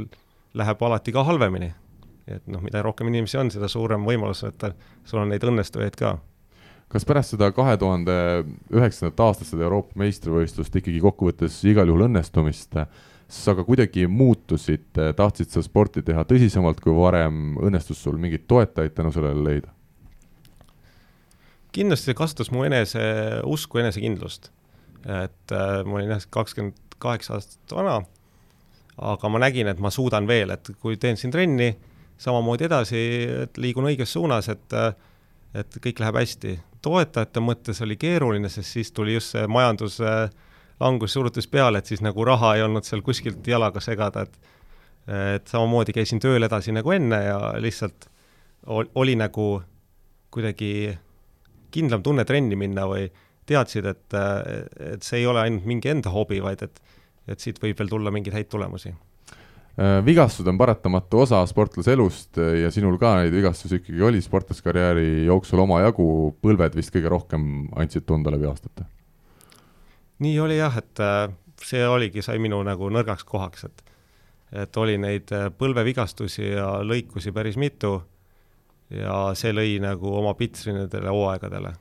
[0.57, 1.73] läheb alati ka halvemini.
[2.27, 4.63] et noh, mida rohkem inimesi on, seda suurem võimalus, et
[5.07, 6.17] sul on neid õnnestujaid ka
[6.91, 8.13] kas pärast seda kahe tuhande
[8.71, 12.77] üheksandat aastat, seda Euroopa meistrivõistlust ikkagi kokkuvõttes igal juhul õnnestumist,
[13.27, 18.95] sa ka kuidagi muutusid, tahtsid seda sporti teha tõsisemalt kui varem, õnnestus sul mingeid toetajaid
[18.95, 19.73] tänu sellele leida?
[21.77, 23.01] kindlasti see kasvatas mu enese
[23.45, 24.49] usku, enesekindlust.
[25.05, 27.99] Et äh, ma olin jah, kakskümmend kaheksa aastat vana,
[28.97, 31.75] aga ma nägin, et ma suudan veel, et kui teen siin trenni,
[32.17, 33.03] samamoodi edasi,
[33.43, 34.93] et liigun õiges suunas, et äh,
[35.57, 36.59] et kõik läheb hästi.
[36.81, 42.25] toetajate mõttes oli keeruline, sest siis tuli just see majanduslangus surutas peale, et siis nagu
[42.25, 44.37] raha ei olnud seal kuskilt jalaga segada, et
[45.07, 48.09] et samamoodi käisin tööl edasi nagu enne ja lihtsalt
[48.67, 49.61] oli nagu
[50.35, 50.97] kuidagi
[51.71, 53.05] kindlam tunne trenni minna või
[53.47, 54.17] teadsid, et,
[54.93, 56.81] et see ei ole ainult mingi enda hobi, vaid et,
[57.27, 58.93] et siit võib veel tulla mingeid häid tulemusi
[59.77, 64.21] Äh, vigastused on paratamatu osa sportlase elust äh, ja sinul ka neid vigastusi ikkagi oli
[64.25, 66.07] sportlaskarjääri jooksul omajagu,
[66.41, 67.43] põlved vist kõige rohkem
[67.77, 68.87] andsid tunda läbi aastate?
[70.25, 71.27] nii oli jah, et äh,
[71.61, 73.85] see oligi, sai minu nagu nõrgaks kohaks, et
[74.63, 75.29] et oli neid
[75.59, 77.99] põlvevigastusi ja lõikusi päris mitu
[78.89, 81.75] ja see lõi nagu oma pitsi nendele hooaegadele.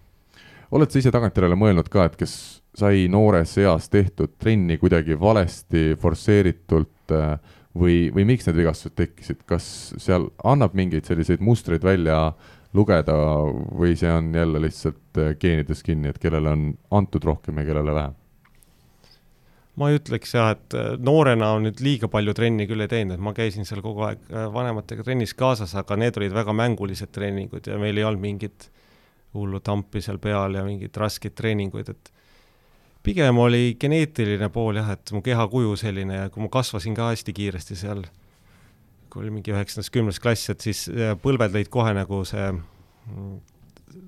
[0.70, 2.36] Oled sa ise tagantjärele mõelnud ka, et kes
[2.76, 7.38] sai noores eas tehtud trenni kuidagi valesti, forsseeritult äh,
[7.76, 9.66] või, või miks need vigastused tekkisid, kas
[10.02, 12.34] seal annab mingeid selliseid mustreid välja
[12.76, 13.16] lugeda
[13.78, 17.96] või see on jälle lihtsalt äh, geenides kinni, et kellele on antud rohkem ja kellele
[17.96, 18.22] vähem?
[19.76, 23.24] ma ei ütleks jah, et äh, noorena nüüd liiga palju trenni küll ei teinud, et
[23.24, 27.68] ma käisin seal kogu aeg äh, vanematega trennis kaasas, aga need olid väga mängulised treeningud
[27.68, 28.70] ja meil ei olnud mingit
[29.34, 32.12] hullu tampi seal peal ja mingeid raskeid treeninguid, et
[33.06, 37.34] pigem oli geneetiline pool jah, et mu kehakuju selline ja kui ma kasvasin ka hästi
[37.36, 38.02] kiiresti seal,
[39.12, 42.48] kui oli mingi üheksandas, kümnes klass, et siis äh, põlved lõid kohe nagu see,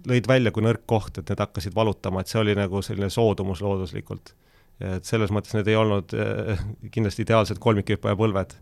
[0.08, 3.62] lõid välja kui nõrk koht, et need hakkasid valutama, et see oli nagu selline soodumus
[3.64, 4.34] looduslikult.
[4.78, 6.64] et selles mõttes need ei olnud äh,
[6.94, 8.56] kindlasti ideaalsed kolmikhüppaja põlved,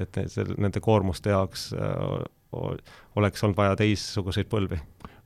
[0.00, 0.16] et
[0.56, 2.20] nende koormuste jaoks äh,
[3.16, 4.80] oleks olnud vaja teistsuguseid põlvi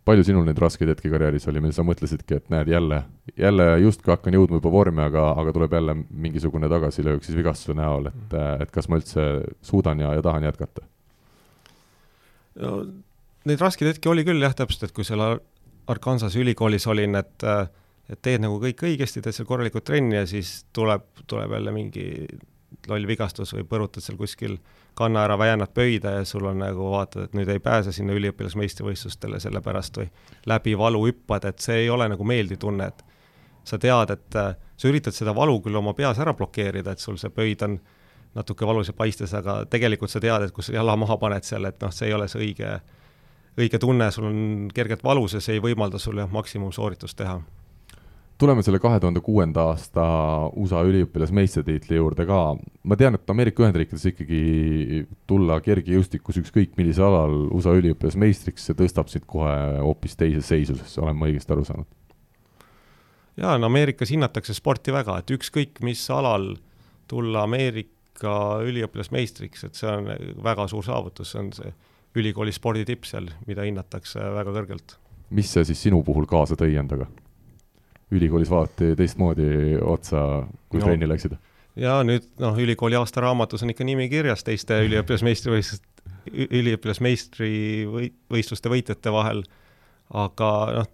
[0.04, 3.00] palju sinul neid raskeid hetki karjääris oli, mil sa mõtlesidki, et näed jälle,
[3.40, 8.10] jälle justkui hakkan jõudma juba vormi, aga, aga tuleb jälle mingisugune tagasilöök siis vigastuse näol,
[8.12, 9.28] et, et kas ma üldse
[9.64, 10.84] suudan ja, ja tahan jätkata?
[12.60, 12.76] no
[13.48, 15.24] neid raskeid hetki oli küll jah, täpselt, et kui seal
[15.90, 17.48] Arkansas ülikoolis olin, et
[18.12, 22.04] et teed nagu kõik õigesti, teed seal korralikult trenni ja siis tuleb, tuleb jälle mingi
[22.90, 24.58] loll vigastus või põrutad seal kuskil
[24.94, 29.40] kanna ära väänad pöida ja sul on nagu vaatad, et nüüd ei pääse sinna üliõpilasmeistrivõistlustele
[29.42, 30.08] sellepärast või
[30.50, 33.04] läbi valu hüppad, et see ei ole nagu meeldiv tunne, et
[33.64, 37.18] sa tead, et äh, sa üritad seda valu küll oma peas ära blokeerida, et sul
[37.20, 37.78] see pöid on
[38.34, 41.64] natuke valus ja paistes, aga tegelikult sa tead, et kui sa jala maha paned seal,
[41.70, 42.78] et noh, see ei ole see õige,
[43.58, 44.40] õige tunne, sul on
[44.74, 47.38] kergelt valus ja see ei võimalda sul jah, maksimumsooritust teha
[48.44, 50.04] tuleme selle kahe tuhande kuuenda aasta
[50.60, 52.40] USA üliõpilasmeistritiitli juurde ka.
[52.82, 59.08] ma tean, et Ameerika Ühendriikides ikkagi tulla kergejõustikus ükskõik millisel alal USA üliõpilasmeistriks, see tõstab
[59.12, 61.88] sind kohe hoopis teise seisusesse, olen ma õigesti aru saanud?
[63.40, 66.52] jaa, no Ameerikas hinnatakse sporti väga, et ükskõik mis alal
[67.08, 68.36] tulla Ameerika
[68.66, 70.12] üliõpilasmeistriks, et see on
[70.44, 71.72] väga suur saavutus, see on see
[72.20, 74.98] ülikooli sporditipp seal, mida hinnatakse väga kõrgelt.
[75.30, 77.08] mis see siis sinu puhul kaasa tõi endaga?
[78.12, 80.88] Ülikoolis vaadati teistmoodi otsa, kui no.
[80.88, 81.36] trenni läksid?
[81.80, 85.90] ja nüüd noh, ülikooli aastaraamatus on ikka nimi kirjas teiste üliõpilasmeistrivõistluste,
[86.34, 87.54] üliõpilasmeistri
[87.90, 89.42] või võistluste võitjate vahel,
[90.14, 90.88] aga noh,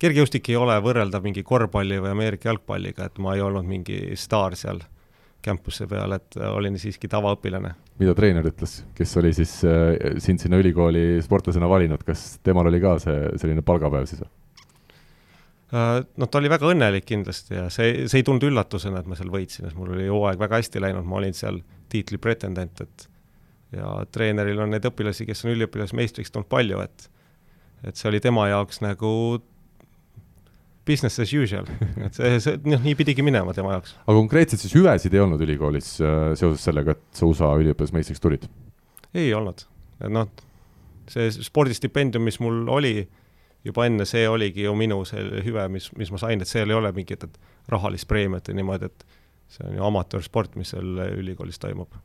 [0.00, 4.56] kergejõustik ei ole võrreldav mingi korvpalli või Ameerika jalgpalliga, et ma ei olnud mingi staar
[4.58, 4.82] seal
[5.44, 7.74] campus'e peal, et olin siiski tavaõpilane.
[8.00, 12.80] mida treener ütles, kes oli siis äh, sind sinna ülikooli sportlasena valinud, kas temal oli
[12.80, 14.32] ka see selline palgapäev siis või?
[15.74, 19.32] Noh, ta oli väga õnnelik kindlasti ja see, see ei tulnud üllatusena, et ma seal
[19.32, 21.60] võitsin, sest mul oli hooaeg väga hästi läinud, ma olin seal
[21.92, 23.08] tiitli pretendent, et
[23.74, 27.10] ja treeneril on neid õpilasi, kes on üliõpilasmeistriks tulnud palju, et
[27.84, 29.10] et see oli tema jaoks nagu
[30.88, 31.68] business as usual,
[32.06, 33.96] et see, see noh, nii pidigi minema tema jaoks.
[34.04, 38.48] aga konkreetselt siis hüvesid ei olnud ülikoolis äh, seoses sellega, et sa USA üliõpilasmeistriks tulid?
[39.14, 39.66] ei olnud,
[40.12, 40.30] noh,
[41.10, 42.96] see spordistipendium, mis mul oli,
[43.64, 46.78] juba enne see oligi ju minu see hüve, mis, mis ma sain, et seal ei
[46.78, 47.24] ole mingit
[47.72, 49.06] rahalist preemiat või niimoodi, et
[49.54, 51.96] see on ju amatöörsport, mis seal ülikoolis toimub.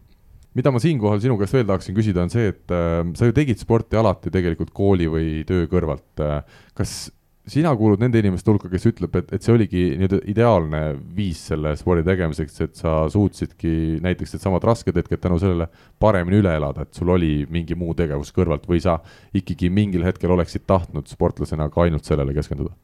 [0.58, 3.60] mida ma siinkohal sinu käest veel tahaksin küsida, on see, et äh, sa ju tegid
[3.62, 6.42] sporti alati tegelikult kooli või töö kõrvalt äh,.
[6.74, 7.12] kas
[7.50, 10.82] sina kuulud nende inimeste hulka, kes ütleb, et, et see oligi nii-öelda ideaalne
[11.16, 13.72] viis selle spordi tegemiseks, et sa suutsidki
[14.04, 15.70] näiteks needsamad rasked hetked tänu sellele
[16.02, 19.00] paremini üle elada, et sul oli mingi muu tegevus kõrvalt või sa
[19.36, 22.76] ikkagi mingil hetkel oleksid tahtnud sportlasena ka ainult sellele keskenduda?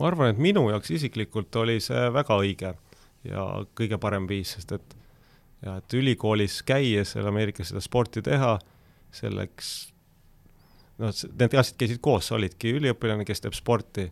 [0.00, 2.72] ma arvan, et minu jaoks isiklikult oli see väga õige
[3.28, 4.96] ja kõige parem viis, sest et
[5.64, 8.54] ja et ülikoolis käies seal Ameerikas seda sporti teha,
[9.12, 9.90] selleks
[11.00, 14.06] noh, need asjad käisid koos, sa olidki üliõpilane, kes teeb sporti,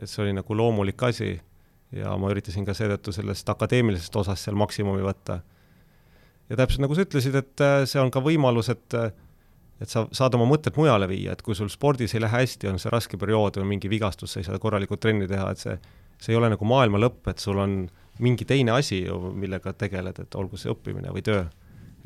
[0.00, 1.32] et see oli nagu loomulik asi
[1.96, 5.40] ja ma üritasin ka seetõttu sellest akadeemilisest osast seal maksimumi võtta.
[6.50, 9.10] ja täpselt nagu sa ütlesid, et äh, see on ka võimalus, et äh,
[9.80, 12.78] et sa saad oma mõtted mujale viia, et kui sul spordis ei lähe hästi, on
[12.78, 15.78] see raske periood või mingi vigastus, sa ei saa korralikult trenni teha, et see,
[16.20, 17.80] see ei ole nagu maailma lõpp, et sul on
[18.20, 21.46] mingi teine asi ju, millega tegeled, et olgu see õppimine või töö.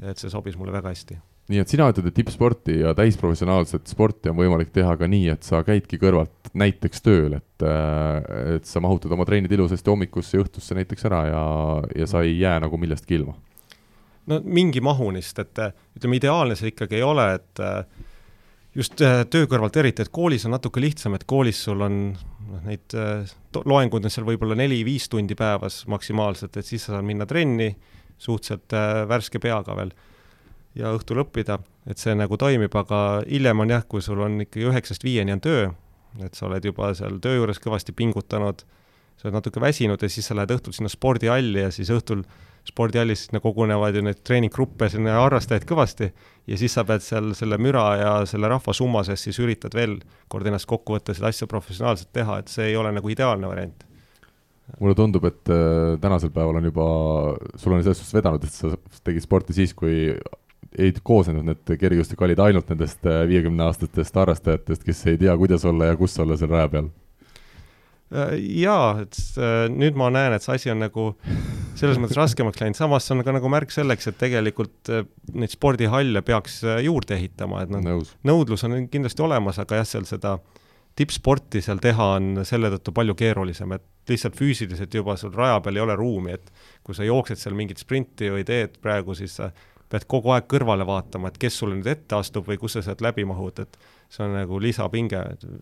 [0.02, 1.18] et see sobis mulle väga hästi
[1.52, 5.44] nii et sina ütled, et tippsporti ja täisprofessionaalset sporti on võimalik teha ka nii, et
[5.44, 10.44] sa käidki kõrvalt näiteks tööl, et, äh, et sa mahutad oma trennid ilusasti hommikusse ja
[10.44, 11.42] õhtusse näiteks ära ja,
[12.00, 13.36] ja sa ei jää nagu millestki ilma?
[14.30, 15.60] no mingi mahunist, et
[15.98, 18.06] ütleme, ideaalne see ikkagi ei ole, et äh,
[18.80, 22.64] just äh, töö kõrvalt eriti, et koolis on natuke lihtsam, et koolis sul on noh,
[22.64, 22.96] neid
[23.68, 27.68] loenguid on seal võib-olla neli-viis tundi päevas maksimaalselt, et siis sa saad minna trenni
[28.16, 28.72] suhteliselt
[29.10, 29.92] värske peaga veel
[30.78, 31.58] ja õhtul õppida,
[31.90, 35.42] et see nagu toimib, aga hiljem on jah, kui sul on ikkagi üheksast viieni on
[35.44, 35.68] töö,
[36.24, 38.64] et sa oled juba seal töö juures kõvasti pingutanud,
[39.14, 42.24] sa oled natuke väsinud ja siis sa lähed õhtul sinna spordihalli ja siis õhtul
[42.66, 46.10] spordihallis sinna kogunevad ju neid treeninggruppe, sinna harrastajaid kõvasti
[46.48, 49.98] ja siis sa pead seal selle müra ja selle rahva summa sees siis üritad veel
[50.32, 53.84] kord ennast kokku võtta, seda asja professionaalselt teha, et see ei ole nagu ideaalne variant.
[54.80, 56.86] Mulle tundub, et äh, tänasel päeval on juba,
[57.60, 58.72] sul on selles suhtes vedanud, et sa
[59.04, 60.08] tegid sporti siis, kui
[60.78, 65.98] ei koosnenud need kergejõustikallid ainult nendest äh, viiekümneaastastest harrastajatest, kes ei tea, kuidas olla ja
[65.98, 66.90] kus olla seal raja peal?
[68.14, 71.12] Äh, jaa, et äh, nüüd ma näen, et see asi on nagu
[71.78, 74.92] selles mõttes raskemaks läinud, samas see on ka nagu märk selleks, et tegelikult
[75.34, 80.38] neid spordihalle peaks juurde ehitama, et noh, nõudlus on kindlasti olemas, aga jah, seal seda
[80.94, 85.78] tippsporti seal teha on selle tõttu palju keerulisem, et lihtsalt füüsiliselt juba sul raja peal
[85.78, 86.52] ei ole ruumi, et
[86.86, 89.50] kui sa jooksed seal mingit sprinti või teed praegu, siis sa
[89.94, 93.04] pead kogu aeg kõrvale vaatama, et kes sulle nüüd ette astub või kus sa sealt
[93.04, 93.78] läbi mahud, et
[94.14, 95.18] see on nagu lisapinge,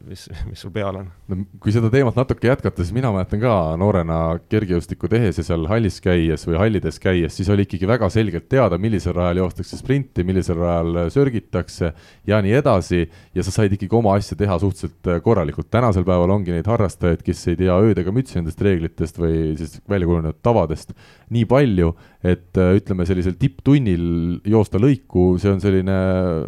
[0.08, 1.08] mis, mis sul peal on.
[1.30, 4.18] no kui seda teemat natuke jätkata, siis mina mäletan ka noorena
[4.52, 8.78] kergejõustikku tehes ja seal hallis käies või hallides käies, siis oli ikkagi väga selgelt teada,
[8.82, 11.92] millisel rajal joostakse sprinti, millisel rajal sörgitakse
[12.28, 13.04] ja nii edasi.
[13.34, 15.70] ja sa said ikkagi oma asja teha suhteliselt korralikult.
[15.70, 19.80] tänasel päeval ongi neid harrastajaid, kes ei tea ööd ega mütsi nendest reeglitest või siis
[19.88, 20.92] välja kujunenud tavadest
[21.32, 26.00] nii palju, et ütleme, sellisel tipptunnil joosta lõiku, see on selline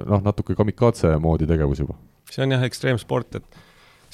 [0.06, 1.98] noh, natuke kamikaatse moodi tegevus juba
[2.34, 3.62] see on jah, ekstreemsport, et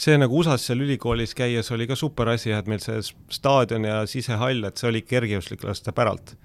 [0.00, 3.00] see nagu USA-s seal ülikoolis käies oli ka super asi, et meil see
[3.32, 6.36] staadion ja sisehall, et see oli kergejõustiklaste päralt.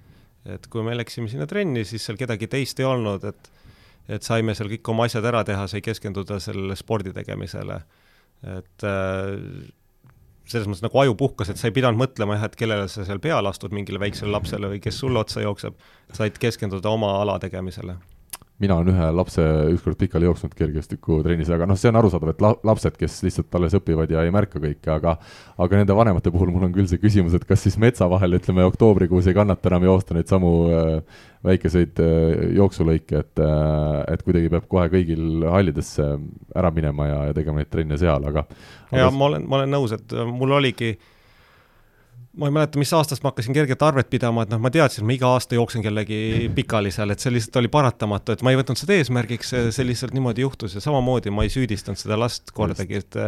[0.45, 3.51] et kui me läksime sinna trenni, siis seal kedagi teist ei olnud, et
[4.05, 7.79] et saime seal kõik oma asjad ära teha, sai keskenduda sellele spordi tegemisele.
[8.45, 9.33] et äh,
[10.45, 13.21] selles mõttes nagu aju puhkas, et sa ei pidanud mõtlema jah, et kellele sa seal
[13.23, 15.77] peale astud mingile väiksele lapsele või kes sulle otsa jookseb,
[16.13, 17.97] said keskenduda oma ala tegemisele
[18.59, 19.43] mina olen ühe lapse
[19.73, 23.75] ükskord pikali jooksnud kergejõustikutrennis, aga noh, see on arusaadav, et la-, lapsed, kes lihtsalt alles
[23.75, 25.17] õpivad ja ei märka kõike, aga
[25.61, 28.63] aga nende vanemate puhul mul on küll see küsimus, et kas siis metsa vahel, ütleme,
[28.69, 34.53] oktoobrikuus ei kannata enam joosta neid samu äh, väikeseid äh, jooksulõike, et äh, et kuidagi
[34.53, 36.07] peab kohe kõigil hallidesse
[36.55, 38.47] ära minema ja, ja tegema neid trenne seal, aga,
[38.87, 41.11] aga ja ma olen, ma olen nõus, et mul oligi äh,
[42.37, 45.07] ma ei mäleta, mis aastast ma hakkasin kergelt arvet pidama, et noh, ma teadsin, et
[45.09, 46.19] ma iga aasta jooksen kellegi
[46.55, 50.15] pikali seal, et see lihtsalt oli paratamatu, et ma ei võtnud seda eesmärgiks, see lihtsalt
[50.17, 53.19] niimoodi juhtus ja samamoodi ma ei süüdistanud seda last kordagi, et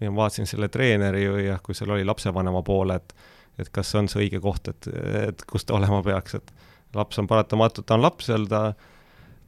[0.00, 3.14] ja ma vaatasin selle treeneri ju jah, kui seal oli lapsevanema poole, et
[3.60, 4.86] et kas see on see õige koht, et,
[5.26, 6.52] et kus ta olema peaks, et
[6.96, 8.70] laps on paratamatult, ta on laps seal, ta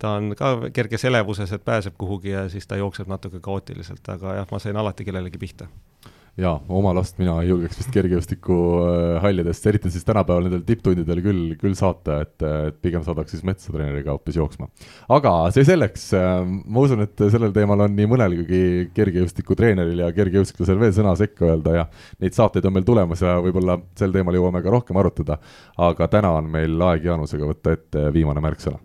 [0.02, 4.40] ta on ka kerges elevuses, et pääseb kuhugi ja siis ta jookseb natuke kaootiliselt, aga
[4.40, 5.68] jah, ma sain alati kellelegi pihta
[6.40, 11.74] jaa, oma last mina ei julgeks vist kergejõustikuhallidest, eriti siis tänapäeval nendel tipptundidel küll, küll
[11.76, 14.70] saata, et, et pigem saadaks siis metsatreeneriga hoopis jooksma.
[15.12, 18.62] aga see selleks, ma usun, et sellel teemal on nii mõnelgi
[18.96, 21.88] kergejõustikutreeneril ja kergejõustiklasel veel sõna sekka öelda ja
[22.24, 25.36] neid saateid on meil tulemas ja võib-olla sel teemal jõuame ka rohkem arutada.
[25.76, 28.80] aga täna on meil aeg Jaanusega võtta ette viimane märksõna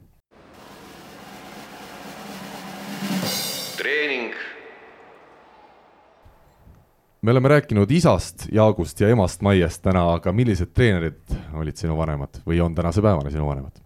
[7.28, 12.40] me oleme rääkinud isast Jaagust ja emast Maiest täna, aga millised treenerid olid sinu vanemad
[12.48, 13.82] või on tänase päevani sinu vanemad?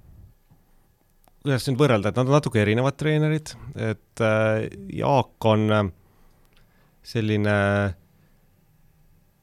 [1.42, 5.90] kuidas nüüd võrrelda, et nad on natuke erinevad treenerid, et äh, Jaak on äh,
[7.02, 7.58] selline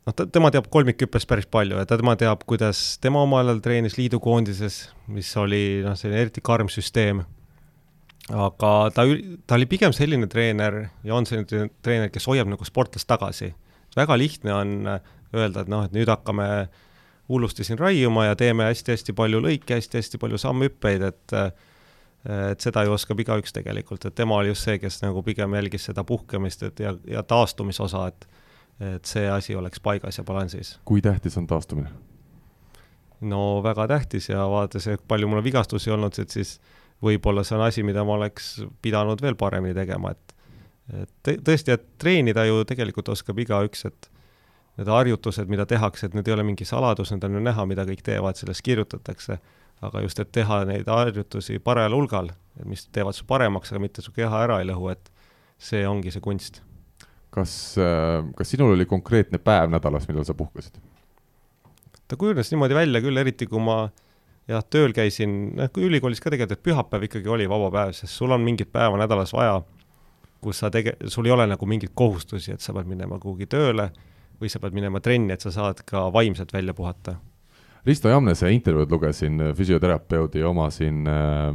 [0.06, 3.98] noh, ta, tema teab kolmikhüppest päris palju ja tema teab, kuidas tema omal ajal treenis
[3.98, 4.80] liidukoondises,
[5.10, 7.26] mis oli noh, selline eriti karm süsteem.
[8.30, 9.10] aga ta,
[9.42, 13.56] ta oli pigem selline treener ja on selline treener, kes hoiab nagu sportlast tagasi.
[13.98, 16.68] Väga lihtne on öelda, et noh, et nüüd hakkame
[17.28, 21.36] hullusti siin raiuma ja teeme hästi-hästi palju lõike hästi,, hästi-hästi palju sammhüppeid, et
[22.28, 25.86] et seda ju oskab igaüks tegelikult, et tema oli just see, kes nagu pigem jälgis
[25.88, 28.28] seda puhkemist, et ja, ja taastumisosa, et
[28.78, 30.76] et see asi oleks paigas ja balansis.
[30.84, 31.90] kui tähtis on taastumine?
[33.20, 36.58] no väga tähtis ja vaadates, palju mul on vigastusi olnud, et siis
[37.02, 40.34] võib-olla see on asi, mida ma oleks pidanud veel paremini tegema, et
[41.02, 44.10] et tõesti, et treenida ju tegelikult oskab igaüks, et
[44.78, 47.84] need harjutused, mida tehakse, et need ei ole mingi saladus, need on ju näha, mida
[47.88, 49.38] kõik teevad, sellest kirjutatakse,
[49.88, 52.30] aga just, et teha neid harjutusi parajal hulgal,
[52.66, 55.10] mis teevad su paremaks, aga mitte su keha ära ei lõhu, et
[55.58, 56.62] see ongi see kunst.
[57.34, 60.78] Kas, äh, kas sinul oli konkreetne päev nädalas, millal sa puhkasid?
[62.08, 63.82] ta kujunes niimoodi välja küll, eriti kui ma
[64.48, 68.14] jah, tööl käisin, noh, kui ülikoolis ka tegelikult, et pühapäev ikkagi oli vaba päev, sest
[68.14, 69.58] sul on mingit päeva nädalas vaja,
[70.40, 73.90] kus sa tege-, sul ei ole nagu mingeid kohustusi, et sa pead minema kuhugi tööle
[74.38, 77.16] või sa pead minema trenni, et sa saad ka vaimselt välja puhata
[77.88, 81.46] Risto Jamnese intervjuud lugesin, äh, füsioterapeudi oma siin äh,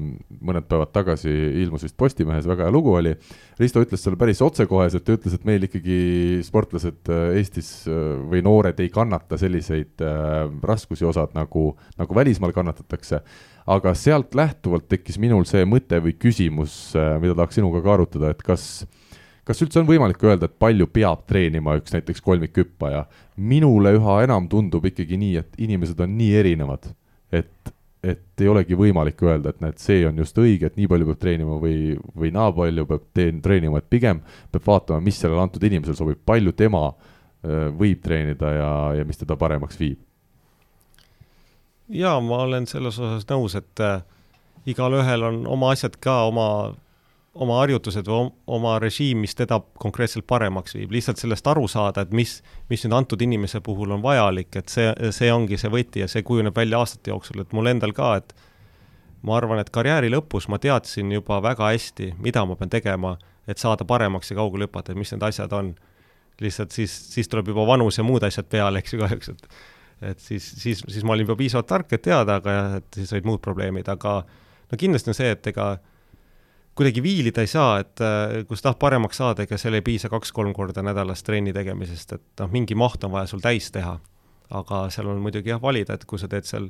[0.42, 1.30] mõned päevad tagasi
[1.62, 3.12] ilmus vist Postimehes, väga hea lugu oli.
[3.60, 5.98] Risto ütles seal päris otsekoheselt, ta ütles, et meil ikkagi
[6.48, 10.02] sportlased äh, Eestis või noored ei kannata selliseid
[10.66, 11.68] raskusi osad nagu,
[12.00, 13.22] nagu välismaal kannatatakse.
[13.68, 16.74] aga sealt lähtuvalt tekkis minul see mõte või küsimus,
[17.22, 18.84] mida tahaks sinuga ka arutada, et kas
[19.48, 23.06] kas üldse on võimalik öelda, et palju peab treenima üks näiteks kolmikhüppaja?
[23.38, 26.92] minule üha enam tundub ikkagi nii, et inimesed on nii erinevad,
[27.34, 27.74] et,
[28.04, 31.24] et ei olegi võimalik öelda, et näed, see on just õige, et nii palju peab
[31.24, 34.22] treenima või, või naa palju peab teen, treenima, et pigem
[34.54, 36.92] peab vaatama, mis sellele antud inimesele sobib, palju tema
[37.44, 40.00] võib treenida ja, ja mis teda paremaks viib.
[41.90, 44.00] jaa, ma olen selles osas nõus, et äh,
[44.66, 46.48] igalühel on oma asjad ka, oma
[47.34, 52.12] oma harjutused või oma režiim, mis teda konkreetselt paremaks viib, lihtsalt sellest aru saada, et
[52.14, 52.38] mis,
[52.70, 56.22] mis nüüd antud inimese puhul on vajalik, et see, see ongi see võti ja see
[56.26, 58.36] kujuneb välja aastate jooksul, et mul endal ka, et
[59.26, 63.16] ma arvan, et karjääri lõpus ma teadsin juba väga hästi, mida ma pean tegema,
[63.50, 65.74] et saada paremaks ja kaugele hüpata, et mis need asjad on.
[66.42, 69.48] lihtsalt siis, siis tuleb juba vanus ja muud asjad peale, eks ju, kahjuks, et
[70.04, 73.14] et siis, siis, siis ma olin juba piisavalt tark, et teada, aga jah, et siis
[73.14, 74.16] olid muud probleemid, aga
[74.72, 75.68] no kindlasti on see, et ega
[76.76, 80.10] kuidagi viilida ei saa, et äh, kui sa tahad paremaks saada, ega seal ei piisa
[80.12, 84.00] kaks-kolm korda nädalas trenni tegemisest, et noh, mingi maht on vaja sul täis teha.
[84.54, 86.68] aga seal on muidugi jah, valida, et kui sa teed seal,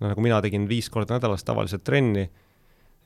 [0.00, 2.24] no nagu mina tegin viis korda nädalas tavaliselt trenni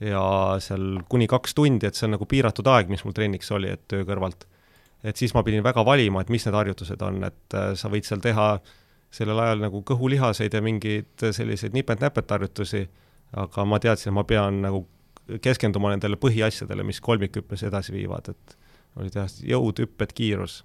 [0.00, 0.22] ja
[0.64, 3.82] seal kuni kaks tundi, et see on nagu piiratud aeg, mis mul trenniks oli, et
[3.90, 4.46] töö kõrvalt.
[5.04, 8.08] et siis ma pidin väga valima, et mis need harjutused on, et äh, sa võid
[8.08, 8.48] seal teha
[9.14, 12.86] sellel ajal nagu kõhulihaseid ja mingeid selliseid nipet-näpet harjutusi,
[13.36, 14.86] aga ma teadsin, et ma pean nagu
[15.42, 18.56] keskenduma nendele põhiasjadele, mis kolmikhüppes edasi viivad, et
[19.00, 20.62] olid jah, jõud, hüpped, kiirus.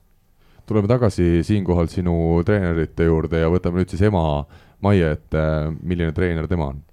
[0.67, 4.45] tuleme tagasi siinkohal sinu treenerite juurde ja võtame nüüd siis ema
[4.79, 5.41] Maie ette,
[5.83, 6.83] milline treener tema on?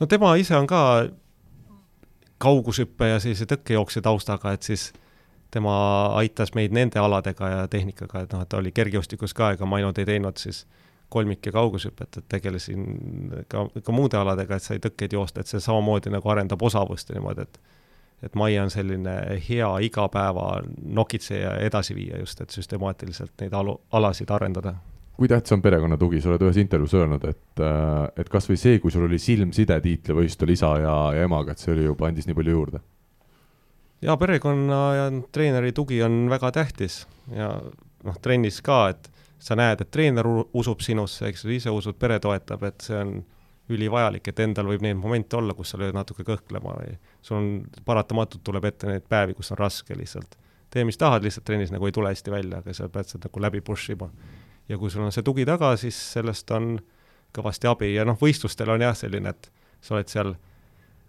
[0.00, 0.82] no tema ise on ka
[2.40, 4.90] kaugushüppe ja sellise tõkkejooksja taustaga, et siis
[5.52, 5.74] tema
[6.16, 9.80] aitas meid nende aladega ja tehnikaga, et noh, et ta oli kergejõustikus ka, ega ma
[9.80, 10.64] ainult ei teinud siis
[11.10, 12.86] kolmik- ja kaugushüpet, et tegelesin
[13.48, 17.18] ka, ka muude aladega, et sai tõkkeid joosta, et see samamoodi nagu arendab osavust ja
[17.18, 17.60] niimoodi, et
[18.22, 19.14] et Maie on selline
[19.48, 24.74] hea igapäeva nokitseja ja edasiviija just, et süstemaatiliselt neid alu, alasid arendada.
[25.20, 27.60] kui tähtis on perekonna tugi, sa oled ühes intervjuus öelnud, et,
[28.16, 31.74] et kas või see, kui sul oli silmside tiitlivõistlustel isa ja, ja emaga, et see
[31.74, 32.80] oli juba, andis nii palju juurde?
[34.00, 37.02] jaa, perekonna ja treeneri tugi on väga tähtis
[37.36, 37.50] ja
[38.04, 39.10] noh, trennis ka, et
[39.40, 40.26] sa näed, et treener
[40.56, 43.14] usub sinusse, eks ju, ise usud, pere toetab, et see on
[43.70, 47.48] ülivajalik, et endal võib neid momente olla, kus sa lööd natuke kõhklema või sul on,
[47.86, 50.36] paratamatult tuleb ette neid päevi, kus on raske lihtsalt.
[50.70, 53.42] tee, mis tahad, lihtsalt trennis nagu ei tule hästi välja, aga sa pead seda nagu
[53.46, 54.10] läbi push ima.
[54.68, 56.76] ja kui sul on see tugi taga, siis sellest on
[57.34, 60.34] kõvasti abi ja noh, võistlustel on jah, selline, et sa oled seal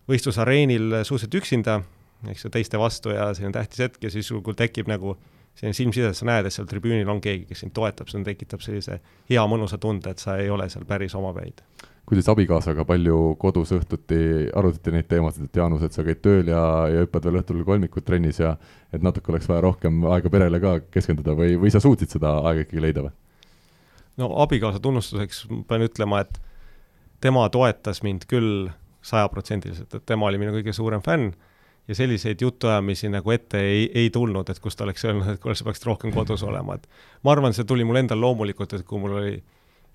[0.10, 1.82] võistlusareenil suhteliselt üksinda,
[2.30, 5.18] eks ju, teiste vastu ja selline tähtis hetk ja siis sul tekib nagu
[5.58, 8.99] selline silmside, sa näed, et seal tribüünil on keegi, kes sind toetab, see tekitab sellise
[9.30, 11.64] hea mõnusa tunde, et sa ei ole seal päris omapäid.
[12.12, 16.64] kuidas abikaasaga palju kodus õhtuti arutati neid teemasid, et Jaanus, et sa käid tööl ja,
[16.91, 18.56] ja hüppad veel õhtul kolmikut trennis ja
[18.91, 22.66] et natuke oleks vaja rohkem aega perele ka keskenduda või, või sa suutsid seda aega
[22.66, 23.14] ikkagi leida või?
[24.18, 26.41] no abikaasa tunnustuseks pean ütlema, et
[27.22, 28.70] tema toetas mind küll
[29.06, 31.32] sajaprotsendiliselt, et tema oli minu kõige suurem fänn
[31.88, 35.56] ja selliseid jutuajamisi nagu ette ei, ei tulnud, et kus ta oleks öelnud, et kuule,
[35.58, 36.88] sa peaksid rohkem kodus olema, et
[37.26, 39.36] ma arvan, see tuli mul endal loomulikult, et kui mul oli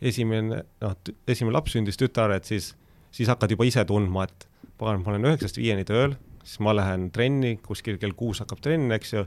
[0.02, 0.96] esimene, noh,
[1.28, 2.72] esimene laps sündis tütar, et siis,
[3.14, 7.08] siis hakkad juba ise tundma, et pagan, ma olen üheksast viieni tööl, siis ma lähen
[7.14, 9.24] trenni, kuskil kell kuus hakkab trenn, eks ju,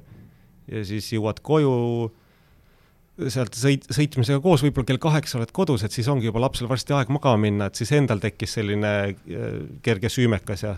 [0.69, 1.73] ja siis jõuad koju,
[3.27, 6.95] sealt sõit, sõitmisega koos, võib-olla kell kaheksa oled kodus, et siis ongi juba lapsel varsti
[6.95, 9.47] aeg magama minna, et siis endal tekkis selline äh,
[9.83, 10.77] kerge süümekas ja,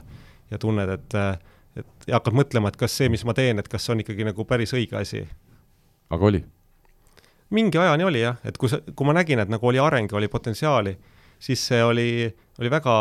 [0.49, 1.50] ja tunned, et, äh,
[2.07, 4.45] ja hakkad mõtlema, et kas see, mis ma teen, et kas see on ikkagi nagu
[4.47, 5.25] päris õige asi.
[6.09, 6.43] aga oli?
[7.51, 10.29] mingi ajani oli jah, et kui sa, kui ma nägin, et nagu oli arengu, oli
[10.31, 10.95] potentsiaali,
[11.39, 12.29] siis see oli,
[12.59, 12.93] oli väga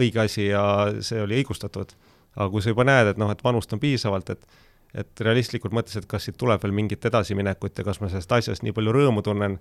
[0.00, 0.64] õige asi ja
[1.00, 1.96] see oli õigustatud.
[2.34, 4.46] aga kui sa juba näed, et noh, et vanust on piisavalt, et
[4.94, 8.62] et realistlikult mõttes, et kas siit tuleb veel mingit edasiminekut ja kas ma sellest asjast
[8.62, 9.56] nii palju rõõmu tunnen,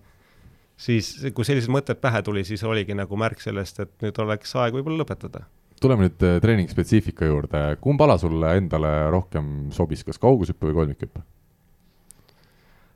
[0.78, 4.78] siis kui sellised mõtted pähe tuli, siis oligi nagu märk sellest, et nüüd oleks aeg
[4.78, 5.48] võib-olla lõpetada.
[5.84, 11.24] Tuleme nüüd äh, treeningspetsiifika juurde, kumb ala sulle endale rohkem sobis, kas kaugushüpe või kolmikhüpe?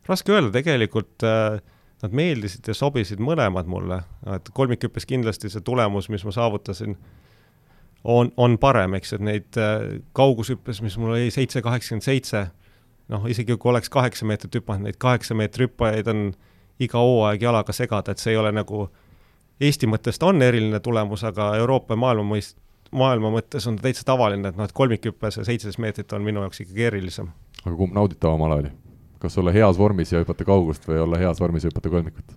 [0.07, 1.59] raske öelda, tegelikult äh,
[2.03, 4.01] nad meeldisid ja sobisid mõlemad mulle,
[4.35, 6.95] et kolmikhüppes kindlasti see tulemus, mis ma saavutasin
[8.07, 12.45] on, on parem, eks, et neid äh, kaugushüppes, mis mul oli seitse kaheksakümmend seitse,
[13.11, 16.29] noh, isegi kui oleks kaheksa meetrit hüpanud, neid kaheksa meetri hüppajaid on
[16.79, 18.87] iga hooaeg jalaga segada, et see ei ole nagu,
[19.57, 22.59] Eesti mõttes ta on eriline tulemus, aga Euroopa ja maailma mõist-,
[22.91, 26.43] maailma mõttes on ta täitsa tavaline, et noh, et kolmikhüppes ja seitseteist meetrit on minu
[26.45, 27.31] jaoks ikkagi erilisem.
[27.63, 28.73] aga kumb nauditavam ala oli?
[29.19, 32.35] kas olla heas vormis ja hüpata kaugust või olla heas vormis ja hüpata kolmikut?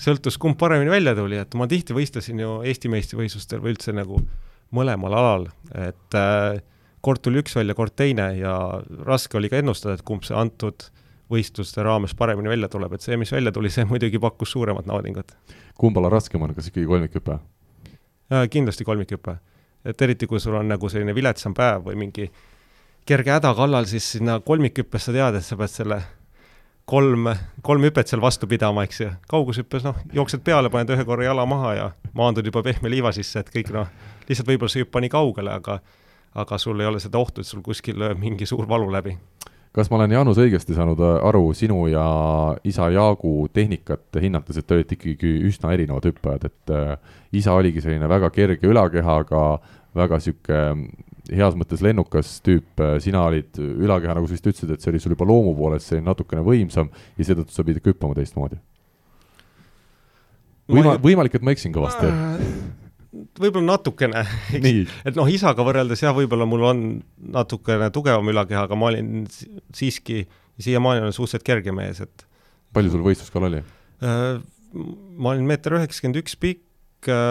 [0.00, 4.20] sõltus, kumb paremini välja tuli, et ma tihti võistlesin ju Eesti meistrivõistlustel või üldse nagu
[4.74, 6.62] mõlemal alal, et äh,
[7.04, 8.54] kord tuli üks välja, kord teine ja
[9.06, 10.88] raske oli ka ennustada, et kumb see antud
[11.30, 15.32] võistluste raames paremini välja tuleb, et see, mis välja tuli, see muidugi pakkus suuremat naudingut.
[15.78, 18.48] kumb ala raskem on, kas ikkagi kolmikhüpe äh,?
[18.50, 19.36] kindlasti kolmikhüpe.
[19.84, 22.30] Et eriti, kui sul on nagu selline viletsam päev või mingi
[23.06, 26.00] kerge häda kallal, siis sinna kolmikhüppes sa tead, et sa pead selle
[26.90, 27.30] kolm,
[27.62, 29.10] kolm hüpet seal vastu pidama, eks ju.
[29.30, 33.42] kaugushüppes noh, jooksed peale, paned ühe korra jala maha ja maandud juba pehme liiva sisse,
[33.42, 33.88] et kõik noh,
[34.28, 35.80] lihtsalt võib-olla sa ei hüppa nii kaugele, aga
[36.40, 39.16] aga sul ei ole seda ohtu, et sul kuskil lööb mingi suur valu läbi.
[39.76, 42.06] Kas ma olen, Jaanus, õigesti saanud äh, aru sinu ja
[42.66, 46.96] isa Jaagu tehnikat hinnates, et te olite ikkagi üsna erinevad hüppajad, et äh,
[47.38, 49.44] isa oligi selline väga kerge ülakehaga,
[49.98, 54.90] väga niisugune heas mõttes lennukas tüüp, sina olid ülakeha, nagu sa vist ütlesid, et see
[54.90, 58.58] oli sul juba loomu poolest selline natukene võimsam ja seetõttu sa pidid hüppama teistmoodi.
[60.70, 62.10] Võima-, võimalik, et ma eksin kõvasti
[63.10, 64.22] võib-olla natukene,
[64.54, 66.82] et noh, isaga võrreldes jah, võib-olla mul on
[67.34, 69.24] natukene tugevam ülakeha, aga ma olin
[69.74, 70.22] siiski,
[70.60, 72.26] siiamaani olen suhteliselt kerge mees, et
[72.76, 73.62] palju sul võistluskaal oli?
[74.06, 74.40] Äh,
[75.18, 76.66] ma olin meeter üheksakümmend üks pikk,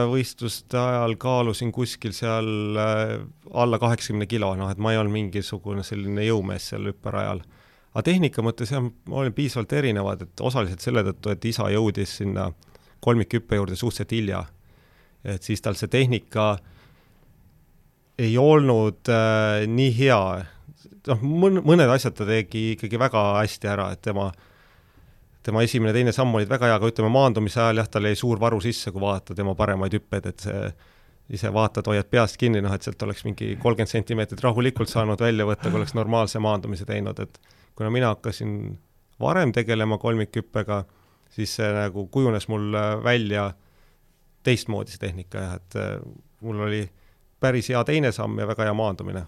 [0.10, 3.16] võistluste ajal kaalusin kuskil seal äh,
[3.54, 7.44] alla kaheksakümne kilo, noh et ma ei olnud mingisugune selline jõumees seal hüpperajal.
[7.94, 12.18] aga tehnika mõttes jah, ma olin piisavalt erinevad, et osaliselt selle tõttu, et isa jõudis
[12.22, 12.50] sinna
[13.00, 14.44] kolmikhüppe juurde suhteliselt hilja.
[15.24, 16.52] Et siis tal see tehnika
[18.20, 20.22] ei olnud äh, nii hea,
[21.08, 21.26] noh,
[21.64, 24.46] mõned asjad ta tegi ikkagi väga hästi ära, et tema äh,
[25.44, 28.60] tema esimene-teine samm olid väga hea, aga ütleme, maandumise ajal jah, tal jäi suur varu
[28.64, 30.70] sisse, kui vaadata tema paremaid hüppeid, et see
[31.38, 35.46] ise vaatad, hoiad peast kinni, noh et sealt oleks mingi kolmkümmend sentimeetrit rahulikult saanud välja
[35.46, 37.38] võtta, kui oleks normaalse maandumise teinud, et
[37.78, 38.56] kuna mina hakkasin
[39.22, 40.84] varem tegelema kolmikhüppega,
[41.34, 42.74] siis see nagu kujunes mul
[43.06, 43.52] välja
[44.44, 45.98] teistmoodi see tehnika jah, et äh,
[46.42, 46.86] mul oli
[47.40, 49.26] päris hea teine samm ja väga hea maandumine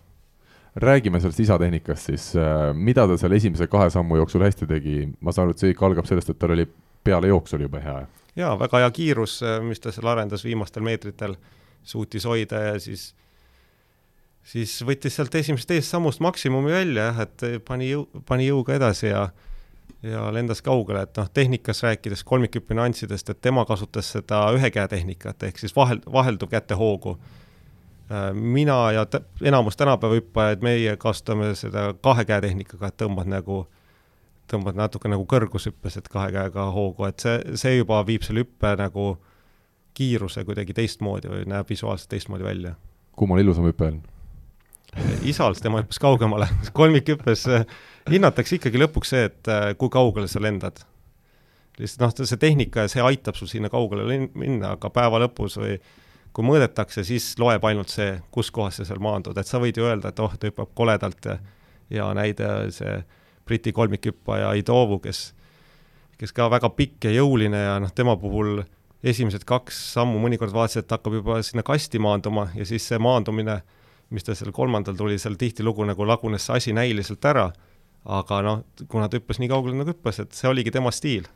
[0.75, 5.31] räägime sellest isatehnikast siis, äh, mida ta seal esimese kahe sammu jooksul hästi tegi, ma
[5.31, 6.67] saan aru, et see ikka algab sellest, et tal oli
[7.03, 7.97] peale jooksu oli juba hea?
[8.39, 11.35] jaa, väga hea kiirus, äh, mis ta seal arendas viimastel meetritel,
[11.83, 13.11] suutis hoida ja siis
[14.47, 19.11] siis võttis sealt esimesest teisest sammust maksimumi välja jah, et pani jõu, pani jõuga edasi
[19.11, 19.27] ja
[20.03, 24.87] ja lendas kaugele, et noh, tehnikas rääkides kolmikhüppe nüanssidest, et tema kasutas seda ühe käe
[24.87, 27.17] tehnikat, ehk siis vahel, vahelduv kätehoogu
[28.11, 29.05] Äh, mina ja
[29.41, 33.61] enamus tänapäeva hüppajaid, meie kasutame seda kahe käe tehnikaga, et tõmbad nagu,
[34.51, 38.73] tõmbad natuke nagu kõrgushüppes, et kahe käega hoogu, et see, see juba viib selle hüppe
[38.81, 39.13] nagu
[39.95, 42.75] kiiruse kuidagi teistmoodi või näeb visuaalselt teistmoodi välja.
[43.15, 44.01] kummal ilusam hüpe on?
[45.27, 47.65] Isal, tema hüppas kaugemale kolmikhüppes äh,
[48.11, 50.83] hinnatakse ikkagi lõpuks see, et äh, kui kaugele sa lendad.
[51.79, 55.79] lihtsalt noh, see tehnika ja see aitab sul sinna kaugele minna, aga päeva lõpus või
[56.31, 59.83] kui mõõdetakse, siis loeb ainult see, kus kohas sa seal maandud, et sa võid ju
[59.83, 61.39] öelda, et oh, ta hüppab koledalt ja
[61.91, 63.01] ja näide see
[63.45, 65.31] Briti kolmikhüppaja Idovu, kes,
[66.19, 68.61] kes ka väga pikk ja jõuline ja noh, tema puhul
[69.03, 73.59] esimesed kaks sammu mõnikord vaatasid, et hakkab juba sinna kasti maanduma ja siis see maandumine
[74.11, 77.49] mis ta seal kolmandal tuli, seal tihtilugu nagu lagunes see asi näiliselt ära,
[78.05, 81.29] aga noh, kuna ta hüppas nii kaugele nagu hüppas, et see oligi tema stiil.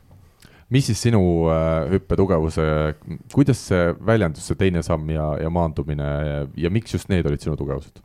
[0.70, 1.20] mis siis sinu
[1.52, 2.64] äh, hüppetugevuse,
[3.32, 7.42] kuidas see väljendus, see teine samm ja, ja maandumine ja, ja miks just need olid
[7.42, 8.02] sinu tugevused?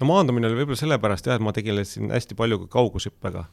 [0.00, 3.44] no maandumine oli võib-olla sellepärast jah, et ma tegelesin hästi palju ka kaugushüppega.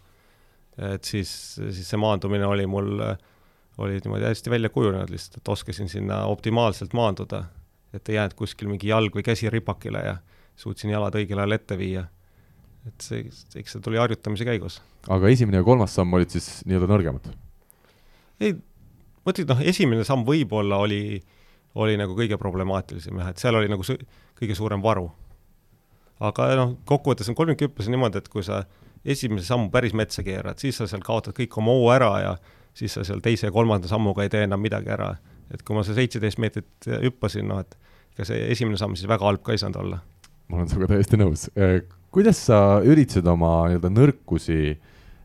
[0.93, 3.01] et siis, siis see maandumine oli mul,
[3.81, 7.43] oli niimoodi hästi välja kujunenud lihtsalt, et oskasin sinna optimaalselt maanduda.
[7.93, 10.15] Et ei jäänud kuskil mingi jalg või käsi ripakile ja
[10.59, 12.07] suutsin jalad õigel ajal ette viia.
[12.87, 13.25] et see,
[13.59, 14.81] eks see tuli harjutamise käigus.
[15.09, 17.29] aga esimene ja kolmas samm olid siis nii-öelda nõrgemad?
[18.39, 18.57] ei,
[19.23, 21.21] ma ütlen, noh, esimene samm võib-olla oli,
[21.75, 23.99] oli nagu kõige problemaatilisem jah, et seal oli nagu see
[24.37, 25.09] kõige suurem varu
[26.23, 28.63] aga noh, kokkuvõttes on kolmikuhüppes niimoodi, et kui sa
[29.05, 32.35] esimese sammu päris metsa keerad, siis sa seal kaotad kõik oma hoo ära ja
[32.77, 35.15] siis sa seal teise ja kolmanda sammuga ei tee enam midagi ära.
[35.53, 37.77] Et kui ma see seitseteist meetrit hüppasin, noh et
[38.15, 39.99] ega see esimene samm siis väga halb ka ei saanud olla.
[40.47, 41.47] ma olen sinuga täiesti nõus.
[41.59, 41.81] Äh,
[42.13, 44.77] kuidas sa üritasid oma nii-öelda nõrkusi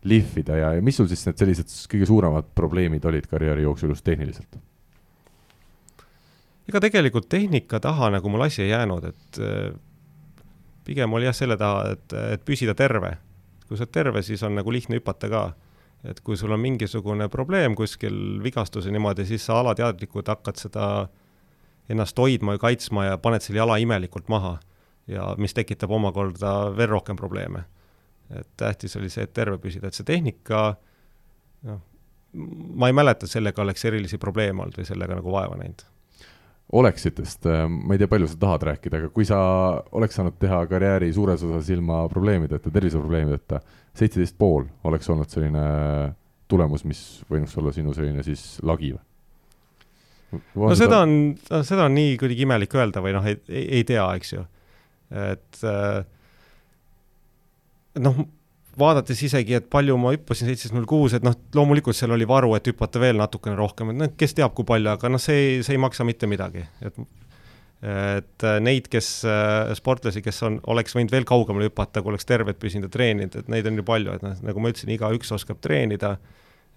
[0.09, 4.05] lihvida ja, ja mis sul siis need sellised kõige suuremad probleemid olid karjääri jooksul just
[4.07, 4.59] tehniliselt?
[6.69, 9.73] ega tegelikult tehnika taha nagu mul asi ei jäänud, et äh,
[10.85, 13.17] pigem oli jah selle taha, et, et püsida terve.
[13.69, 15.43] kui sa oled terve, siis on nagu lihtne hüpata ka.
[16.05, 20.87] Et kui sul on mingisugune probleem kuskil, vigastus ja niimoodi, siis sa alateadlikult hakkad seda
[21.91, 24.59] ennast hoidma ja kaitsma ja paned selle jala imelikult maha.
[25.11, 27.65] ja mis tekitab omakorda veel rohkem probleeme.
[28.31, 30.77] et tähtis oli see, et terve püsida, et see tehnika,
[31.69, 31.81] noh,
[32.75, 35.92] ma ei mäleta, et sellega oleks erilisi probleeme olnud või sellega nagu vaeva näinud
[36.73, 39.39] oleksitest, äh, ma ei tea, palju sa tahad rääkida, aga kui sa
[39.93, 43.61] oleks saanud teha karjääri suures osas ilma probleemideta, terviseprobleemideta,
[43.99, 45.65] seitseteist pool oleks olnud selline
[46.49, 49.05] tulemus, mis võinuks olla sinu selline siis lagi või?
[50.57, 54.07] no seda on, seda on nii kuidagi imelik öelda või noh, ei, ei, ei tea,
[54.17, 54.45] eks ju.
[55.13, 55.99] et äh,
[58.01, 58.23] noh
[58.79, 62.55] vaadates isegi, et palju ma hüppasin, seitseteist null kuus, et noh, loomulikult seal oli varu,
[62.57, 65.77] et hüpata veel natukene rohkem, et noh, kes teab, kui palju, aga noh, see, see
[65.77, 67.03] ei maksa mitte midagi, et
[67.83, 69.07] et neid, kes,
[69.75, 73.49] sportlasi, kes on, oleks võinud veel kaugemale hüpata, kui oleks terved püsinud ja treeninud, et
[73.51, 76.13] neid on ju palju, et noh, nagu ma ütlesin, igaüks oskab treenida,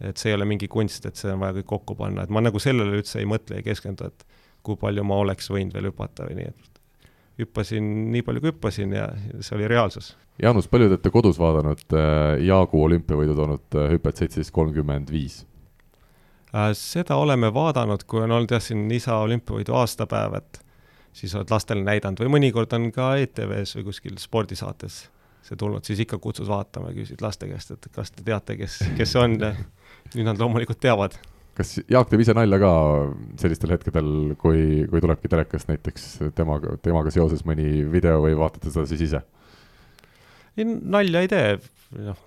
[0.01, 2.41] et see ei ole mingi kunst, et see on vaja kõik kokku panna, et ma
[2.41, 4.25] nagu sellele üldse ei mõtle, ei keskendu, et
[4.65, 6.74] kui palju ma oleks võinud veel hüpata või nii, et
[7.39, 9.09] hüppasin nii palju, kui hüppasin ja
[9.39, 14.19] see oli reaalsus Jaanus, palju te olete kodus vaadanud äh, Jaagu olümpiavõidu toonud äh, hüpet
[14.19, 15.45] seitseteist kolmkümmend viis?
[16.51, 20.59] Äh, seda oleme vaadanud, kui on olnud jah, siin isa olümpiavõidu aastapäev, et
[21.15, 25.05] siis oled lastele näidanud või mõnikord on ka ETV-s või kuskil spordisaates
[25.45, 28.79] see tulnud, siis ikka kutsud vaatama ja küsid laste käest, et kas te teate, kes,
[28.97, 31.15] kes see on nüüd nad loomulikult teavad.
[31.55, 32.71] Kas Jaak teeb ise nalja ka
[33.41, 34.09] sellistel hetkedel,
[34.41, 39.23] kui, kui tulebki telekast näiteks temaga, temaga seoses mõni video või vaatate seda siis ise?
[40.55, 41.55] ei, nalja ei tee,
[42.05, 42.19] noh,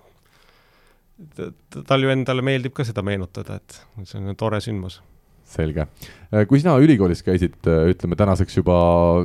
[1.89, 4.99] tal ju endale meeldib ka seda meenutada, et see on tore sündmus
[5.49, 5.85] selge.
[6.29, 8.77] Äh, kui sina ülikoolis käisid, äh, ütleme tänaseks juba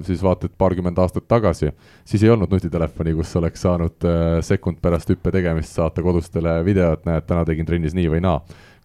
[0.07, 1.73] siis vaata et paarkümmend aastat tagasi,
[2.09, 7.05] siis ei olnud nutitelefoni, kus oleks saanud äh, sekund pärast hüppe tegemist saata kodustele videot,
[7.09, 8.39] näed, täna tegin trennis nii või naa.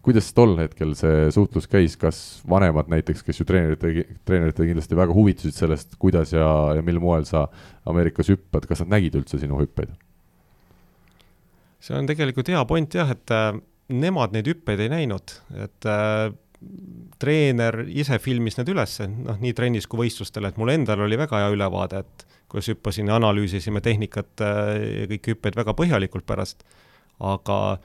[0.04, 5.16] Kuidas tol hetkel see suhtlus käis, kas vanemad näiteks, kes ju treenerite, treeneritele kindlasti väga
[5.16, 6.46] huvitusid sellest, kuidas ja,
[6.78, 7.46] ja mil moel sa
[7.88, 9.92] Ameerikas hüppad, kas nad nägid üldse sinu hüppeid?
[11.80, 13.54] see on tegelikult hea point jah, et äh,
[13.96, 15.32] nemad neid hüppeid ei näinud,
[15.64, 16.32] et äh,
[17.20, 21.40] treener ise filmis need üles, noh, nii trennis kui võistlustel, et mul endal oli väga
[21.40, 26.64] hea ülevaade, et kuidas hüppasin ja analüüsisime tehnikat äh, ja kõiki hüppeid väga põhjalikult pärast,
[27.20, 27.80] aga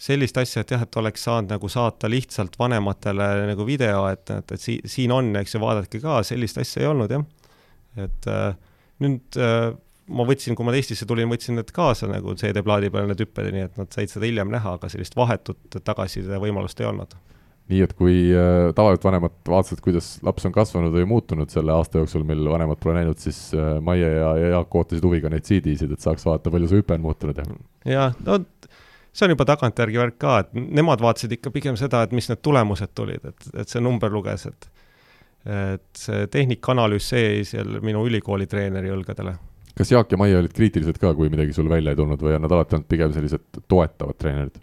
[0.00, 4.56] sellist asja, et jah, et oleks saanud nagu saata lihtsalt vanematele nagu video, et, et,
[4.56, 7.24] et si-, siin on, eks ju, vaadake ka, sellist asja ei olnud jah.
[8.00, 8.52] et äh,
[9.04, 9.70] nüüd äh,
[10.10, 13.66] ma võtsin, kui ma Eestisse tulin, võtsin need kaasa nagu CD-plaadi peal, need hüpped, nii
[13.68, 17.18] et nad said seda hiljem näha, aga sellist vahetut tagasiside võimalust ei olnud.
[17.70, 22.00] nii et kui äh, tavaliselt vanemad vaatasid, kuidas laps on kasvanud või muutunud selle aasta
[22.00, 25.92] jooksul, mil vanemad pole näinud, siis äh, Maie ja, ja Jaak ootasid huviga neid CD-sid,
[25.94, 27.46] et saaks vaadata, palju see hüpe on muutunud ja.
[27.86, 28.40] jah, no
[29.12, 32.42] see on juba tagantjärgi värk ka, et nemad vaatasid ikka pigem seda, et mis need
[32.46, 34.70] tulemused tulid, et, et see number luges, et
[35.40, 39.38] et see tehnikaanalüüs, see jäi seal minu ülikooli treeneri õlgadele
[39.80, 42.44] kas Jaak ja Maie olid kriitilised ka, kui midagi sul välja ei tulnud või on
[42.44, 44.60] nad alati olnud pigem sellised toetavad treenerid?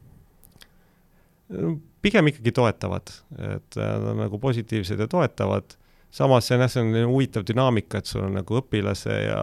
[2.03, 5.73] pigem ikkagi toetavad, et nad on nagu positiivsed ja toetavad,
[6.13, 9.39] samas see on jah, see on huvitav dünaamika, et sul on nagu õpilase ja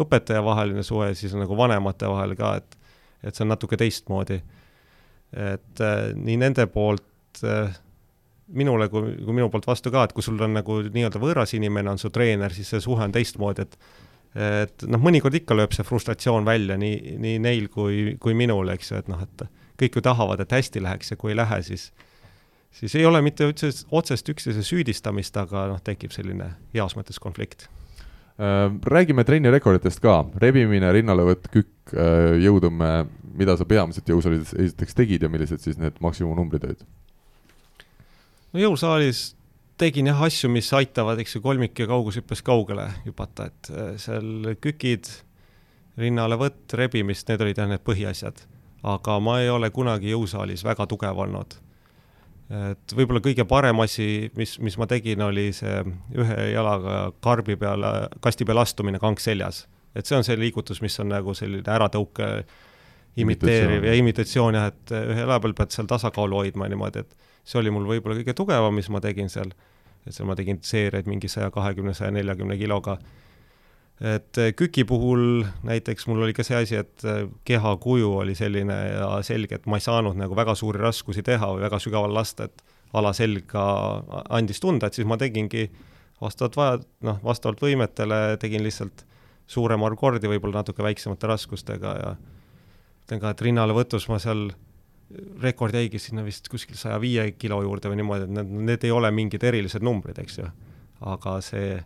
[0.00, 2.78] õpetaja vaheline suhe, siis on nagu vanemate vahel ka, et
[3.22, 4.40] et see on natuke teistmoodi.
[5.30, 7.70] et äh, nii nende poolt äh,
[8.50, 11.92] minule kui, kui minu poolt vastu ka, et kui sul on nagu nii-öelda võõras inimene,
[11.92, 13.82] on su treener, siis see suhe on teistmoodi, et
[14.30, 18.92] et noh, mõnikord ikka lööb see frustratsioon välja nii, nii neil kui, kui minul, eks
[18.92, 19.42] ju, et noh, et
[19.80, 21.88] kõik ju tahavad, et hästi läheks ja kui ei lähe, siis
[22.70, 27.66] siis ei ole mitte üldse otsest üksteise süüdistamist, aga noh, tekib selline heas mõttes konflikt
[28.40, 32.90] räägime trenni rekorditest ka, rebimine, rinnalevõtt, kükk, äh, jõutõmme,
[33.36, 36.86] mida sa peamiselt jõusaalis esiteks tegid ja millised siis need maksimumnumbrid olid?
[38.52, 39.34] no jõusaalis
[39.80, 44.54] tegin jah asju, mis aitavad, eks ju, kolmik- ja kaugushüppes kaugele hüpata, et äh, seal
[44.60, 45.10] kükid,
[46.00, 48.46] rinnalevõtt, rebimist, need olid jah need põhiasjad.
[48.82, 51.58] aga ma ei ole kunagi jõusaalis väga tugev olnud
[52.50, 55.84] et võib-olla kõige parem asi, mis, mis ma tegin, oli see
[56.18, 59.66] ühe jalaga karbi peale, kasti peale astumine kank seljas.
[59.94, 62.28] et see on see liigutus, mis on nagu selline äratõuke
[63.18, 67.58] imiteeriv ja imitatsioon jah, et ühe jala peal pead seal tasakaalu hoidma niimoodi, et see
[67.58, 69.50] oli mul võib-olla kõige tugevam, mis ma tegin seal.
[70.06, 72.98] et seal ma tegin seeriaid mingi saja kahekümne, saja neljakümne kiloga
[74.00, 78.78] et äh, KÜK-i puhul näiteks mul oli ka see asi, et äh, kehakuju oli selline
[78.94, 82.48] ja selge, et ma ei saanud nagu väga suuri raskusi teha või väga sügaval lasta,
[82.48, 82.64] et
[82.96, 83.62] alaselga
[84.34, 85.68] andis tunda, et siis ma tegingi
[86.20, 89.04] vastavalt vaja, noh, vastavalt võimetele tegin lihtsalt
[89.50, 92.16] suurema arv kordi, võib-olla natuke väiksemate raskustega ja
[93.04, 94.50] ütlen ka, et rinnalevõtus ma seal,
[95.42, 98.92] rekord jäigi sinna vist kuskil saja viie kilo juurde või niimoodi, et need, need ei
[98.94, 100.50] ole mingid erilised numbrid, eks ju.
[101.00, 101.80] aga see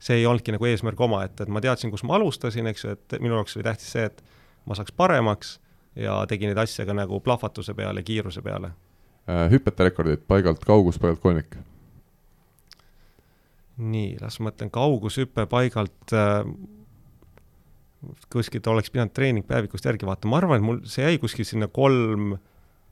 [0.00, 3.16] see ei olnudki nagu eesmärk omaette, et ma teadsin, kus ma alustasin, eks ju, et
[3.20, 4.22] minu jaoks oli tähtis see, et
[4.68, 5.58] ma saaks paremaks
[5.98, 8.72] ja tegin neid asju ka nagu plahvatuse peale, kiiruse peale.
[9.28, 11.58] Äh, hüpete rekordid, paigalt kaugus, paigalt kolmik?
[13.80, 16.42] nii, las ma mõtlen, kaugushüpe paigalt äh,
[18.32, 22.34] kuskilt oleks pidanud treeningpäevikust järgi vaatama, ma arvan, et mul see jäi kuskil sinna kolm,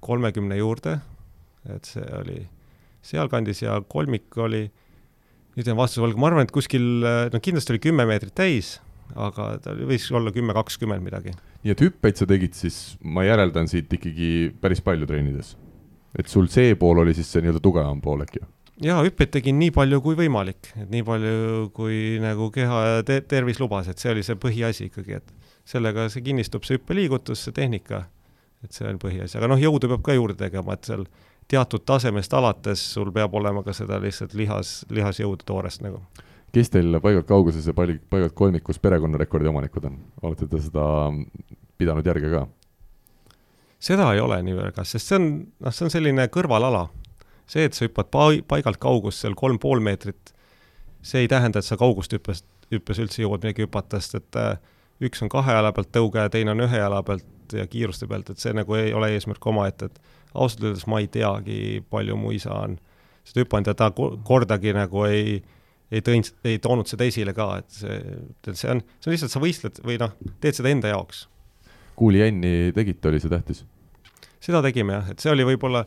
[0.05, 0.95] kolmekümne juurde,
[1.75, 2.39] et see oli
[3.05, 4.88] sealkandis ja kolmik oli äh,
[5.59, 6.85] nüüd jään vastuse võlgu, ma arvan, et kuskil,
[7.33, 8.77] no kindlasti oli kümme meetrit täis,
[9.19, 11.35] aga ta võis olla kümme, kakskümmend midagi.
[11.65, 15.57] nii et hüppeid sa tegid siis, ma järeldan siit ikkagi päris palju treenides?
[16.19, 18.45] et sul see pool oli siis see nii-öelda tugevam pool äkki?
[18.85, 23.19] jaa, hüppeid tegin nii palju kui võimalik, et nii palju, kui nagu keha ja te
[23.27, 25.35] tervis lubas, et see oli see põhiasi ikkagi, et
[25.69, 28.05] sellega see kinnistub, see hüppeliigutus, see tehnika,
[28.63, 31.09] et see on põhiasi, aga noh, jõudu peab ka juurde tegema, et seal
[31.49, 36.03] teatud tasemest alates sul peab olema ka seda lihtsalt lihas, lihasjõudu toorest nagu.
[36.53, 40.85] kes teil paigalt kauguses ja palju, paigalt kolmikus perekonnarekordi omanikud on, olete te seda
[41.79, 42.47] pidanud järge ka?
[43.79, 45.29] seda ei ole nii väga, sest see on,
[45.63, 46.89] noh, see on selline kõrvalala.
[47.49, 50.35] see, et sa hüppad pa-, paigalt kaugust seal kolm pool meetrit,
[51.03, 54.59] see ei tähenda, et sa kaugust hüppes, hüppes üldse jõuad midagi hüpata, sest et äh,
[55.01, 58.29] üks on kahe jala pealt tõuge ja teine on ühe jala pealt ja kiiruste pealt,
[58.31, 60.01] et see nagu ei ole eesmärk omaette, et
[60.35, 62.77] ausalt öeldes ma ei teagi, palju mu isa on
[63.29, 65.39] seda hüpanud ja ta kordagi nagu ei,
[65.93, 67.99] ei tõinud, ei toonud seda esile ka, et see,
[68.53, 71.27] see on, see on lihtsalt, sa võistled või noh, teed seda enda jaoks.
[71.99, 73.65] kuuli jänni tegite, oli see tähtis?
[74.41, 75.85] seda tegime jah, et see oli võib-olla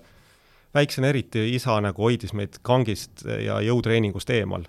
[0.75, 4.67] väiksena eriti, isa nagu hoidis meid kangist ja jõutreeningust eemal.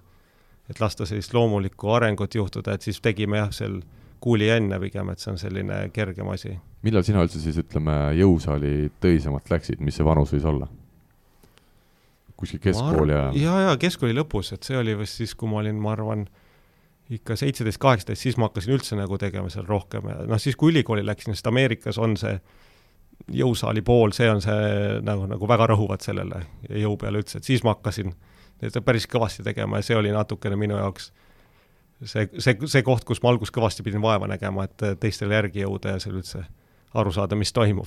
[0.71, 3.81] et lasta sellist loomulikku arengut juhtuda, et siis tegime jah, seal
[4.23, 6.55] kuuli enne pigem, et see on selline kergem asi.
[6.87, 10.69] Millal sina üldse siis ütleme, jõusaali tõsisemalt läksid, mis see vanus võis olla?
[12.43, 13.27] kuskil keskkool ja?
[13.39, 16.25] ja, ja keskkooli lõpus, et see oli vist siis, kui ma olin, ma arvan,
[17.13, 20.73] ikka seitseteist, kaheksateist, siis ma hakkasin üldse nagu tegema seal rohkem ja noh, siis kui
[20.73, 22.35] ülikooli läksin, sest Ameerikas on see
[23.31, 26.43] jõusaali pool, see on see nagu, nagu väga rõhuvad sellele
[26.83, 28.11] jõu peale üldse, et siis ma hakkasin
[28.83, 31.13] päris kõvasti tegema ja see oli natukene minu jaoks
[32.03, 35.95] see, see, see koht, kus ma alguses kõvasti pidin vaeva nägema, et teistele järgi jõuda
[35.95, 36.43] ja seal üldse
[36.95, 37.87] aru saada, mis toimub.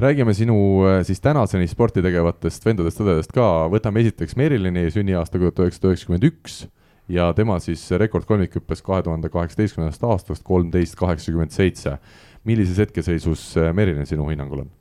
[0.00, 0.56] räägime sinu
[0.88, 6.62] äh, siis tänaseni sporti tegevatest vendadest-õdedest ka, võtame esiteks Merilini sünniaasta tuhat üheksasada üheksakümmend üks
[7.08, 11.98] ja tema siis rekord kolmikhüppes kahe tuhande kaheksateistkümnendast aastast kolmteist kaheksakümmend seitse.
[12.44, 14.72] millises hetkeseisus äh, Merilin sinu hinnangul on?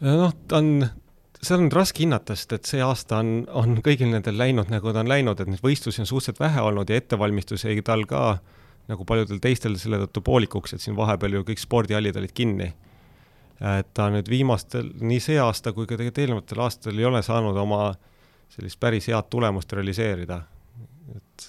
[0.00, 0.86] noh, ta on
[1.44, 5.02] seda on raske hinnata, sest et see aasta on, on kõigil nendel läinud, nagu ta
[5.04, 8.24] on läinud, et neid võistlusi on suhteliselt vähe olnud ja ettevalmistus jäi tal ka
[8.88, 12.72] nagu paljudel teistel selle tõttu poolikuks, et siin vahepeal ju kõik spordihallid olid kinni.
[13.60, 17.56] et ta nüüd viimastel, nii see aasta kui ka tegelikult eelnevatel aastatel ei ole saanud
[17.56, 17.94] oma
[18.50, 20.42] sellist päris head tulemust realiseerida.
[21.16, 21.46] et,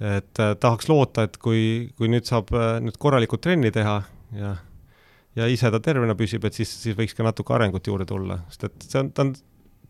[0.00, 4.02] et äh, tahaks loota, et kui, kui nüüd saab äh, nüüd korralikult trenni teha
[4.36, 4.56] ja
[5.36, 8.70] ja ise ta tervena püsib, et siis, siis võiks ka natuke arengut juurde tulla, sest
[8.70, 9.34] et see on, ta on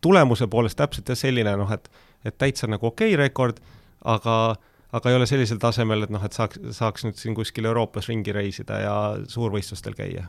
[0.03, 1.87] tulemuse poolest täpselt jah selline noh, et,
[2.27, 3.61] et täitsa nagu okei okay rekord,
[4.05, 4.57] aga,
[4.95, 8.33] aga ei ole sellisel tasemel, et noh, et saaks, saaks nüüd siin kuskil Euroopas ringi
[8.35, 8.95] reisida ja
[9.27, 10.27] suurvõistlustel käia.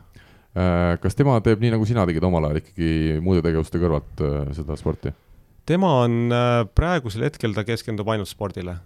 [1.03, 4.23] kas tema teeb nii, nagu sina tegid omal ajal ikkagi muude tegevuste kõrvalt
[4.57, 5.13] seda sporti?
[5.69, 6.33] tema on,
[6.75, 8.79] praegusel hetkel ta keskendub ainult spordile.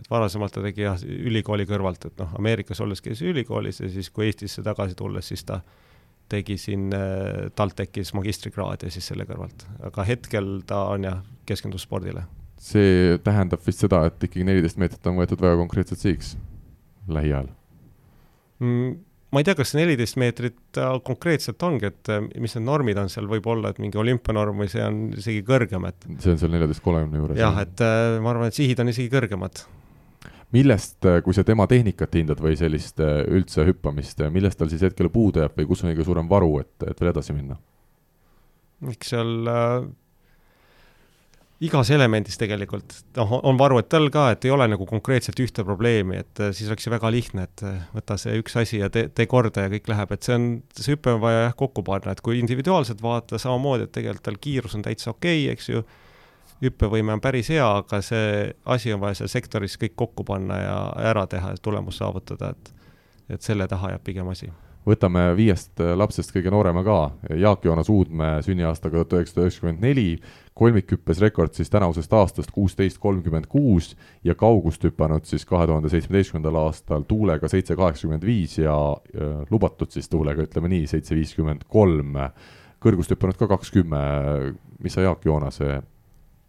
[0.00, 4.10] et varasemalt ta tegi jah, ülikooli kõrvalt, et noh, Ameerikas olles käis ülikoolis ja siis,
[4.10, 5.60] kui Eestisse tagasi tulles, siis ta
[6.30, 6.90] tegi siin
[7.54, 9.66] TalTechis magistrikraadi ja siis selle kõrvalt.
[9.86, 12.24] aga hetkel ta on jah, keskendus spordile
[12.60, 16.34] see tähendab vist seda, et ikkagi neliteist meetrit on võetud väga konkreetselt sihiks
[17.08, 17.48] lähiajal
[18.60, 18.98] mm,?
[19.30, 23.10] ma ei tea, kas neliteist meetrit äh, konkreetselt ongi, et äh, mis need normid on
[23.12, 26.52] seal, võib olla, et mingi olümpianorm või see on isegi kõrgem, et see on seal
[26.54, 27.38] neljateist kolmekümne juures?
[27.38, 29.62] jah, et äh, ma arvan, et sihid on isegi kõrgemad.
[30.56, 35.44] millest, kui sa tema tehnikat hindad või sellist üldse hüppamist, millest tal siis hetkel puudu
[35.44, 37.58] jääb või kus on kõige suurem varu, et, et veel edasi minna?
[38.90, 39.46] eks seal
[41.60, 46.40] igas elemendis tegelikult, noh, on varuetel ka, et ei ole nagu konkreetselt ühte probleemi, et
[46.40, 49.28] äh, siis oleks ju väga lihtne, et äh, võta see üks asi ja tee, tee
[49.28, 50.46] korda ja kõik läheb, et see on,
[50.76, 54.40] see hüpe on vaja jah kokku panna, et kui individuaalselt vaadata samamoodi, et tegelikult tal
[54.40, 55.84] kiirus on täitsa okei okay,, eks ju,
[56.64, 60.80] hüppevõime on päris hea, aga see asi on vaja seal sektoris kõik kokku panna ja
[61.12, 62.76] ära teha ja tulemus saavutada, et
[63.30, 64.48] et selle taha jääb pigem asi
[64.86, 66.98] võtame viiest lapsest kõige noorema ka,
[67.36, 70.06] Jaak Joonas Uudmäe sünniaastaga tuhat üheksasada üheksakümmend neli,
[70.56, 73.92] kolmikhüppes rekord siis tänavusest aastast kuusteist kolmkümmend kuus
[74.24, 78.74] ja kaugust hüpanud siis kahe tuhande seitsmeteistkümnendal aastal tuulega seitse kaheksakümmend viis ja
[79.50, 82.16] lubatud siis tuulega, ütleme nii, seitse viiskümmend kolm.
[82.80, 83.98] kõrgust hüpanud ka kakskümme,
[84.80, 85.82] mis sa Jaak Joonase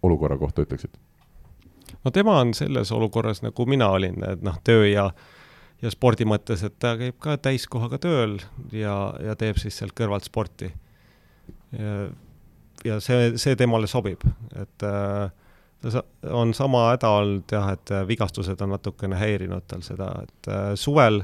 [0.04, 0.96] olukorra kohta ütleksid?
[2.06, 5.12] no tema on selles olukorras, nagu mina olin, et noh, töö ja
[5.82, 8.38] ja spordi mõttes, et ta käib ka täiskohaga tööl
[8.76, 10.72] ja, ja teeb siis sealt kõrvalt sporti.
[12.86, 14.24] Ja see, see temale sobib,
[14.58, 15.32] et äh,
[15.82, 16.04] ta
[16.34, 20.72] on sama häda olnud jah, et äh, vigastused on natukene häirinud tal seda, et äh,
[20.80, 21.22] suvel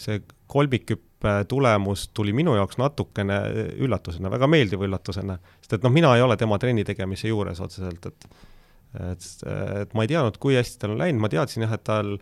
[0.00, 0.20] see
[0.50, 3.38] kolmikhüppe tulemus tuli minu jaoks natukene
[3.80, 8.08] üllatusena, väga meeldiva üllatusena, sest et noh, mina ei ole tema trenni tegemise juures otseselt,
[8.12, 8.30] et
[8.90, 12.16] et, et ma ei teadnud, kui hästi tal on läinud, ma teadsin jah, et tal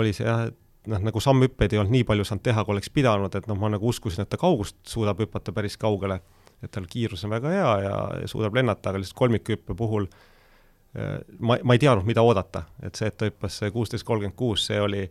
[0.00, 0.56] oli see jah, et
[0.90, 3.70] noh, nagu sammhüppeid ei olnud nii palju saanud teha, kui oleks pidanud, et noh, ma
[3.72, 6.20] nagu uskusin, et ta kaugust suudab hüpata päris kaugele
[6.62, 11.20] et tal kiirus on väga hea ja, ja suudab lennata, aga lihtsalt kolmikhüppe puhul äh,
[11.38, 14.80] ma, ma ei teadnud, mida oodata, et see, et ta hüppas kuusteist kolmkümmend kuus, see
[14.80, 15.06] oli,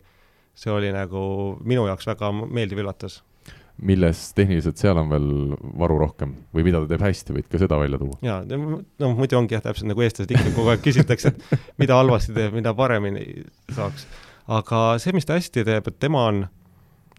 [0.54, 1.24] see oli nagu
[1.66, 3.20] minu jaoks väga meeldiv üllatus.
[3.80, 5.28] milles tehniliselt seal on veel
[5.80, 8.18] varu rohkem või mida ta teeb hästi, võid ka seda välja tuua?
[8.22, 12.36] jaa, no muidu ongi jah, täpselt nagu eestlased ikka kogu aeg küsitakse, et mida halvasti
[12.36, 13.42] teeb, mida paremini
[13.74, 14.06] saaks.
[14.50, 16.44] Aga see, mis ta hästi teeb, et tema on,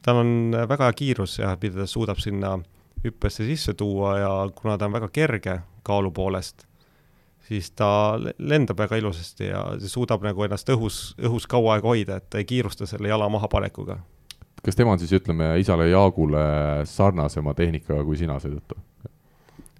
[0.03, 0.33] tal on
[0.67, 2.57] väga hea kiirus ja mida ta suudab sinna
[3.05, 6.65] hüppesse sisse tuua ja kuna ta on väga kerge kaalu poolest,
[7.47, 12.29] siis ta lendab väga ilusasti ja suudab nagu ennast õhus, õhus kaua aega hoida, et
[12.29, 13.97] ta ei kiirusta selle jala mahapanekuga.
[14.61, 16.45] kas tema on siis, ütleme, isale Jaagule
[16.85, 18.77] sarnasema tehnikaga kui sina seetõttu?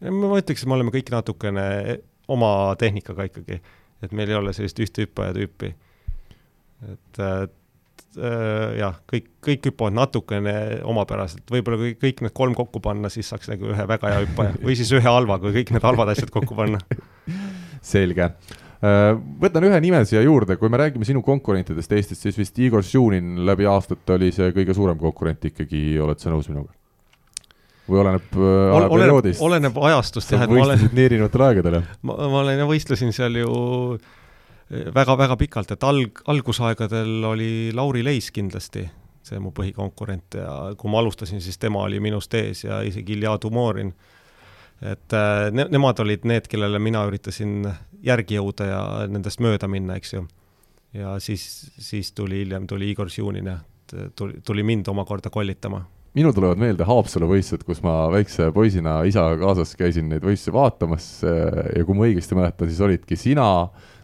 [0.09, 1.99] ma ütleks, et me oleme kõik natukene
[2.31, 3.61] oma tehnikaga ikkagi,
[4.01, 5.75] et meil ei ole sellist ühte hüppaja tüüpi.
[6.89, 7.45] Et äh,
[8.79, 10.55] jah, kõik, kõik hüppavad natukene
[10.87, 14.57] omapäraselt, võib-olla kui kõik need kolm kokku panna, siis saaks nagu ühe väga hea hüppaja
[14.63, 16.81] või siis ühe halva, kui kõik need halvad asjad kokku panna.
[17.93, 22.59] selge äh, võtan ühe nime siia juurde, kui me räägime sinu konkurentidest Eestis, siis vist
[22.59, 26.73] Igor Šunin läbi aastate oli see kõige suurem konkurent ikkagi, oled sa nõus minuga?
[27.91, 29.43] või oleneb äh, ajaperioodist?
[29.43, 30.89] oleneb ajastust jah, et ma olen.
[30.91, 31.93] nii erinevatel aegadel, jah?
[32.07, 33.53] ma, ma olen, võistlesin seal ju
[34.71, 38.85] väga-väga pikalt, et alg, algusaegadel oli Lauri Leis kindlasti
[39.25, 43.37] see mu põhikonkurent ja kui ma alustasin, siis tema oli minust ees ja isegi Ilja
[43.41, 43.93] Tumorin.
[44.81, 47.67] et äh, ne-, nemad olid need, kellele mina üritasin
[48.01, 50.25] järgi jõuda ja nendest mööda minna, eks ju.
[50.97, 51.43] ja siis,
[51.77, 53.59] siis tuli hiljem, tuli Igor Žunin ja
[54.15, 55.83] tuli, tuli mind omakorda kollitama
[56.17, 61.05] minul tulevad meelde Haapsalu võistlused, kus ma väikse poisina isaga kaasas käisin neid võistlusi vaatamas
[61.23, 63.45] ja kui ma õigesti mäletan, siis olidki sina,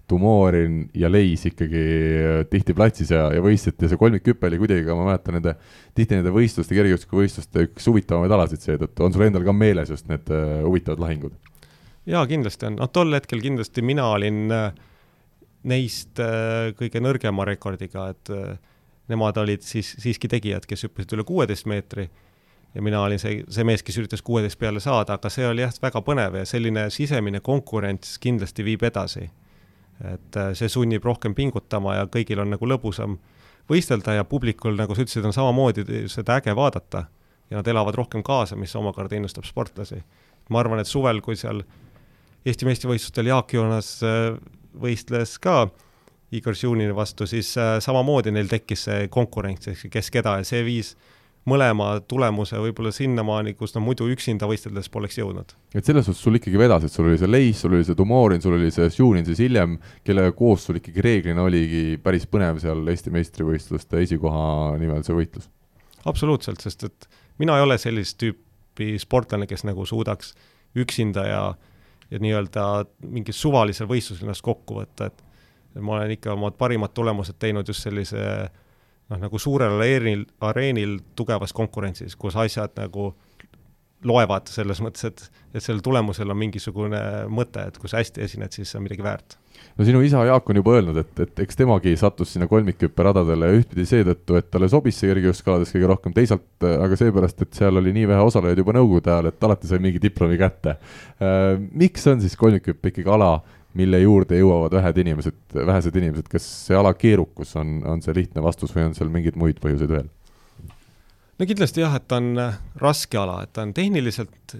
[0.08, 4.86] Tumorin ja Leis ikkagi äh, tihti platsis ja, ja võistleti ja see kolmikhüpe oli kuidagi
[4.88, 5.58] ka, ma mäletan nende,
[5.98, 10.32] tihti nende võistluste, kergejõustikuvõistluste üks huvitavamaid alasid seetõttu, on sul endal ka meeles just need
[10.32, 11.36] uh, huvitavad lahingud?
[12.08, 14.70] jaa, kindlasti on, noh tol hetkel kindlasti mina olin uh,
[15.68, 16.22] neist
[16.80, 18.30] kõige nõrgema rekordiga, et
[19.12, 22.06] nemad olid siis siiski tegijad, kes hüppasid üle kuueteist meetri.
[22.76, 25.74] Ja mina olin see, see mees, kes üritas kuueteist peale saada, aga see oli jah,
[25.82, 29.26] väga põnev ja selline sisemine konkurents kindlasti viib edasi
[30.04, 33.18] et äh, see sunnib rohkem pingutama ja kõigil on nagu lõbusam
[33.70, 37.08] võistelda ja publikul, nagu sa ütlesid, on samamoodi seda äge vaadata
[37.50, 40.04] ja nad elavad rohkem kaasa, mis omakorda innustab sportlasi.
[40.50, 41.64] ma arvan, et suvel, kui seal
[42.48, 44.38] Eesti meistrivõistlustel Jaak Joonas äh,
[44.80, 45.68] võistles ka
[46.32, 50.64] Igor Žunini vastu, siis äh, samamoodi neil tekkis see konkurents, ehk kes keda ja see
[50.64, 50.94] viis
[51.48, 55.54] mõlema tulemuse võib-olla sinnamaani, kus nad muidu üksinda võisteldes poleks jõudnud.
[55.74, 58.42] et selles suhtes sul ikkagi vedas, et sul oli see Leis, sul oli see Tumorin,
[58.44, 62.84] sul oli see Šunin siis hiljem, kellega koos sul ikkagi reeglina oligi päris põnev seal
[62.88, 65.48] Eesti meistrivõistluste esikoha nimel see võitlus?
[66.08, 67.10] absoluutselt, sest et
[67.40, 70.36] mina ei ole sellist tüüpi sportlane, kes nagu suudaks
[70.78, 71.42] üksinda ja
[72.12, 77.36] ja nii-öelda mingil suvalisel võistlusel ennast kokku võtta, et ma olen ikka omad parimad tulemused
[77.40, 78.22] teinud just sellise
[79.12, 83.14] noh, nagu suurel areenil, areenil tugevas konkurentsis, kus asjad nagu
[84.06, 87.00] loevad selles mõttes, et, et sellel tulemusel on mingisugune
[87.34, 89.38] mõte, et kui sa hästi esined, siis see on midagi väärt.
[89.78, 93.50] no sinu isa Jaak on juba öelnud, et, et eks temagi sattus sinna kolmikhüppe radadele
[93.58, 97.96] ühtpidi seetõttu, et talle sobis see kergejõustikaalades kõige rohkem, teisalt aga seepärast, et seal oli
[97.96, 100.78] nii vähe osalejaid juba nõukogude ajal, et alati sai mingi diplomi kätte.
[101.18, 103.40] Äh, miks on siis kolmikhüpe ikkagi ala,
[103.78, 108.44] mille juurde jõuavad vähed inimesed, vähesed inimesed, kas see ala keerukus on, on see lihtne
[108.44, 110.12] vastus või on seal mingeid muid põhjuseid veel?
[111.38, 114.56] no kindlasti jah, et ta on äh, raske ala, et ta on tehniliselt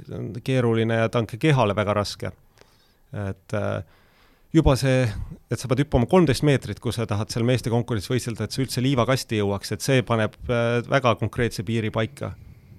[0.46, 2.32] keeruline ja ta on ka kehale väga raske.
[3.28, 3.84] et äh,
[4.54, 5.06] juba see,
[5.52, 8.62] et sa pead hüppama kolmteist meetrit, kui sa tahad seal meeste konkurentsis võistelda, et sa
[8.64, 12.36] üldse liivakasti jõuaks, et see paneb äh, väga konkreetse piiri paika.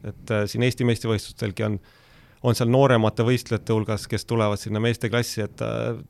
[0.07, 1.97] et siin Eesti meistrivõistlustelgi on äh,
[2.43, 5.63] on seal nooremate võistlejate hulgas, kes tulevad sinna meesteklassi, et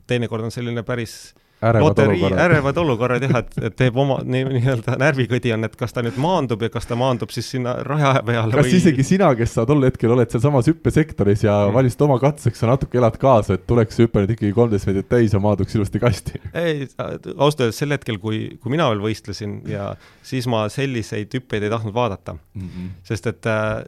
[0.07, 2.45] teinekord on selline päris ärevad loterii, olukorrad.
[2.45, 6.19] ärevad olukorrad jah, et, et teeb oma nii-öelda nii närvikõdi on, et kas ta nüüd
[6.23, 9.67] maandub ja kas ta maandub siis sinna raja peale kas või isegi sina, kes sa
[9.67, 11.75] tol hetkel oled sealsamas hüppesektoris ja mm.
[11.75, 15.11] valisid oma katseks, sa natuke elad kaasa, et tuleks see hüpe nüüd ikkagi kolmteist meetrit
[15.11, 16.43] täis ja maanduks ilusti kasti?
[16.53, 16.87] ei,
[17.35, 19.93] ausalt öeldes sel hetkel, kui, kui mina veel võistlesin ja
[20.27, 22.69] siis ma selliseid hüppeid ei tahtnud vaadata mm.
[22.69, 22.93] -hmm.
[23.11, 23.83] sest et äh,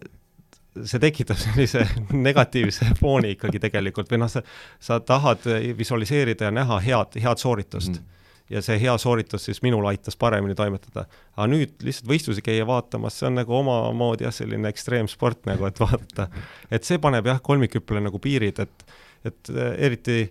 [0.79, 1.85] see tekitab sellise
[2.29, 4.43] negatiivse fooni ikkagi tegelikult või noh, sa,
[4.83, 5.45] sa tahad
[5.79, 8.19] visualiseerida ja näha head, head sooritust mm.
[8.55, 11.07] ja see hea sooritus siis minul aitas paremini toimetada.
[11.37, 15.81] aga nüüd lihtsalt võistlusi käia vaatamas, see on nagu omamoodi jah, selline ekstreemsport nagu, et
[15.83, 16.29] vaadata,
[16.71, 18.87] et see paneb jah, kolmikhüppele nagu piirid, et,
[19.27, 20.23] et eriti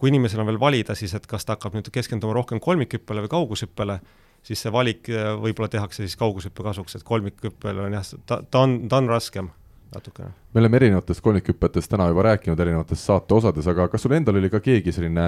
[0.00, 3.32] kui inimesel on veel valida siis, et kas ta hakkab nüüd keskenduma rohkem kolmikhüppele või
[3.32, 3.98] kaugushüppele,
[4.44, 5.08] siis see valik
[5.40, 9.50] võib-olla tehakse siis kaugushüppe kasuks, et kolmikhüppel on jah, ta, ta on, ta on raskem
[9.94, 10.28] natukene.
[10.54, 14.50] me oleme erinevatest kolmikhüpetest täna juba rääkinud erinevates saate osades, aga kas sul endal oli
[14.50, 15.24] ka keegi selline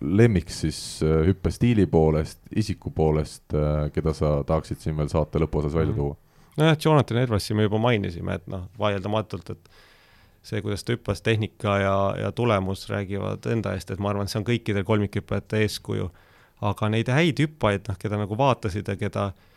[0.00, 5.74] lemmik siis äh, hüppestiili poolest, isiku poolest, äh, keda sa tahaksid siin veel saate lõpuosas
[5.74, 6.00] välja mhm.
[6.00, 6.16] tuua?
[6.56, 9.74] nojah, Jonathan Edwardsi me juba mainisime, et noh, vaieldamatult, et
[10.46, 14.32] see, kuidas ta hüppas, tehnika ja, ja tulemus räägivad enda eest, et ma arvan, et
[14.32, 16.08] see on kõikidel kolmikhüppajate eeskuju.
[16.64, 19.56] aga neid häid hüppajaid, noh, keda nagu vaatasid ja keda äh,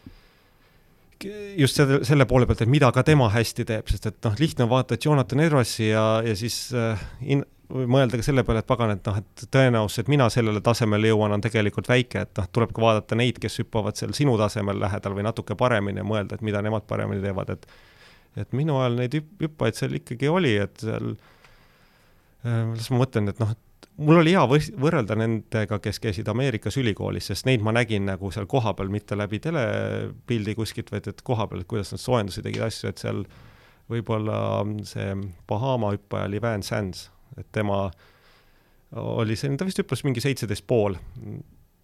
[1.60, 4.66] just selle, selle poole pealt, et mida ka tema hästi teeb, sest et noh, lihtne
[4.66, 7.02] on vaadata Jonathan Edwardsi ja, ja siis äh,
[7.36, 11.12] in, mõelda ka selle peale, et pagan, et noh, et tõenäosus, et mina sellele tasemele
[11.12, 14.80] jõuan, on tegelikult väike, et noh, tuleb ka vaadata neid, kes hüppavad seal sinu tasemel
[14.82, 17.70] lähedal või natuke paremini ja mõelda, et mida nemad paremini teevad, et
[18.38, 21.16] et minu ajal neid hüppajaid seal ikkagi oli, et seal
[22.46, 23.69] äh,, las ma mõtlen, et noh, et
[24.00, 24.44] mul oli hea
[24.80, 29.42] võrrelda nendega, kes käisid Ameerikas ülikoolis, sest neid ma nägin nagu seal kohapeal, mitte läbi
[29.44, 33.24] telepildi kuskilt, vaid et kohapeal, et kuidas nad soojendusi tegid asju, et seal
[33.90, 34.40] võib-olla
[34.88, 35.14] see
[35.50, 37.08] Bahama hüppaja oli Van Sands,
[37.38, 37.88] et tema
[39.00, 40.98] oli selline, ta vist hüppas mingi seitseteist pool.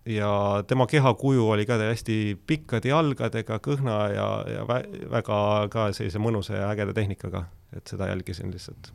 [0.05, 5.39] Ja tema kehakuju oli ka hästi pikkade jalgadega, kõhna ja, ja vä väga
[5.73, 8.93] ka sellise mõnusa ja ägeda tehnikaga, et seda jälgisin lihtsalt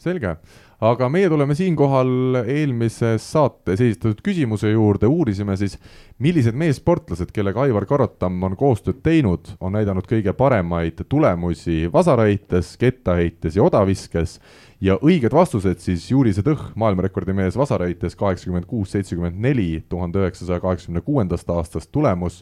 [0.00, 0.34] selge,
[0.80, 5.76] aga meie tuleme siinkohal eelmises saates esitatud küsimuse juurde, uurisime siis,
[6.18, 13.60] millised meessportlased, kellega Aivar Karotam on koostööd teinud, on näidanud kõige paremaid tulemusi vasaraheites, kettaheites
[13.60, 14.38] ja odaviskes.
[14.80, 20.62] Ja õiged vastused siis Juri Sedõh, maailmarekordi mees vasaraheites kaheksakümmend kuus, seitsekümmend neli tuhande üheksasaja
[20.64, 22.40] kaheksakümne kuuendast aastast tulemus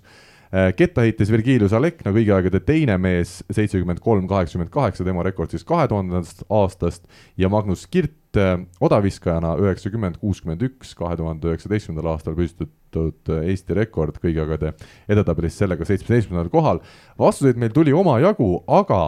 [0.49, 5.67] Äh, kettaheites Virgilius Alekna, kõigi aegade teine mees, seitsekümmend kolm, kaheksakümmend kaheksa, tema rekord siis
[5.69, 7.05] kahe tuhandendast aastast
[7.37, 13.77] ja Magnus Kirt äh, odaviskajana üheksakümmend, kuuskümmend üks, kahe tuhande üheksateistkümnendal aastal püstitatud äh, Eesti
[13.77, 14.73] rekord kõigi aegade
[15.13, 16.81] edetabelis sellega seitsmeteistkümnendal kohal.
[17.21, 19.03] vastuseid meil tuli omajagu, aga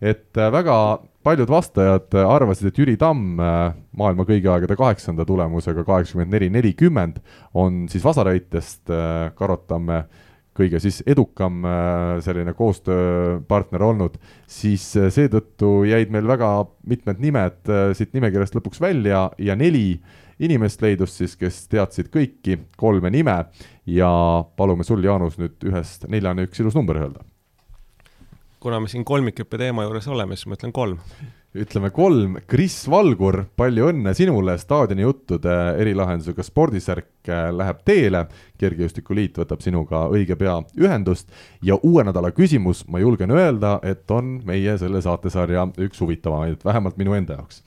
[0.00, 0.78] et väga
[1.26, 7.20] paljud vastajad arvasid, et Jüri Tamm maailma kõigi aegade kaheksanda tulemusega kaheksakümmend neli, nelikümmend
[7.52, 8.94] on siis vasarheitest
[9.36, 10.06] Karot Tamme
[10.56, 14.16] kõige siis edukam äh, selline koostööpartner olnud,
[14.50, 16.50] siis äh, seetõttu jäid meil väga
[16.88, 20.00] mitmed nimed äh, siit nimekirjast lõpuks välja ja neli
[20.42, 23.38] inimest leidus siis, kes teadsid kõiki kolme nime
[23.88, 24.10] ja
[24.56, 27.24] palume sul, Jaanus, nüüd ühest neljani üks ilus number öelda.
[28.60, 30.98] kuna me siin kolmikhüppe teema juures oleme, siis ma ütlen kolm.
[31.54, 38.26] Ütleme kolm, Kris Valgur, palju õnne sinule, staadioni juttude erilahendusega spordisärk äh, läheb teele,
[38.60, 41.30] Kergejõustikuliit võtab sinuga õige pea ühendust.
[41.64, 46.96] Ja uue nädala küsimus, ma julgen öelda, et on meie selle saatesarja üks huvitavamaid, vähemalt
[47.00, 47.62] minu enda jaoks.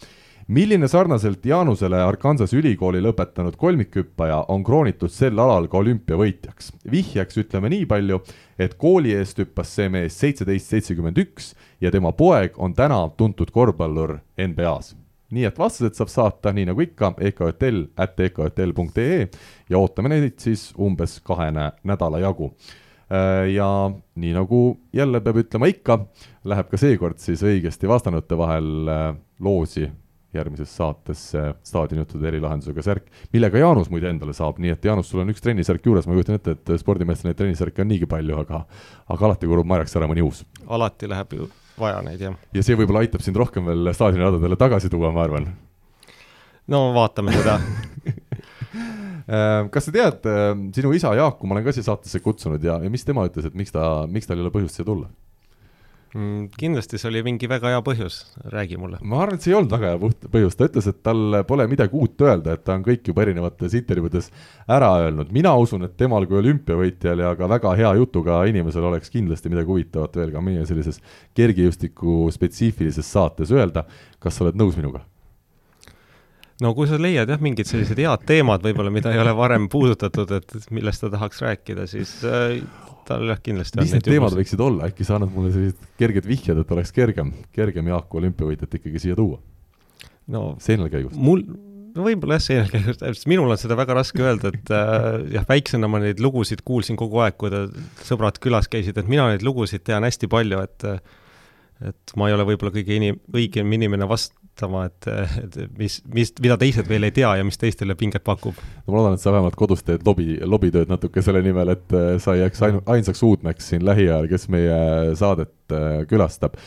[0.50, 6.72] Milline sarnaselt Jaanusele Arkansas ülikooli lõpetanud kolmikhüppaja on kroonitud sel alal ka olümpiavõitjaks?
[6.90, 8.18] vihjeks ütleme nii palju,
[8.60, 13.52] et kooli eest hüppas see mees seitseteist seitsekümmend üks ja tema poeg on täna tuntud
[13.56, 14.96] korvpallur NBA-s
[15.36, 19.28] nii et vastused saab saata, nii nagu ikka, EKJL at EKJL.ee
[19.70, 22.50] ja ootame neid siis umbes kahene nädala jagu.
[23.10, 24.62] Äh, ja nii nagu
[24.94, 26.00] jälle peab ütlema ikka,
[26.50, 29.10] läheb ka seekord siis õigesti vastanute vahel äh,
[29.40, 29.90] loosi
[30.36, 31.24] järgmises saates
[31.66, 35.86] staadionjutude erilahendusega särk, millega Jaanus muide endale saab, nii et Jaanus, sul on üks trennisärk
[35.86, 38.62] juures, ma kujutan ette, et spordimeestel neid trennisärke on niigi palju, aga
[39.10, 40.44] aga alati kulub marjaks ära mõni uus.
[40.68, 41.50] alati läheb ju
[41.80, 42.36] vaja neid, jah.
[42.54, 45.48] ja see võib-olla aitab sind rohkem veel staadioniradadele tagasi tuua, ma arvan.
[46.70, 47.58] no vaatame seda
[49.34, 52.80] äh, kas sa tead, äh, sinu isa Jaaku ma olen ka siia saatesse kutsunud ja,
[52.84, 55.10] ja mis tema ütles, et miks ta, miks tal ei ole põhjust siia tulla?
[56.14, 56.50] Mm,?
[56.58, 58.20] kindlasti see oli mingi väga hea põhjus,
[58.54, 59.00] räägi mulle.
[59.02, 61.98] ma arvan, et see ei olnud väga hea põhjus, ta ütles, et tal pole midagi
[62.00, 64.32] uut öelda, et ta on kõik juba erinevates intervjuudes
[64.78, 65.34] ära öelnud.
[65.36, 69.74] mina usun, et temal kui olümpiavõitjal ja ka väga hea jutuga inimesel oleks kindlasti midagi
[69.74, 71.02] huvitavat veel ka meie sellises
[71.38, 73.86] kergejõustiku spetsiifilises saates öelda.
[74.20, 75.09] kas sa oled nõus minuga?
[76.64, 80.32] No kui sa leiad jah, mingid sellised head teemad võib-olla, mida ei ole varem puudutatud,
[80.40, 82.60] et millest ta tahaks rääkida, siis äh,
[83.08, 84.42] tal jah, kindlasti mis need teemad juhus.
[84.42, 88.78] võiksid olla, äkki sa annad mulle sellised kerged vihjed, et oleks kergem, kergem Jaaku olümpiavõitjat
[88.82, 89.40] ikkagi siia tuua?
[90.30, 91.18] no seinal käigust?
[91.20, 91.46] mul,
[91.96, 95.08] no võib-olla jah, seinal käigust, täpselt, minul on seda väga raske öelda, et äh,
[95.38, 97.66] jah, väiksena ma neid lugusid kuulsin kogu aeg, kui ta,
[98.08, 100.92] sõbrad külas käisid, et mina neid lugusid tean hästi palju, et
[101.80, 105.08] et ma ei ole võib-olla kõige inim-, õigem inimene vast-, vaatama, et,
[105.44, 108.56] et mis, mis, mida teised veel ei tea ja mis teistele pinget pakub.
[108.88, 112.36] ma loodan, et sa vähemalt kodus teed lobi, lobitööd natuke selle nimel, et äh, sa
[112.36, 116.58] ei jääks ainu-, ainsaks uudmeks siin lähiajal, kes meie saadet äh, külastab.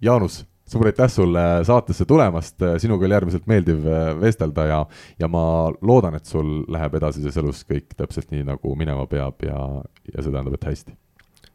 [0.00, 4.80] Jaanus, suur aitäh sulle saatesse tulemast, sinuga oli äärmiselt meeldiv äh, vestelda ja,
[5.18, 5.44] ja ma
[5.82, 9.60] loodan, et sul läheb edasises elus kõik täpselt nii, nagu minema peab ja,
[10.12, 10.96] ja see tähendab, et hästi.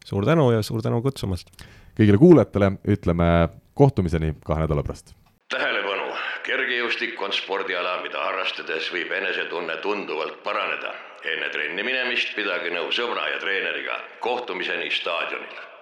[0.05, 1.51] suur tänu ja suur tänu kutsumast!
[1.95, 3.27] kõigile kuulajatele ütleme
[3.75, 5.15] kohtumiseni kahe nädala pärast
[5.49, 6.07] tähelepanu,
[6.47, 10.95] kergejõustik on spordiala, mida harrastades võib enesetunne tunduvalt paraneda.
[11.33, 14.01] enne trenni minemist pidage nõu sõbra ja treeneriga.
[14.19, 15.74] kohtumiseni staadionil